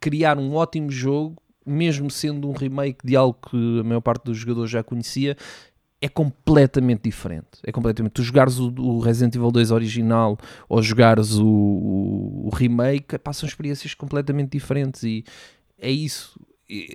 [0.00, 4.36] criar um ótimo jogo, mesmo sendo um remake de algo que a maior parte dos
[4.36, 5.36] jogadores já conhecia,
[6.04, 7.60] é completamente diferente.
[7.62, 8.12] É completamente.
[8.12, 10.36] Tu jogares o, o Resident Evil 2 original
[10.68, 15.24] ou jogares o, o, o remake, são experiências completamente diferentes e
[15.78, 16.38] é isso.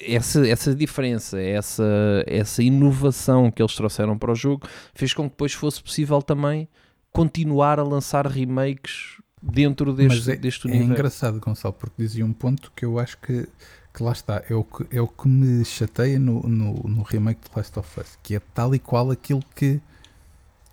[0.05, 5.29] Essa, essa diferença, essa, essa inovação que eles trouxeram para o jogo fez com que
[5.29, 6.67] depois fosse possível também
[7.11, 10.93] continuar a lançar remakes dentro deste, é, deste é universo.
[10.93, 13.47] engraçado, Gonçalo, porque dizia um ponto que eu acho que,
[13.93, 17.41] que lá está, é o que, é o que me chateia no, no, no remake
[17.49, 19.79] de Last of Us, que é tal e qual aquilo que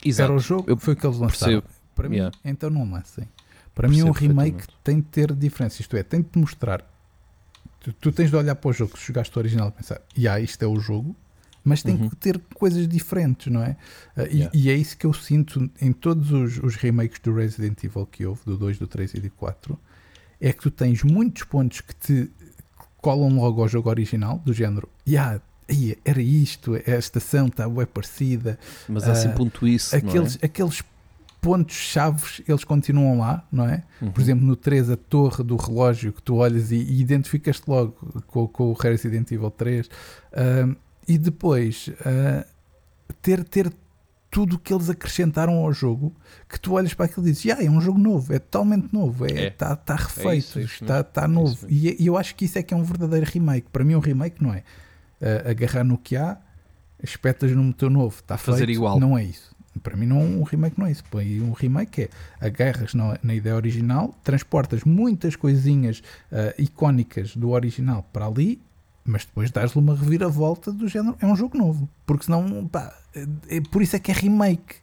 [0.04, 0.30] Exato.
[0.30, 1.60] era o jogo, Eu foi o que eles lançaram.
[1.62, 1.76] percebo.
[1.94, 2.36] Para mim, Yeah.
[2.44, 3.26] então não lancem.
[3.74, 6.84] Para mim, um Percebo remake tem de ter diferença, isto é, tem de te mostrar.
[7.80, 10.40] Tu, tu tens de olhar para o jogo, se jogaste o original, e pensar, yeah,
[10.40, 11.14] isto é o jogo,
[11.66, 12.08] mas tem Uhum.
[12.08, 13.76] que ter coisas diferentes, não é?
[14.16, 14.50] Uh, e- Yeah.
[14.54, 18.24] e, é isso que eu sinto em todos os, os remakes do Resident Evil que
[18.24, 19.78] houve, do 2, do 3 e do 4,
[20.40, 22.30] é que tu tens muitos pontos que te
[22.98, 25.40] colam logo ao jogo original, do género, yeah,
[26.04, 28.58] era isto, a estação está bem parecida,
[28.88, 29.98] Mas há sempre Ah, um twist, é?
[29.98, 30.82] aqueles, aqueles
[31.40, 33.82] pontos chaves eles continuam lá, não é?
[34.02, 34.10] Uhum.
[34.12, 37.92] Por exemplo, no 3, a torre do relógio que tu olhas e, e identificas-te logo
[38.26, 39.88] com, com o Resident Evil 3.
[40.32, 40.74] Ahm,
[41.08, 42.44] e depois ah,
[43.22, 43.72] ter, ter
[44.30, 46.12] tudo o que eles acrescentaram ao jogo
[46.48, 49.24] que tu olhas para aquilo e dizes, "Ya, é um jogo novo, é totalmente novo,
[49.24, 49.44] está É.
[49.46, 51.10] é, tá, tá refeito, isso, é isso está, mesmo.
[51.12, 51.52] tá É novo.
[51.52, 51.86] isso mesmo.
[51.88, 53.68] e, e eu acho que isso é que é um verdadeiro remake.
[53.72, 54.62] Para mim, um remake não é
[55.22, 56.36] ah, agarrar no que há,
[57.02, 58.98] espetas num motor novo, está Fazer feito, igual.
[59.00, 59.54] não é isso.
[59.82, 61.04] Para mim, não, um remake não é isso.
[61.22, 62.08] E um remake é
[62.40, 66.02] agarras na, na ideia original, transportas muitas coisinhas
[66.32, 68.60] ah, icónicas do original para ali,
[69.06, 71.16] mas depois dás-lhe uma reviravolta do género.
[71.20, 74.76] É um jogo novo, porque senão, pá, é, é por isso é que é remake,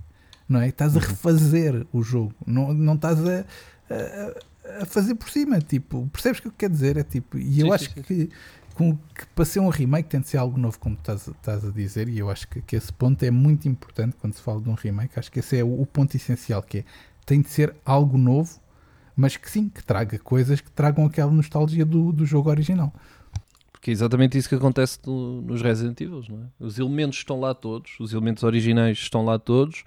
[0.47, 0.69] não é?
[0.69, 1.05] Estás a Uhum.
[1.05, 3.45] refazer o jogo, não, não estás a,
[3.89, 5.59] a, a fazer por cima.
[5.59, 6.97] Tipo, percebes o que eu quero dizer?
[6.97, 8.01] É tipo, e eu Sim, acho sim, sim.
[8.03, 8.29] que
[8.75, 11.63] com, que para ser um remake tem de ser algo novo, como estás, a- estás
[11.65, 14.59] a dizer, e eu acho que, que esse ponto é muito importante quando se fala
[14.61, 15.19] de um remake.
[15.19, 16.83] Acho que esse é o, o ponto essencial, que é
[17.25, 18.59] tem de ser algo novo,
[19.15, 22.91] mas que sim, que traga coisas que tragam aquela nostalgia do, do jogo original.
[23.83, 26.45] Porque é exatamente isso que acontece no- nos Resident Evil, não é?
[26.57, 29.83] Os elementos estão lá todos, os elementos originais estão lá todos,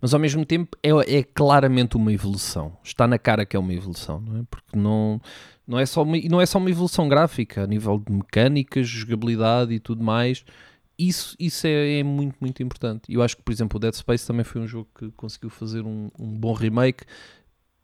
[0.00, 2.78] mas ao mesmo tempo é, é claramente uma evolução.
[2.84, 4.44] Está na cara que é uma evolução, não é?
[4.48, 5.20] Porque não,
[5.66, 9.74] não, é só uma, não é só uma evolução gráfica, a nível de mecânicas, jogabilidade
[9.74, 10.44] e tudo mais.
[10.96, 13.02] Isso, isso é, é muito, muito importante.
[13.08, 15.50] E eu acho que, por exemplo, o Dead Space também foi um jogo que conseguiu
[15.50, 17.02] fazer um, um bom remake,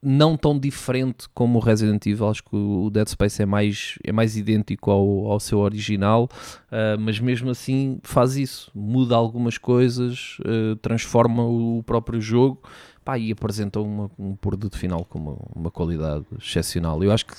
[0.09, 2.29] não tão diferente como o Resident Evil.
[2.29, 6.29] Acho que o Dead Space é mais, é mais idêntico ao, ao seu original,
[6.71, 12.63] ah, mas mesmo assim faz isso, muda algumas coisas, ah, transforma o próprio jogo
[13.05, 17.03] pá, e apresenta uma- um produto final com uma, uma qualidade excepcional.
[17.03, 17.35] Eu acho que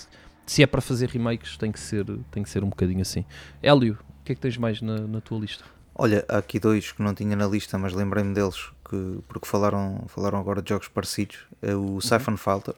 [0.46, 3.24] se é para fazer remakes, tem que ser, tem que ser um bocadinho assim.
[3.64, 5.64] Hélio, o que é que tens mais na, na tua lista?
[6.00, 10.06] Olha, há aqui dois que não tinha na lista, mas lembrei-me deles que, porque falaram,
[10.08, 11.38] falaram agora de jogos parecidos.
[11.62, 12.76] É o Siphon Filter,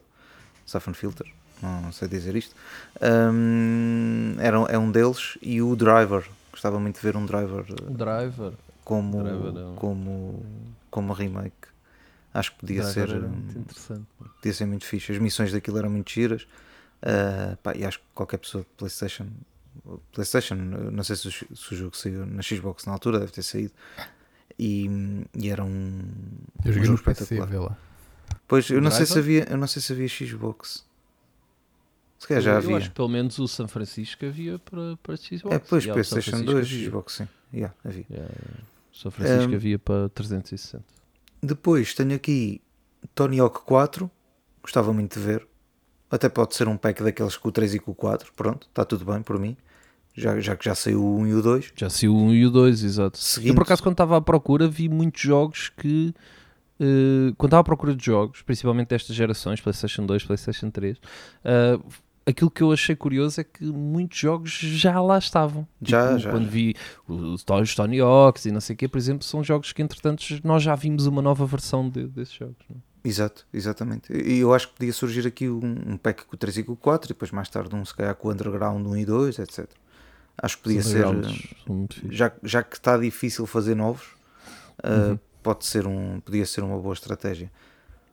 [0.66, 1.26] Siphon Filter,
[1.62, 2.54] não, sei dizer isto.
[3.02, 6.26] Hum, era, é um deles e o Driver.
[6.52, 8.52] Gostava muito de ver um Driver eh, Driver.
[8.84, 10.46] como, Driver é um- como,
[10.90, 11.54] como remake.
[12.32, 14.06] Acho que podia ser, Driver era hum, muito interessante.
[14.36, 15.12] podia ser muito fixe.
[15.12, 16.46] As missões daquilo eram muito giras.
[17.02, 19.26] Ah, pá, e acho que qualquer pessoa de PlayStation,
[20.12, 23.42] PlayStation, não sei se o, se o jogo saiu na Xbox na altura, deve ter
[23.42, 23.72] saído.
[24.58, 24.86] E,
[25.38, 26.02] e era um,
[26.64, 27.60] Eu um jogo PC, espetacular.
[27.70, 27.78] lá.
[28.46, 30.84] Pois eu não sei se havia, eu não sei se havia Xbox.
[32.18, 32.76] Se calhar já eu havia.
[32.76, 35.44] acho que pelo menos o San Francisco havia para, para Xbox.
[35.54, 36.84] É, pois, Yeah, PlayStation Francisco 2, havia.
[36.90, 37.28] Xbox sim.
[37.54, 38.06] Yeah, havia.
[38.10, 38.34] Yeah,
[38.92, 40.84] o São Francisco Um, havia para 360.
[41.42, 42.60] Depois tenho aqui
[43.14, 44.10] Tony Hawk 4,
[44.62, 45.46] gostava muito de ver.
[46.10, 48.32] Até pode ser um pack daqueles com o 3 e com o 4.
[48.34, 49.56] Pronto, está tudo bem por mim.
[50.20, 51.72] Já, já que já saiu o 1 e o 2.
[51.76, 53.18] Já saiu o 1 e o 2, exato.
[53.18, 56.14] Seguinte- Eu por acaso quando estava à procura vi muitos jogos que
[56.78, 60.96] eh, quando estava à procura de jogos, principalmente destas gerações, Playstation 2, Playstation 3,
[61.44, 61.78] eh,
[62.26, 65.66] aquilo que eu achei curioso é que muitos jogos já lá estavam.
[65.82, 66.30] Já, Tipo, já.
[66.30, 66.74] Quando vi
[67.06, 67.44] os
[67.74, 70.74] Tony Hawks e não sei o quê, por exemplo, são jogos que entretanto nós já
[70.74, 72.56] vimos uma nova versão de- desses jogos.
[72.68, 72.80] não é?
[73.02, 74.12] Exato, exatamente.
[74.12, 76.72] E eu acho que podia surgir aqui um, um pack com o 3 e com
[76.72, 79.38] o 4, e depois mais tarde um se calhar com o Underground 1 e 2,
[79.38, 79.66] etc.
[80.42, 81.04] Acho que podia ser.
[82.10, 84.06] Já, já que está difícil fazer novos,
[84.82, 85.18] uh, Uhum.
[85.42, 87.50] pode ser um, podia ser uma boa estratégia.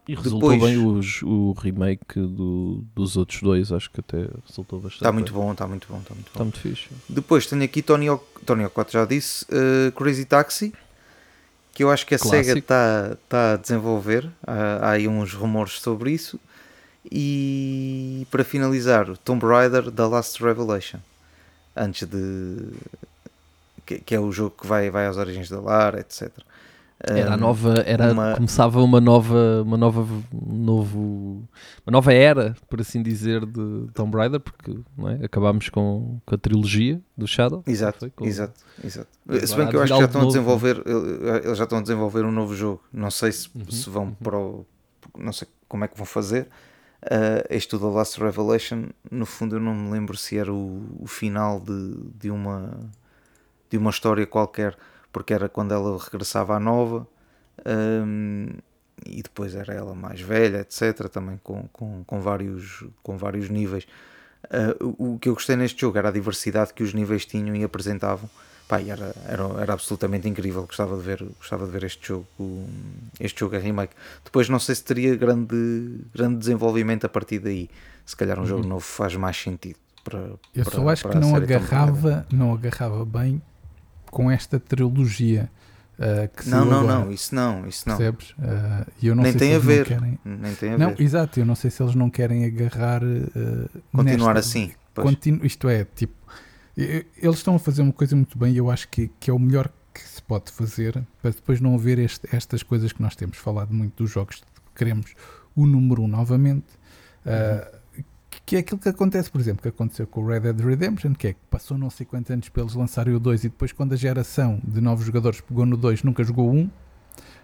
[0.07, 4.79] E resultou Depois- bem os- o remake do- dos outros dois, acho que até resultou
[4.79, 5.01] bastante.
[5.01, 5.41] Está muito bem.
[5.41, 6.31] bom, está muito bom, está muito bom.
[6.31, 6.87] Está muito fixe.
[7.09, 10.73] Depois tenho aqui Tony Hawk, Tony Hawk 4, já disse, uh, Crazy Taxi,
[11.73, 12.43] que eu acho que a Clássico.
[12.45, 16.39] SEGA está tá a desenvolver, há, há aí uns rumores sobre isso.
[17.11, 20.99] E para finalizar, Tomb Raider da Last Revelation,
[21.77, 22.57] antes de.
[23.85, 26.29] que, que é o jogo que vai, vai às origens da Lara, etc.
[26.99, 30.01] Era a nova, era, uma- começava uma nova, uma nova,
[30.33, 31.43] novo,
[31.85, 34.71] uma nova era, por assim dizer, de Tomb Raider, porque
[35.21, 35.25] é?
[35.25, 37.63] acabámos com, com a trilogia do Shadow.
[37.67, 38.09] Exato, foi?
[38.09, 39.09] Com- exato, exato.
[39.45, 40.33] Se bem que eu acho que já estão a novo.
[40.33, 40.83] desenvolver,
[41.45, 42.81] eles já estão a desenvolver um novo jogo.
[42.91, 44.65] Não sei se, Uhum, se vão para o,
[45.15, 46.47] não sei como é que vão fazer.
[47.01, 51.07] Eh, este The Last Revelation, no fundo eu não me lembro se era o, o
[51.07, 52.71] final de, de uma
[53.69, 54.77] de uma história qualquer,
[55.11, 57.07] porque era quando ela regressava à nova.
[57.65, 58.59] ehm,
[59.05, 61.07] e depois era ela mais velha, etc.
[61.09, 63.87] Também com, com, com, vários, com vários níveis.
[64.45, 67.63] Uh, o que eu gostei neste jogo era a diversidade que os níveis tinham e
[67.63, 68.29] apresentavam.
[68.67, 70.63] Pá, era, era, era absolutamente incrível.
[70.65, 72.25] Gostava de ver, gostava de ver este jogo,
[73.19, 73.93] este jogo a remake.
[74.25, 77.69] Depois não sei se teria grande, grande desenvolvimento a partir daí.
[78.05, 79.77] Se calhar um jogo novo faz mais sentido.
[80.03, 80.19] Para,
[80.55, 83.41] Eu para- só acho que não agarrava, não agarrava bem
[84.11, 85.49] com esta trilogia
[85.99, 87.97] uh, Não, não, agora, não, isso não, isso não.
[87.97, 88.29] percebes?
[88.31, 89.77] Uh, eu não Nem sei tem se a ver.
[89.79, 90.19] Não, querem...
[90.25, 91.01] Nem tem a não, ver.
[91.01, 93.01] exato, eu não sei se eles não querem agarrar.
[93.03, 94.71] uh, Continuar nesta- assim.
[94.95, 96.15] Continu- Isto é, tipo,
[96.77, 99.39] eles estão a fazer uma coisa muito bem e eu acho que, que é o
[99.39, 103.37] melhor que se pode fazer para depois não haver este- estas coisas que nós temos
[103.37, 104.43] falado muito dos jogos.
[104.75, 105.13] Queremos
[105.55, 106.65] o número 1 um novamente.
[107.25, 107.77] uh,
[108.45, 111.27] que- é aquilo que acontece, por exemplo, que aconteceu com o Red Dead Redemption, que
[111.29, 113.93] é que passou não sei quantos anos para eles lançarem o 2 e depois quando
[113.93, 116.69] a geração de novos jogadores pegou no 2 nunca jogou um,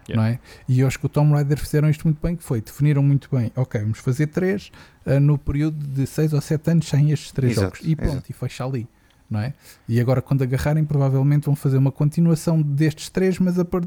[0.06, 0.22] Yeah.
[0.22, 0.38] não é?
[0.68, 3.28] E eu acho que o Tomb Raider fizeram isto muito bem, que foi, definiram muito
[3.34, 4.70] bem, ok, vamos fazer três,
[5.06, 8.12] ah, no período de 6 ou 7 anos saem estes três Exato, jogos e pronto,
[8.12, 8.30] exato.
[8.30, 8.86] e fecha ali,
[9.34, 9.52] não é?
[9.88, 13.82] E agora quando agarrarem provavelmente vão fazer uma continuação destes três, mas a par-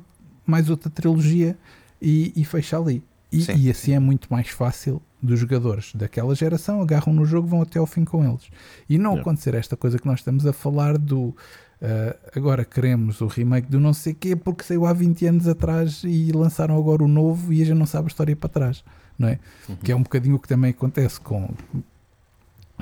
[0.45, 1.57] mais outra trilogia
[2.01, 3.01] e, e fecha ali.
[3.31, 7.47] E, Sim, e assim é muito mais fácil dos jogadores daquela geração, agarram no jogo,
[7.47, 8.43] vão até ao fim com eles.
[8.89, 9.21] E não Yeah.
[9.21, 11.35] acontecer esta coisa que nós estamos a falar do
[11.81, 16.01] ah, agora queremos o remake do não sei quê porque saiu há 20 anos atrás
[16.03, 18.83] e lançaram agora o novo e a gente não sabe a história para trás,
[19.19, 19.39] não é?
[19.83, 21.49] Que é um bocadinho o que também acontece com,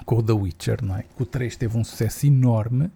[0.05, 1.05] com o The Witcher, não é?
[1.19, 2.89] O 3 teve um sucesso enorme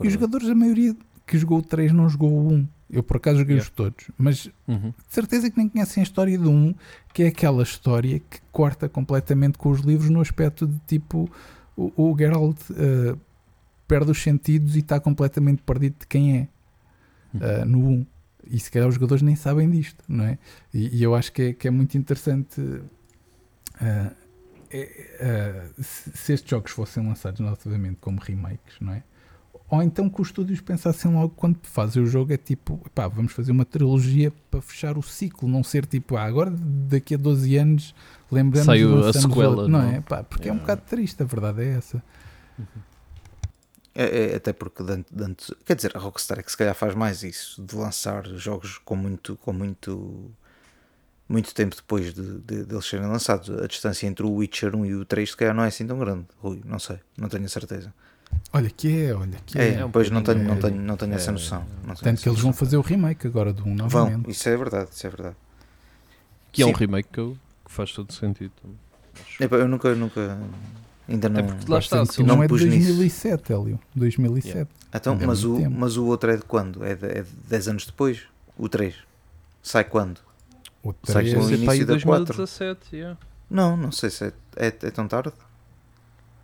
[0.00, 0.96] e os jogadores, a maioria
[1.26, 2.68] que jogou o 3 não jogou o 1.
[2.90, 3.70] Eu por acaso joguei Yeah.
[3.70, 4.90] os todos, mas Uhum.
[4.90, 6.74] de certeza que nem conhecem a história do 1,
[7.14, 11.30] que é aquela história que corta completamente com os livros no aspecto de tipo
[11.76, 13.16] o, o Geralt eh,
[13.88, 16.48] perde os sentidos e está completamente perdido de quem é
[17.40, 18.06] eh, no 1.
[18.50, 20.36] E se calhar os jogadores nem sabem disto, não é?
[20.74, 22.60] E, e eu acho que é, que é muito interessante
[23.80, 24.10] eh,
[24.72, 29.02] é, eh, se, se estes jogos fossem lançados novamente como remakes, não é?
[29.68, 33.32] Ou então que os estúdios pensassem logo quando fazem o jogo é tipo, pá, vamos
[33.32, 37.56] fazer uma trilogia para fechar o ciclo, não ser tipo, ah, agora daqui a 12
[37.56, 37.94] anos
[38.30, 39.68] lembramos Saiu e a sequela, outro.
[39.68, 39.88] não, não?
[39.90, 40.00] é?
[40.02, 40.74] Pá, porque é um Yeah.
[40.74, 42.02] bocado triste, a verdade é essa.
[43.94, 44.82] É, é, até porque
[45.20, 48.78] antes- quer dizer, a Rockstar é que se calhar faz mais isso, de lançar jogos
[48.78, 50.30] com muito, com muito,
[51.32, 53.48] muito tempo depois de, de, de eles serem lançados.
[53.50, 55.98] A distância entre o Witcher 1 e o 3 se calhar não é assim tão
[55.98, 57.92] grande, Rui, não sei, não tenho a certeza.
[58.52, 59.74] Olha que é, olha que É, é.
[59.80, 61.64] é um pois não tenho, não tenho, não tenho é, essa noção.
[61.86, 62.52] não Tanto que eles vão noção.
[62.52, 64.30] fazer o remake agora do 1 Vão, novamente.
[64.30, 65.36] isso é verdade, isso é verdade.
[66.50, 66.74] Que é um Sim.
[66.80, 68.52] remake que, eu- que faz todo sentido.
[69.40, 70.38] Epá, eu nunca, nunca,
[71.08, 71.40] ainda não.
[71.40, 72.86] É porque lá está, que não não é de pus nisso.
[72.88, 73.80] 2007, Hélio.
[73.94, 74.70] 2007.
[74.94, 75.70] Então, Ainda é mas, o, tempo.
[75.78, 76.84] mas o outro é de quando?
[76.84, 78.20] É de, é de 10 anos depois?
[78.58, 78.94] O 3?
[79.62, 80.20] Sai quando?
[80.82, 83.18] O Sai 3 com o Deve ser para aí início da 2017, yeah.
[83.48, 85.32] Não, não sei se é, é, é tão tarde.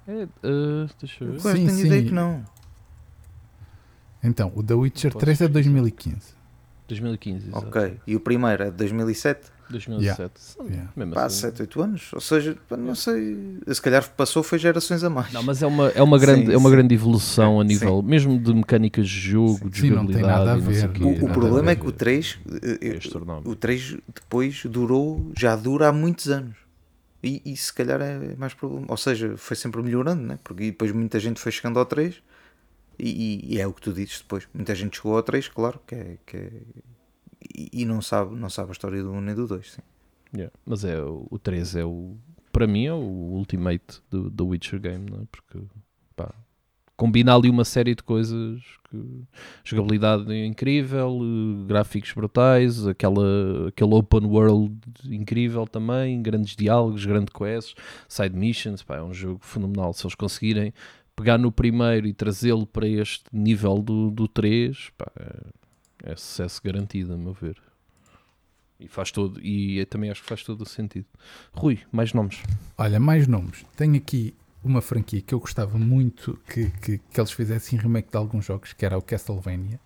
[0.07, 1.41] É, uh, deixa eu ver.
[1.43, 1.87] Quase Sim, tenho sim.
[1.87, 2.45] ideia que não.
[4.23, 5.73] Então, o The Witcher Posso 3 é de pesquisar.
[5.73, 6.39] 2015.
[6.89, 7.67] 2015, exato.
[7.67, 8.01] Ok.
[8.07, 9.51] E o primeiro é de 2007?
[9.71, 10.33] 2017.
[10.41, 10.91] São- Yeah.
[10.97, 11.41] Mesmo Pá, assim.
[11.41, 12.11] 7, 8 anos.
[12.13, 13.59] Ou seja, não sei.
[13.69, 15.33] Se calhar passou, foi gerações a mais.
[15.33, 16.77] Não, mas é uma, é uma, grande, Sim, é uma sim.
[16.77, 17.69] grande evolução a Sim.
[17.69, 20.39] nível, mesmo de mecânicas de jogo, de Sim, não tem jogabilidade.
[20.39, 22.99] nada a não sei ver, O, o problema é que o 3, eh, É eh,
[23.45, 26.57] o 3 depois durou, já dura há muitos anos.
[27.23, 28.87] E, e se calhar é mais problema.
[28.89, 30.39] Ou seja, foi sempre melhorando, né?
[30.45, 32.15] Porque depois muita gente foi chegando ao 3
[32.99, 33.09] e,
[33.51, 34.47] e- e é o que tu dizes depois.
[34.55, 36.17] Muita gente chegou ao 3, claro, que é.
[36.25, 36.51] Que é-
[37.55, 39.73] e, não, sabe, não sabe a história do 1 nem do 2.
[39.73, 39.83] Sim.
[40.35, 42.17] Yeah, Mas é o, o 3 é o
[42.53, 45.25] para mim é o ultimate do, do Witcher game, não é?
[45.31, 45.61] Porque
[46.17, 46.35] pá,
[46.97, 48.61] combina ali uma série de coisas
[48.91, 49.23] que
[49.63, 51.21] jogabilidade incrível,
[51.69, 57.77] gráficos brutais, aquela, aquele open world incrível também, grandes diálogos, grande quests,
[58.09, 59.93] side missions, pá, é um jogo fenomenal.
[59.93, 60.75] Se eles conseguirem
[61.15, 65.07] pegar no primeiro e trazê-lo para este nível do, do 3, pá,
[66.05, 67.57] é, é sucesso garantido, a meu ver.
[68.81, 71.07] E faz todo, e também acho que faz todo o sentido.
[71.53, 72.41] Rui, mais nomes.
[72.77, 73.65] Olha, mais nomes.
[73.77, 78.17] Tenho aqui uma franquia que eu gostava muito que, que, que eles fizessem remake de
[78.17, 79.81] alguns jogos, que era o Castlevania.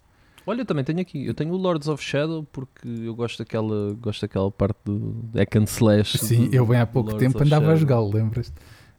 [0.47, 1.25] Olha, eu também tenho aqui.
[1.25, 5.57] Eu tenho o Lords of Shadow porque eu gosto daquela, gosto daquela parte do hack
[5.57, 6.19] and slash.
[6.19, 7.81] Sim, do- eu bem há pouco Lords tempo andava a Shadow.
[7.81, 8.53] jogá-lo, lembras-te?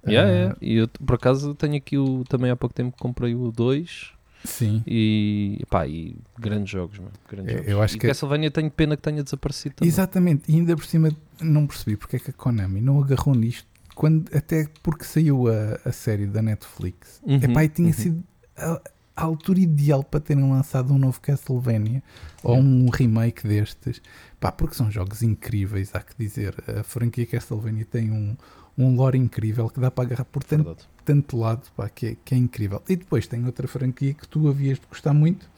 [0.07, 0.57] Yeah, Ah, yeah.
[0.61, 2.23] E eu, por acaso, tenho aqui o.
[2.23, 4.12] Também há pouco tempo comprei o 2
[4.44, 4.84] Sim.
[4.86, 5.61] e.
[5.70, 7.11] Pá, e grandes jogos, mano.
[7.30, 7.72] Grandes Eu- jogos.
[7.72, 9.90] eu acho e que- Castlevania tenho pena que tenha desaparecido também.
[9.90, 11.10] Exatamente, e ainda por cima
[11.41, 15.80] não percebi porque é que a Konami não agarrou nisto, quando, até porque saiu a,
[15.88, 17.22] a série da Netflix.
[17.24, 17.94] Uhum, Epá, e tinha uhum.
[17.94, 18.24] sido
[18.57, 18.82] a,
[19.15, 22.02] a altura ideal para terem lançado um novo Castlevania
[22.44, 24.02] ou um remake destes,
[24.40, 26.53] Pá, porque são jogos incríveis, há que dizer.
[26.68, 28.36] A franquia Castlevania tem um,
[28.78, 30.88] um lore incrível que dá para agarrar por tanto, Verdade.
[31.03, 32.81] Tanto lado pá, que, é, que é incrível.
[32.88, 35.49] E depois tem outra franquia que tu havias de gostar muito.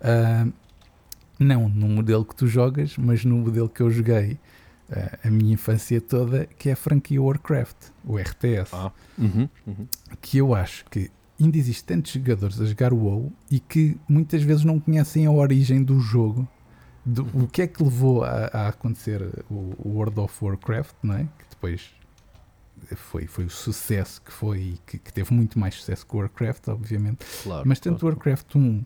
[0.00, 0.46] ah,
[1.38, 4.38] não no modelo que tu jogas, mas no modelo que eu joguei
[4.90, 8.70] ah, a minha infância toda, que é a franquia Warcraft, o RTS.
[8.72, 8.92] Ah.
[9.18, 9.86] Uhum, uhum.
[10.20, 11.10] Que eu acho que
[11.40, 15.30] ainda existem tantos jogadores a jogar o WoW e que muitas vezes não conhecem a
[15.30, 16.48] origem do jogo.
[17.04, 21.14] Do, o que é que levou a, a acontecer o, o World of Warcraft, não
[21.14, 21.24] é?
[21.24, 21.90] Que depois
[22.94, 26.68] foi, foi o sucesso que foi, que, que teve muito mais sucesso que o Warcraft,
[26.68, 27.24] obviamente.
[27.42, 27.62] Claro.
[27.66, 28.16] Mas tanto o claro.
[28.16, 28.84] Warcraft 1,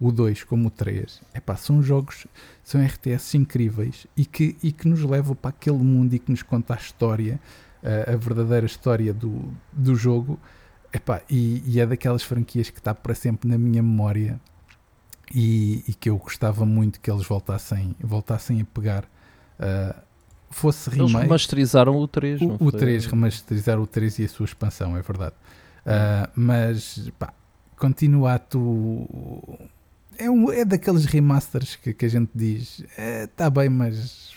[0.00, 2.26] o 2 como o 3, epá, são jogos,
[2.64, 6.42] são RTS incríveis e que, e que nos levam para aquele mundo e que nos
[6.42, 7.40] conta a história,
[7.82, 10.38] a, a verdadeira história do, do jogo.
[10.92, 14.38] Epá, e, e é daquelas franquias que está para sempre na minha memória
[15.34, 19.04] e, e que eu gostava muito que eles voltassem, voltassem a pegar.
[19.58, 20.02] ah,
[20.52, 21.24] fosse Eles remake.
[21.24, 22.40] remasterizaram o 3.
[22.40, 22.80] não O, o foi?
[22.80, 25.34] 3, remasterizar o 3 e a sua expansão, é verdade.
[25.84, 27.32] Ah, mas, pá,
[27.76, 29.08] continua a tu.
[30.18, 32.84] É, um, é daqueles remasters que, que a gente diz:
[33.24, 34.30] está bem, mas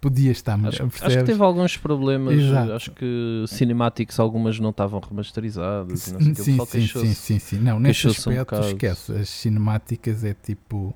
[0.00, 0.72] podia estar melhor.
[0.72, 2.34] Acho, acho que teve alguns problemas.
[2.34, 2.72] Exato.
[2.72, 6.08] Acho que cinematics algumas não estavam remasterizadas.
[6.08, 6.80] e não sei o que.
[6.80, 7.58] Sim, sim, sim, sim, sim.
[7.58, 8.66] Não, nesse queixou-se um aspecto, bocado.
[8.68, 9.12] esquece.
[9.12, 10.94] As cinemáticas é tipo.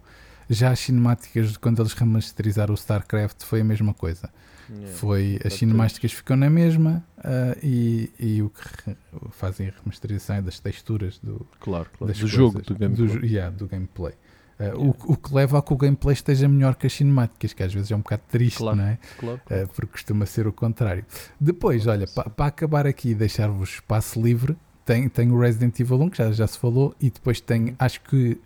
[0.53, 4.29] Já as cinemáticas, quando eles remasterizaram o StarCraft, foi a mesma coisa.
[4.69, 4.93] Yeah.
[4.99, 8.97] Foi, as cinemáticas ficam na mesma ah, e, e o que
[9.31, 12.13] fazem a remasterização é das texturas do, Claro, claro.
[12.13, 13.09] Do jogo, coisas, do gameplay.
[13.09, 14.13] jo- yeah, do gameplay.
[14.61, 17.63] Ah, o, o que leva a que o gameplay esteja melhor que as cinemáticas, que
[17.63, 18.77] às vezes é um bocado triste, Claro.
[18.77, 18.99] não é?
[19.19, 19.63] Claro, claro.
[19.65, 21.05] Ah, porque costuma ser o contrário.
[21.41, 26.11] Depois, olha, para acabar aqui e deixar-vos espaço livre, tem, tem o Resident Evil 1,
[26.11, 28.39] que já, já se falou, e depois tem, acho que,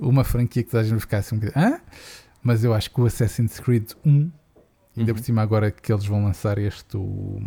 [0.00, 1.80] uma franquia que toda a gente ficar assim um bocadinho, Hã?
[2.42, 4.32] Mas eu acho que o Assassin's Creed 1, ainda
[5.12, 5.14] Uhum.
[5.18, 7.40] por cima agora que eles vão lançar este, o,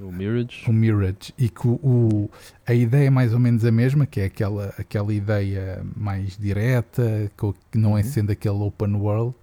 [0.00, 0.64] O Mirage.
[0.68, 2.30] o Mirage e que o, o-
[2.66, 7.30] a ideia é mais ou menos a mesma, que é aquela, aquela ideia mais direta,
[7.72, 8.06] que não é Uhum.
[8.08, 9.34] sendo aquele open world.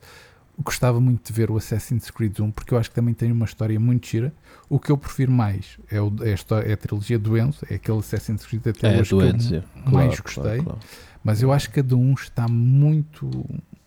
[0.57, 3.43] Gostava muito de ver o Assassin's Creed 1 porque eu acho que também tem uma
[3.43, 4.33] história muito gira.
[4.69, 7.65] O que eu prefiro mais é, o- é a, história, é a trilogia do Enzo,
[7.69, 9.49] é aquele Assassin's Creed até É, hoje que eu mais
[9.83, 10.41] Claro, gostei.
[10.43, 10.79] claro, claro.
[11.25, 13.31] Mas eu acho que a do 1 está muito,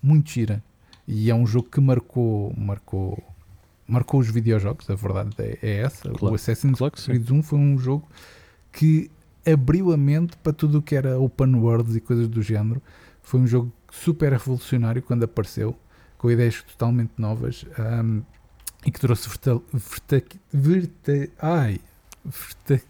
[0.02, 0.60] muito gira.
[1.06, 3.23] E é um jogo que marcou, marcou,
[3.86, 6.10] marcou os videojogos, a verdade é, é essa.
[6.10, 6.93] Claro, o Assassin's claro.
[6.93, 8.09] Creed 1 foi um jogo
[8.73, 9.09] que
[9.47, 12.82] abriu a mente para tudo o que era open worlds e coisas do género.
[13.23, 15.78] Foi um jogo super revolucionário quando apareceu,
[16.19, 18.23] com ideias totalmente novas ahm,
[18.85, 21.81] e que trouxe verta, verta, verta, ai,
[22.24, 22.85] verta,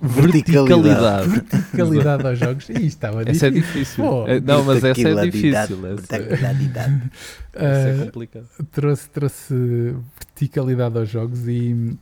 [0.00, 1.28] Verticalidade.
[1.28, 2.68] verticalidade aos jogos.
[2.68, 3.80] E isto estava Essa é difícil.
[3.80, 4.04] difícil.
[4.04, 5.76] Pô, É, não, mas essa é Verticalidade, difícil.
[5.80, 7.10] Verticalidade.
[7.54, 8.46] essa é Ah, complicada.
[8.72, 9.54] trouxe, trouxe
[10.18, 11.96] verticalidade aos jogos e,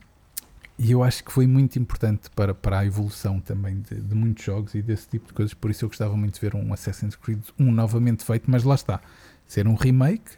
[0.78, 4.44] e eu acho que foi muito importante para, para a evolução também de, de muitos
[4.44, 5.54] jogos e desse tipo de coisas.
[5.54, 8.74] Por isso eu gostava muito de ver um Assassin's Creed 1 novamente feito, mas lá
[8.74, 9.00] está.
[9.46, 10.32] Ser um remake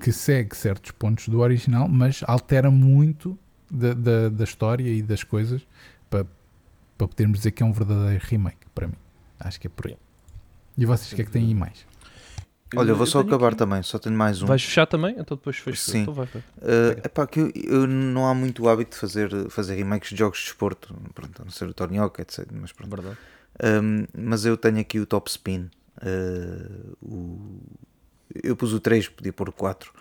[0.00, 3.38] que segue certos pontos do original, mas altera muito
[3.70, 5.62] da, da, da história e das coisas
[6.10, 6.26] para,
[6.96, 8.94] para podermos dizer que é um verdadeiro remake para mim.
[9.40, 9.96] Acho que é por aí.
[10.78, 11.86] E vocês o que é que têm aí mais?
[12.74, 14.46] Olha, eu vou só tenho acabar aqui- também, só tenho mais um.
[14.46, 15.12] Vais fechar também?
[15.18, 15.80] Então depois fecho.
[15.80, 16.02] Sim.
[16.02, 16.42] Então vai, vai.
[16.42, 20.38] Uh, epá, que eu, eu não há muito hábito de fazer, fazer remakes de jogos
[20.38, 22.46] de desporto, pronto, a não ser o Tony Hawk, etc.
[22.52, 22.90] Mas, pronto.
[22.94, 23.16] Verdade.
[23.62, 25.70] Um, mas eu tenho aqui o Top Spin.
[26.02, 27.60] uh, o-
[28.42, 29.92] eu pus o 3, podia pôr o 4.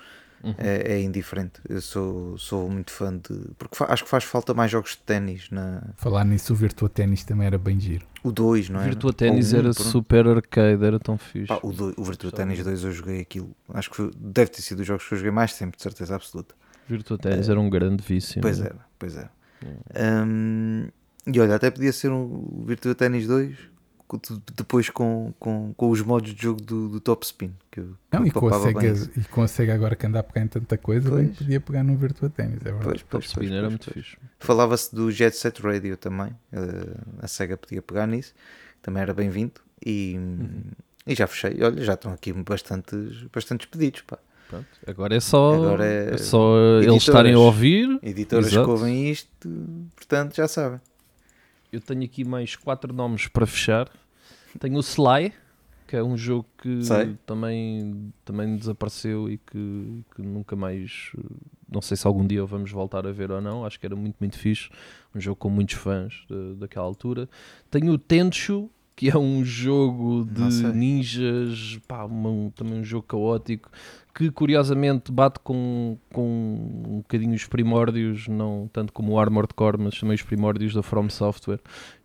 [0.46, 0.54] Uhum.
[0.60, 1.60] É, é indiferente.
[1.68, 3.36] Eu sou, sou muito fã de.
[3.58, 5.50] Porque fa- acho que faz falta mais jogos de ténis.
[5.50, 5.82] Na...
[5.98, 8.06] Falar nisso, o Virtua Tennis também era bem giro.
[8.24, 8.84] O 2, não é?
[8.86, 9.84] Virtua o um, era pronto.
[9.84, 11.48] super arcade, era tão fixe.
[11.48, 12.72] Pá, o, do- o Virtua mesmo.
[12.72, 13.50] 2 eu joguei aquilo.
[13.74, 16.16] Acho que foi- deve ter sido os jogos que eu joguei mais tempo, de certeza
[16.16, 16.54] absoluta.
[16.88, 18.40] Virtua Tennis era um grande vício.
[18.42, 18.70] Pois não é?
[18.70, 19.32] era, pois era.
[20.26, 20.88] Hum,
[21.26, 23.75] e olha, até podia ser um Virtua Tennis 2 co- de-
[24.56, 27.52] depois com, com, com os modos de jogo do, do Top Spin.
[27.72, 30.78] Que Não, e com, e com a Sega agora que anda a pegar em tanta
[30.78, 31.38] coisa, bem Pois.
[31.38, 32.84] podia pegar no Virtua Tennis, é verdade.
[32.84, 34.06] Pois, Top pois, Spin pois, era pois, muito pois.
[34.06, 34.18] fixe.
[34.40, 36.36] Falava-se do Jet Set Radio também.
[36.54, 38.34] eh, a Sega podia pegar nisso.
[38.82, 39.54] Também era bem-vindo.
[39.86, 40.62] E, Uhum.
[41.08, 41.62] E já fechei.
[41.64, 44.02] Olha, já estão aqui bastantes, bastantes pedidos.
[44.02, 44.18] Pá.
[44.50, 48.00] Pronto, agora é só, Agora é é só eles estarem a ouvir.
[48.02, 48.66] Editoras Exato.
[48.66, 49.50] que ouvem isto,
[49.96, 50.80] portanto, já sabem.
[51.76, 53.90] Eu tenho aqui mais quatro nomes para fechar.
[54.60, 55.34] Tenho o Sly,
[55.88, 57.18] que é um jogo que Sei.
[57.26, 61.12] também, também desapareceu e que, que nunca mais.
[61.18, 61.22] eh,
[61.70, 63.66] Não sei se algum dia vamos voltar a ver ou não.
[63.66, 64.70] Acho que era muito, muito fixe.
[65.14, 67.28] Um jogo com muitos fãs de- daquela altura.
[67.70, 70.42] Tenho o Tenchu, que é um jogo de
[70.74, 73.70] ninjas, pá, uma- também um jogo caótico.
[74.18, 76.24] Que curiosamente bate com, com
[76.88, 80.82] um bocadinho os primórdios, não tanto como o Armored Core, mas também os primórdios da
[80.82, 81.60] From Software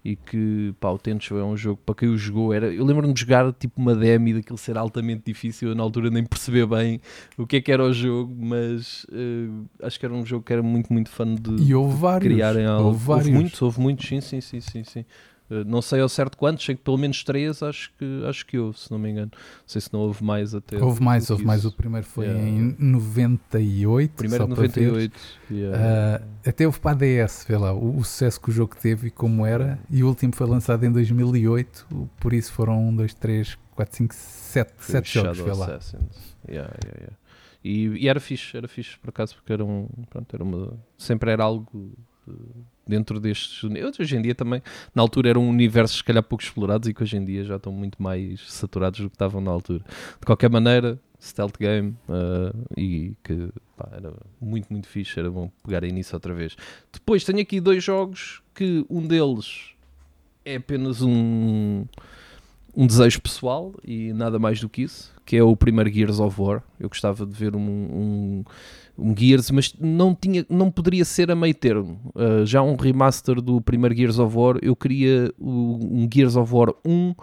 [0.05, 3.13] e que pá, o Tenchu é um jogo para quem o jogou era, eu lembro-me
[3.13, 6.67] de jogar tipo uma demo e daquilo ser altamente difícil, eu na altura nem perceber
[6.67, 7.01] bem
[7.39, 10.53] o que é que era o jogo, mas eh, acho que era um jogo que
[10.53, 12.33] era muito muito fã de, E houve vários.
[12.33, 12.89] criarem algo.
[12.89, 13.29] Houve vários.
[13.29, 15.05] muitos, houve muitos, sim, sim, sim, sim, sim.
[15.51, 18.57] Eh, não sei ao certo quantos, sei que pelo menos três acho que, acho que
[18.59, 19.31] houve, se não me engano.
[19.35, 20.83] Não sei se não houve mais até.
[20.83, 21.65] Houve mais, houve mais.
[21.65, 21.77] O isso.
[21.77, 22.49] primeiro foi Yeah.
[22.49, 24.13] em 98.
[24.15, 24.69] Primeiro só de ver.
[24.69, 25.21] 98.
[25.51, 25.79] yeah.
[25.79, 26.95] Ah, até houve para a
[27.27, 29.79] DS, vê lá, o, o sucesso que o jogo teve e como era.
[29.91, 33.97] E o último foi lançado em 2008, o- por isso foram 1, 2, 3, 4,
[33.97, 35.79] 5, 7, Foi o 7 jogos, vê lá.
[36.49, 36.73] Yeah.
[37.63, 41.31] E, e era fixe, era fixe por acaso, porque era um, pronto, era uma, sempre
[41.31, 41.93] era algo
[42.27, 42.33] eh,
[42.91, 43.63] dentro destes.
[43.99, 44.63] Hoje em dia também,
[44.95, 47.73] na altura eram universos se calhar pouco explorados e que hoje em dia já estão
[47.73, 49.83] muito mais saturados do que estavam na altura.
[50.19, 55.51] De qualquer maneira, stealth game eh, e que pá, era muito, muito fixe, era bom
[55.65, 56.57] pegar início outra vez.
[56.93, 59.71] Depois tenho aqui dois jogos que um deles
[60.45, 61.87] é apenas um
[62.75, 66.41] um desejo pessoal e nada mais do que isso, que é o primeiro Gears of
[66.41, 66.63] War.
[66.79, 68.45] Eu gostava de ver um, um,
[68.99, 72.01] um Gears, mas não, tinha, não poderia ser a meio termo.
[72.15, 76.73] Uh, já um remaster do primeiro Gears of War, eu queria um Gears of War
[76.85, 77.15] 1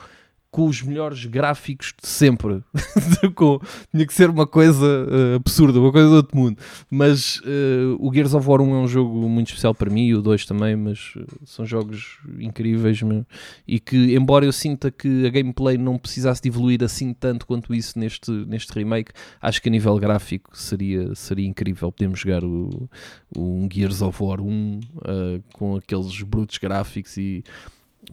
[0.52, 2.64] com os melhores gráficos de sempre.
[3.92, 6.58] Tinha que ser uma coisa uh, absurda, uma coisa do outro mundo.
[6.90, 10.16] Mas uh, o Gears of War 1 é um jogo muito especial para mim, e
[10.16, 13.26] o 2 também, mas uh, são jogos incríveis meu.
[13.68, 17.74] e que, embora eu sinta que a gameplay não precisasse de evoluir assim tanto quanto
[17.74, 19.12] isso neste, neste remake,
[19.42, 21.92] acho que a nível gráfico seria, seria incrível.
[21.92, 22.90] Podemos jogar o,
[23.36, 27.44] o um Gears of War 1 uh, com aqueles brutos gráficos e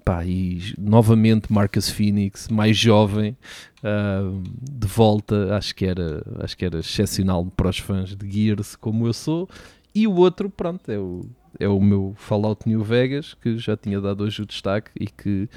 [0.05, 3.37] pá, e novamente Marcus Phoenix, mais jovem,
[3.83, 4.31] ah,
[4.71, 9.07] de volta, acho que, era, acho que era excepcional para os fãs de Gears, como
[9.07, 9.49] eu sou.
[9.95, 11.21] E o outro, pronto, é o,
[11.59, 15.49] é o meu Fallout New Vegas, que já tinha dado hoje o destaque e que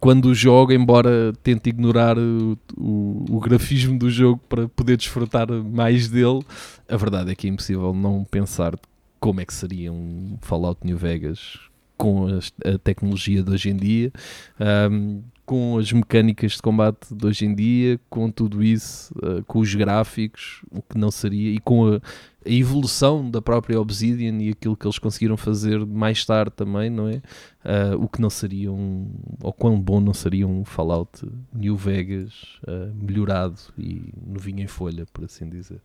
[0.00, 6.08] quando jogo, embora tente ignorar o, o, o grafismo do jogo para poder desfrutar mais
[6.08, 6.40] dele,
[6.88, 8.78] a verdade é que é impossível não pensar
[9.18, 11.58] como é que seria um Fallout New Vegas
[11.98, 12.28] com
[12.64, 14.12] a tecnologia de hoje em dia,
[14.58, 19.58] ahm, com as mecânicas de combate de hoje em dia, com tudo isso, ah, com
[19.58, 24.50] os gráficos, o que não seria, e com a, a evolução da própria Obsidian e
[24.50, 27.20] aquilo que eles conseguiram fazer mais tarde também, não é?
[27.64, 29.10] Ah, o que não seria um,
[29.42, 35.06] ou quão bom não seria um Fallout New Vegas ah, melhorado e novinho em folha,
[35.12, 35.80] por assim dizer.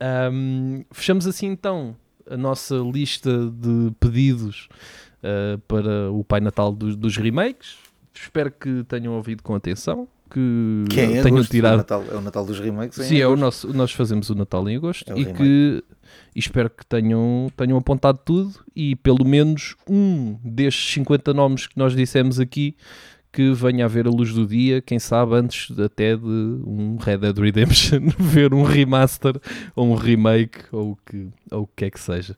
[0.00, 1.96] Ahm, fechamos assim então
[2.30, 4.68] a nossa lista de pedidos
[5.24, 7.76] uh, para o Pai Natal dos, dos remakes.
[8.14, 11.78] Espero que tenham ouvido com atenção, que Que é tenham tirado.
[11.78, 12.98] Natal, é o Natal dos remakes.
[13.00, 15.38] em Sim, é o nosso, nós fazemos o Natal em agosto É e remake.
[15.38, 15.84] que
[16.34, 21.76] e espero que tenham, tenham apontado tudo e pelo menos um destes 50 nomes que
[21.78, 22.76] nós dissemos aqui
[23.32, 27.18] que venha a ver a luz do dia, quem sabe antes até de um Red
[27.18, 29.34] Dead Redemption ver um remaster
[29.74, 32.36] ou um remake ou o que, ou o que é que seja.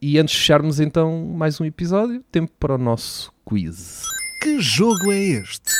[0.00, 4.02] E antes de fecharmos então mais um episódio, tempo para o nosso quiz.
[4.42, 5.72] Que jogo é este?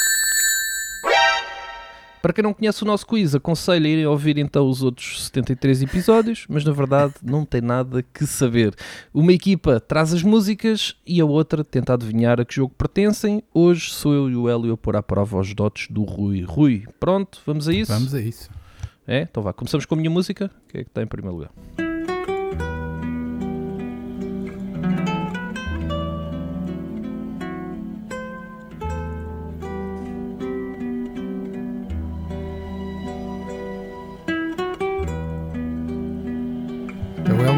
[2.22, 5.82] Para quem não conhece o nosso quiz, aconselho a irem ouvir então os outros 73
[5.82, 8.74] episódios, mas na verdade não tem nada que saber.
[9.12, 13.42] Uma equipa traz as músicas e a outra tenta adivinhar a que jogo pertencem.
[13.52, 16.42] Hoje sou eu e o Hélio a pôr à prova os dotes do Rui.
[16.42, 17.92] Rui, pronto, vamos a isso?
[17.92, 18.50] Vamos a isso.
[19.06, 19.20] É?
[19.20, 20.50] Então vá, começamos com a minha música.
[20.64, 21.85] O que é que está em primeiro lugar?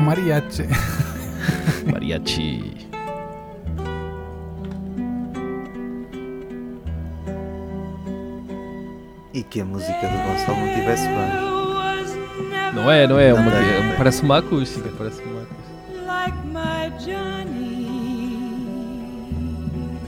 [0.08, 0.64] mariachi.
[1.92, 2.88] mariachi.
[9.34, 11.48] E que a música do Gonçalo não tivesse bem.
[12.74, 13.28] Não é, não é.
[13.28, 15.68] é não uma, é parece uma acústica, parece uma acústica.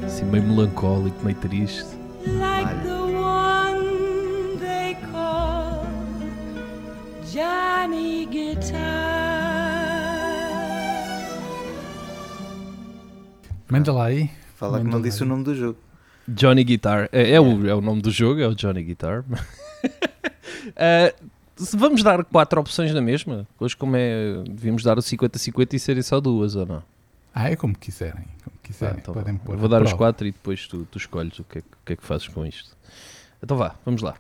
[0.07, 1.85] Assim, meio melancólico, meio triste.
[2.27, 3.01] Olha.
[7.33, 9.30] Johnny Guitar.
[13.71, 14.31] Manda lá aí.
[14.57, 15.79] Fala que não disse o nome do jogo.
[16.29, 17.09] Johnny Guitar.
[17.13, 19.25] É, é o, é o nome do jogo, é o Johnny Guitar.
[20.77, 21.13] Ah,
[21.57, 23.47] se vamos dar quatro opções na mesma?
[23.59, 24.43] Hoje, como é.
[24.49, 26.83] Devíamos dar o 50-50 e serem só duas, ou não?
[27.35, 28.25] Ah, é como quiserem.
[28.45, 28.99] Como quiserem.
[28.99, 29.57] então Podem pôr.
[29.57, 29.97] Vou dar os prova.
[29.97, 32.29] quatro e depois tu, tu escolhes o que, é, que- o que é que fazes
[32.29, 32.77] com isto.
[33.43, 34.17] Então vá, vamos lá.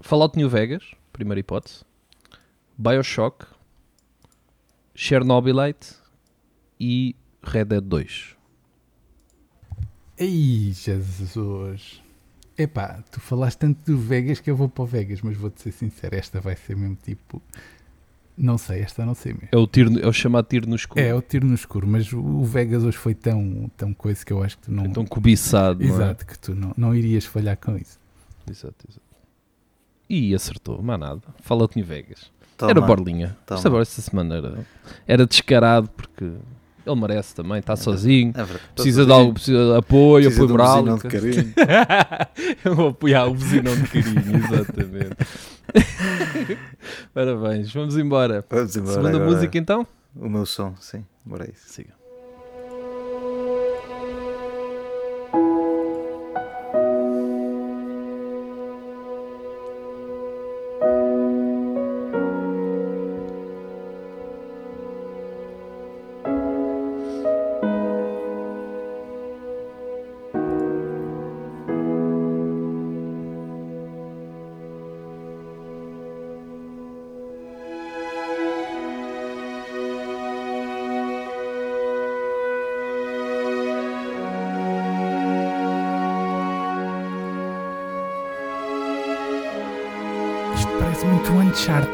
[0.00, 0.82] Fallout New Vegas,
[1.12, 1.84] primeira hipótese.
[2.76, 3.46] Bioshock,
[4.94, 5.94] Chernobylite
[6.80, 8.35] e Red Dead 2.
[10.18, 12.02] Ei, Jesus.
[12.58, 15.72] Epá, tu falaste tanto do Vegas que eu vou para o Vegas, mas vou-te ser
[15.72, 17.42] sincero, esta vai ser mesmo tipo.
[18.38, 19.48] Não sei, esta não sei mesmo.
[19.52, 21.00] É o, tiro, é o chamado tiro no escuro.
[21.00, 24.32] É, é o tiro no escuro, mas o- Vegas hoje foi tão, tão coisa que
[24.32, 24.84] eu acho que tu não.
[24.84, 25.94] É tão cobiçado, não é?
[26.04, 27.98] Exato, que tu não, não irias falhar com isso.
[28.50, 29.02] Exato, exato.
[30.08, 31.22] E acertou, mas nada.
[31.42, 32.30] Fallout New Vegas.
[32.56, 32.70] Toma.
[32.70, 33.36] Era borlinha.
[33.44, 33.58] Toma.
[33.58, 34.66] Esta, esta semana era,
[35.06, 36.32] era descarado porque
[36.86, 38.30] ele merece também, está sozinho.
[38.34, 38.60] É verdade.
[38.74, 40.76] Precisa de algo, precisa de apoio, Precisa apoio um moral.
[40.76, 41.54] vizinão de carinho.
[42.64, 45.16] Eu vou apoiar o vizinão de carinho, exatamente.
[47.12, 48.44] Parabéns, vamos embora.
[48.48, 48.92] Vamos embora.
[48.94, 49.24] Segunda agora.
[49.30, 49.86] música então?
[50.14, 51.04] O meu som, sim.
[51.24, 51.68] Bora isso.
[51.68, 51.95] Siga.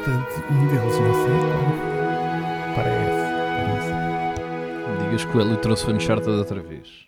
[0.03, 1.63] Uncharted, um deles, não sei qual.
[2.75, 3.23] Parece.
[4.37, 5.05] parece.
[5.05, 7.07] Digas que o Hélio trouxe o Uncharted outra vez.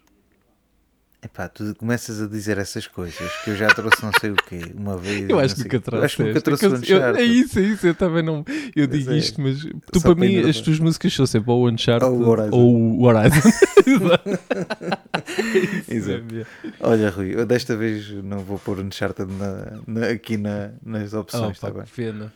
[1.25, 4.61] Epá, tu começas a dizer essas coisas que eu já trouxe não sei o quê,
[4.77, 5.23] uma vez.
[5.23, 6.67] Eu não acho que nunca Acho que trouxe.
[6.67, 7.23] o Eu- Uncharted.
[7.23, 8.45] É isso, é isso, eu também não.
[8.77, 9.17] Eu digo é.
[9.17, 12.29] isto, mas tu para mim, as tuas músicas são sempre ou o Uncharted Ou o
[12.29, 12.51] Horizon.
[12.57, 13.49] ou o Horizon.
[15.89, 16.25] Exato.
[16.81, 21.21] Olha, Rui, eu desta vez não vou pôr Uncharted na, na- aqui na, nas Oh,
[21.21, 21.85] opções, está bem?
[21.85, 22.31] que pena.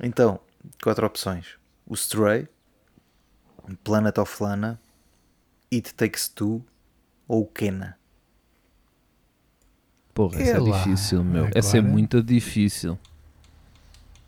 [0.00, 0.40] Então,
[0.82, 1.56] quatro opções:
[1.86, 2.48] o Stray,
[3.84, 4.80] Planet of Lana,
[5.72, 6.64] It Takes Two
[7.26, 7.98] ou o Kena.
[10.14, 10.78] Porra, É essa é lá.
[10.78, 11.48] difícil, meu.
[11.54, 12.98] Essa é Agora- muito difícil.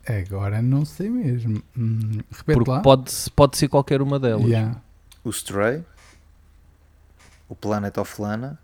[0.07, 1.61] Agora não sei mesmo.
[1.77, 2.81] Hum, repete Porque lá.
[2.81, 4.45] pode, pode ser qualquer uma delas.
[4.45, 4.81] Yeah.
[5.23, 5.83] O Stray,
[7.47, 8.59] o Planet of Lana,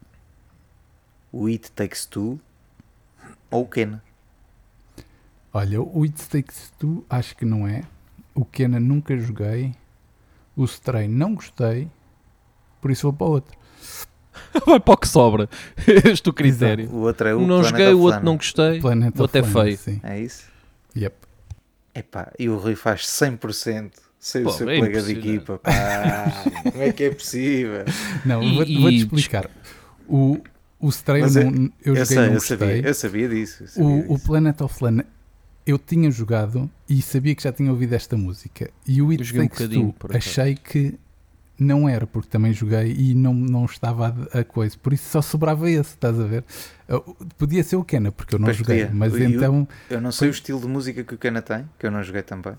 [1.32, 2.40] o It Takes Two
[3.52, 4.04] ou o Kena.
[5.54, 7.84] Olha, o It Takes Two acho que não é.
[8.36, 9.74] O Kena nunca joguei.
[10.56, 11.90] O Stray não gostei.
[12.82, 13.58] Por isso vou para o outro.
[14.66, 15.50] Vai para o que sobra.
[16.06, 16.90] Este é o critério.
[16.92, 18.80] O outro é o não joguei, o outro não gostei.
[18.80, 19.78] Planet o outro é feio.
[19.78, 20.00] Sim.
[20.04, 20.46] É isso?
[20.96, 21.16] Yep.
[21.96, 25.58] Epá, e o Rui faz 100% sem Pô, o seu é colega de equipa.
[25.58, 25.72] Pá,
[26.72, 27.86] como é que é possível?
[28.26, 29.50] Não, vou-te e- vou-te explicar.
[30.08, 30.38] O,
[30.80, 32.58] o Stray eu, Mas eu- não, eu joguei sei, não eu gostei.
[32.58, 33.64] sabia, eu sabia disso.
[33.64, 34.28] eu sabia O, o disso.
[34.28, 35.06] Planet of Lana
[35.68, 38.72] eu tinha jogado e sabia que já tinha ouvido esta música.
[38.88, 40.98] E o Eu It um Takes bocadinho, Two achei que
[41.60, 44.78] não era, porque também joguei e não, não estava a, a coisa.
[44.78, 46.44] Por isso só sobrava esse, estás a ver?
[46.88, 47.02] Eu-
[47.38, 48.86] Podia ser o Kena, porque eu não Pois joguei.
[48.86, 48.96] podia.
[48.96, 51.68] Mas E o- então, Eu não sei o estilo de música que o Kena tem,
[51.78, 52.54] que eu não joguei também,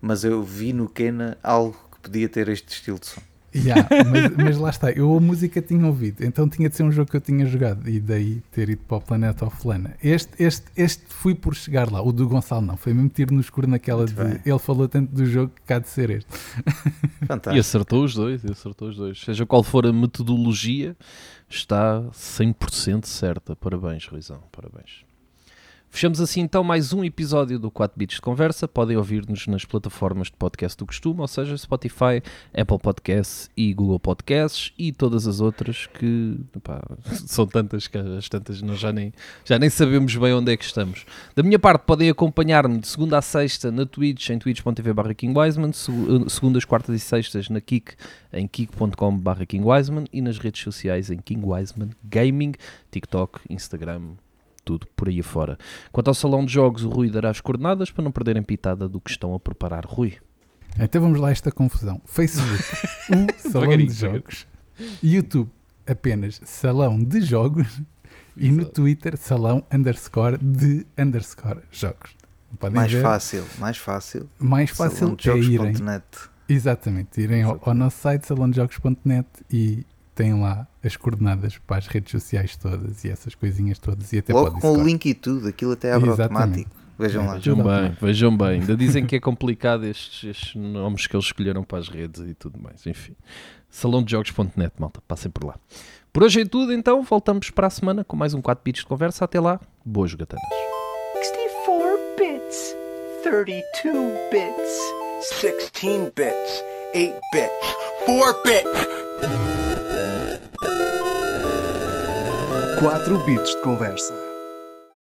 [0.00, 3.22] mas eu vi no Kena algo que podia ter este estilo de som.
[3.54, 4.90] Yeah, mas, mas lá está.
[4.90, 7.88] Eu a música tinha ouvido, então tinha de ser um jogo que eu tinha jogado.
[7.88, 9.94] E daí ter ido para o Planet of Lana.
[10.02, 12.02] Este, este, este fui por chegar lá.
[12.02, 12.76] O do Gonçalo não.
[12.76, 14.22] Foi mesmo tiro no escuro naquela Muito de.
[14.24, 14.40] bem.
[14.44, 16.28] Ele falou tanto do jogo que cá de ser este.
[17.22, 17.60] E Fantástico.
[17.60, 19.20] acertou os dois, e acertou os dois.
[19.20, 20.96] Seja qual for a metodologia,
[21.48, 23.54] está 100% certa.
[23.54, 25.04] Parabéns, Ruizão, parabéns.
[25.92, 28.68] Fechamos assim então mais um episódio do 4 Bits de Conversa.
[28.68, 32.22] Podem ouvir-nos nas plataformas de podcast do costume, ou seja, Spotify,
[32.56, 36.38] Apple Podcasts e Google Podcasts e todas as outras que
[37.26, 39.12] são tantas que as tantas nós já nem,
[39.44, 41.04] já nem sabemos bem onde é que estamos.
[41.34, 45.72] Da minha parte, podem acompanhar-me de segunda a sexta na Twitch, em twitch.tv barra KingWiseman,
[45.72, 47.94] segu- segundas, quartas e sextas na Kik,
[48.32, 52.52] em kik.com barra KingWiseman e nas redes sociais em KingWiseman Gaming,
[52.92, 54.12] TikTok, Instagram,
[54.70, 55.58] tudo por aí afora.
[55.90, 59.00] Quanto ao salão de jogos, o Rui dará as coordenadas para não perderem pitada do
[59.00, 59.84] que estão a preparar.
[59.84, 60.16] Rui.
[60.78, 62.00] Então vamos lá a esta confusão.
[62.04, 62.62] Facebook,
[63.10, 64.46] o Salão de Jogos.
[65.02, 65.50] YouTube,
[65.84, 67.82] apenas Salão de Jogos.
[68.36, 68.64] E no.
[68.64, 72.14] Twitter, Salão underscore de underscore Jogos.
[72.60, 73.02] Podem Mais ver.
[73.02, 74.28] fácil, mais fácil.
[74.38, 75.74] Mais fácil é irem.
[76.48, 79.84] Exatamente, irem ao, ao nosso site salonjogos.net e
[80.20, 84.32] têm lá as coordenadas para as redes sociais todas e essas coisinhas todas e até
[84.32, 86.42] Logo com o link e tudo, aquilo até abre Exatamente.
[86.42, 86.80] automático.
[86.98, 87.34] Vejam lá.
[87.34, 88.60] Vejam bem, vejam bem.
[88.60, 92.34] Ainda dizem que é complicado estes, estes nomes que eles escolheram para as redes e
[92.34, 92.86] tudo mais.
[92.86, 93.16] Enfim,
[93.70, 95.54] salondejogos.net, malta, passem por lá.
[96.12, 97.02] Por hoje é tudo, então.
[97.02, 99.24] Voltamos para a semana com mais um 4 bits de conversa.
[99.24, 100.44] Até lá, boas jogatanas.
[101.14, 102.76] 64 bits,
[103.22, 106.64] 32 bits, 16 bits,
[106.94, 107.74] 8 bits,
[108.04, 109.49] 4 bits.
[112.80, 114.29] 4 bits de conversa.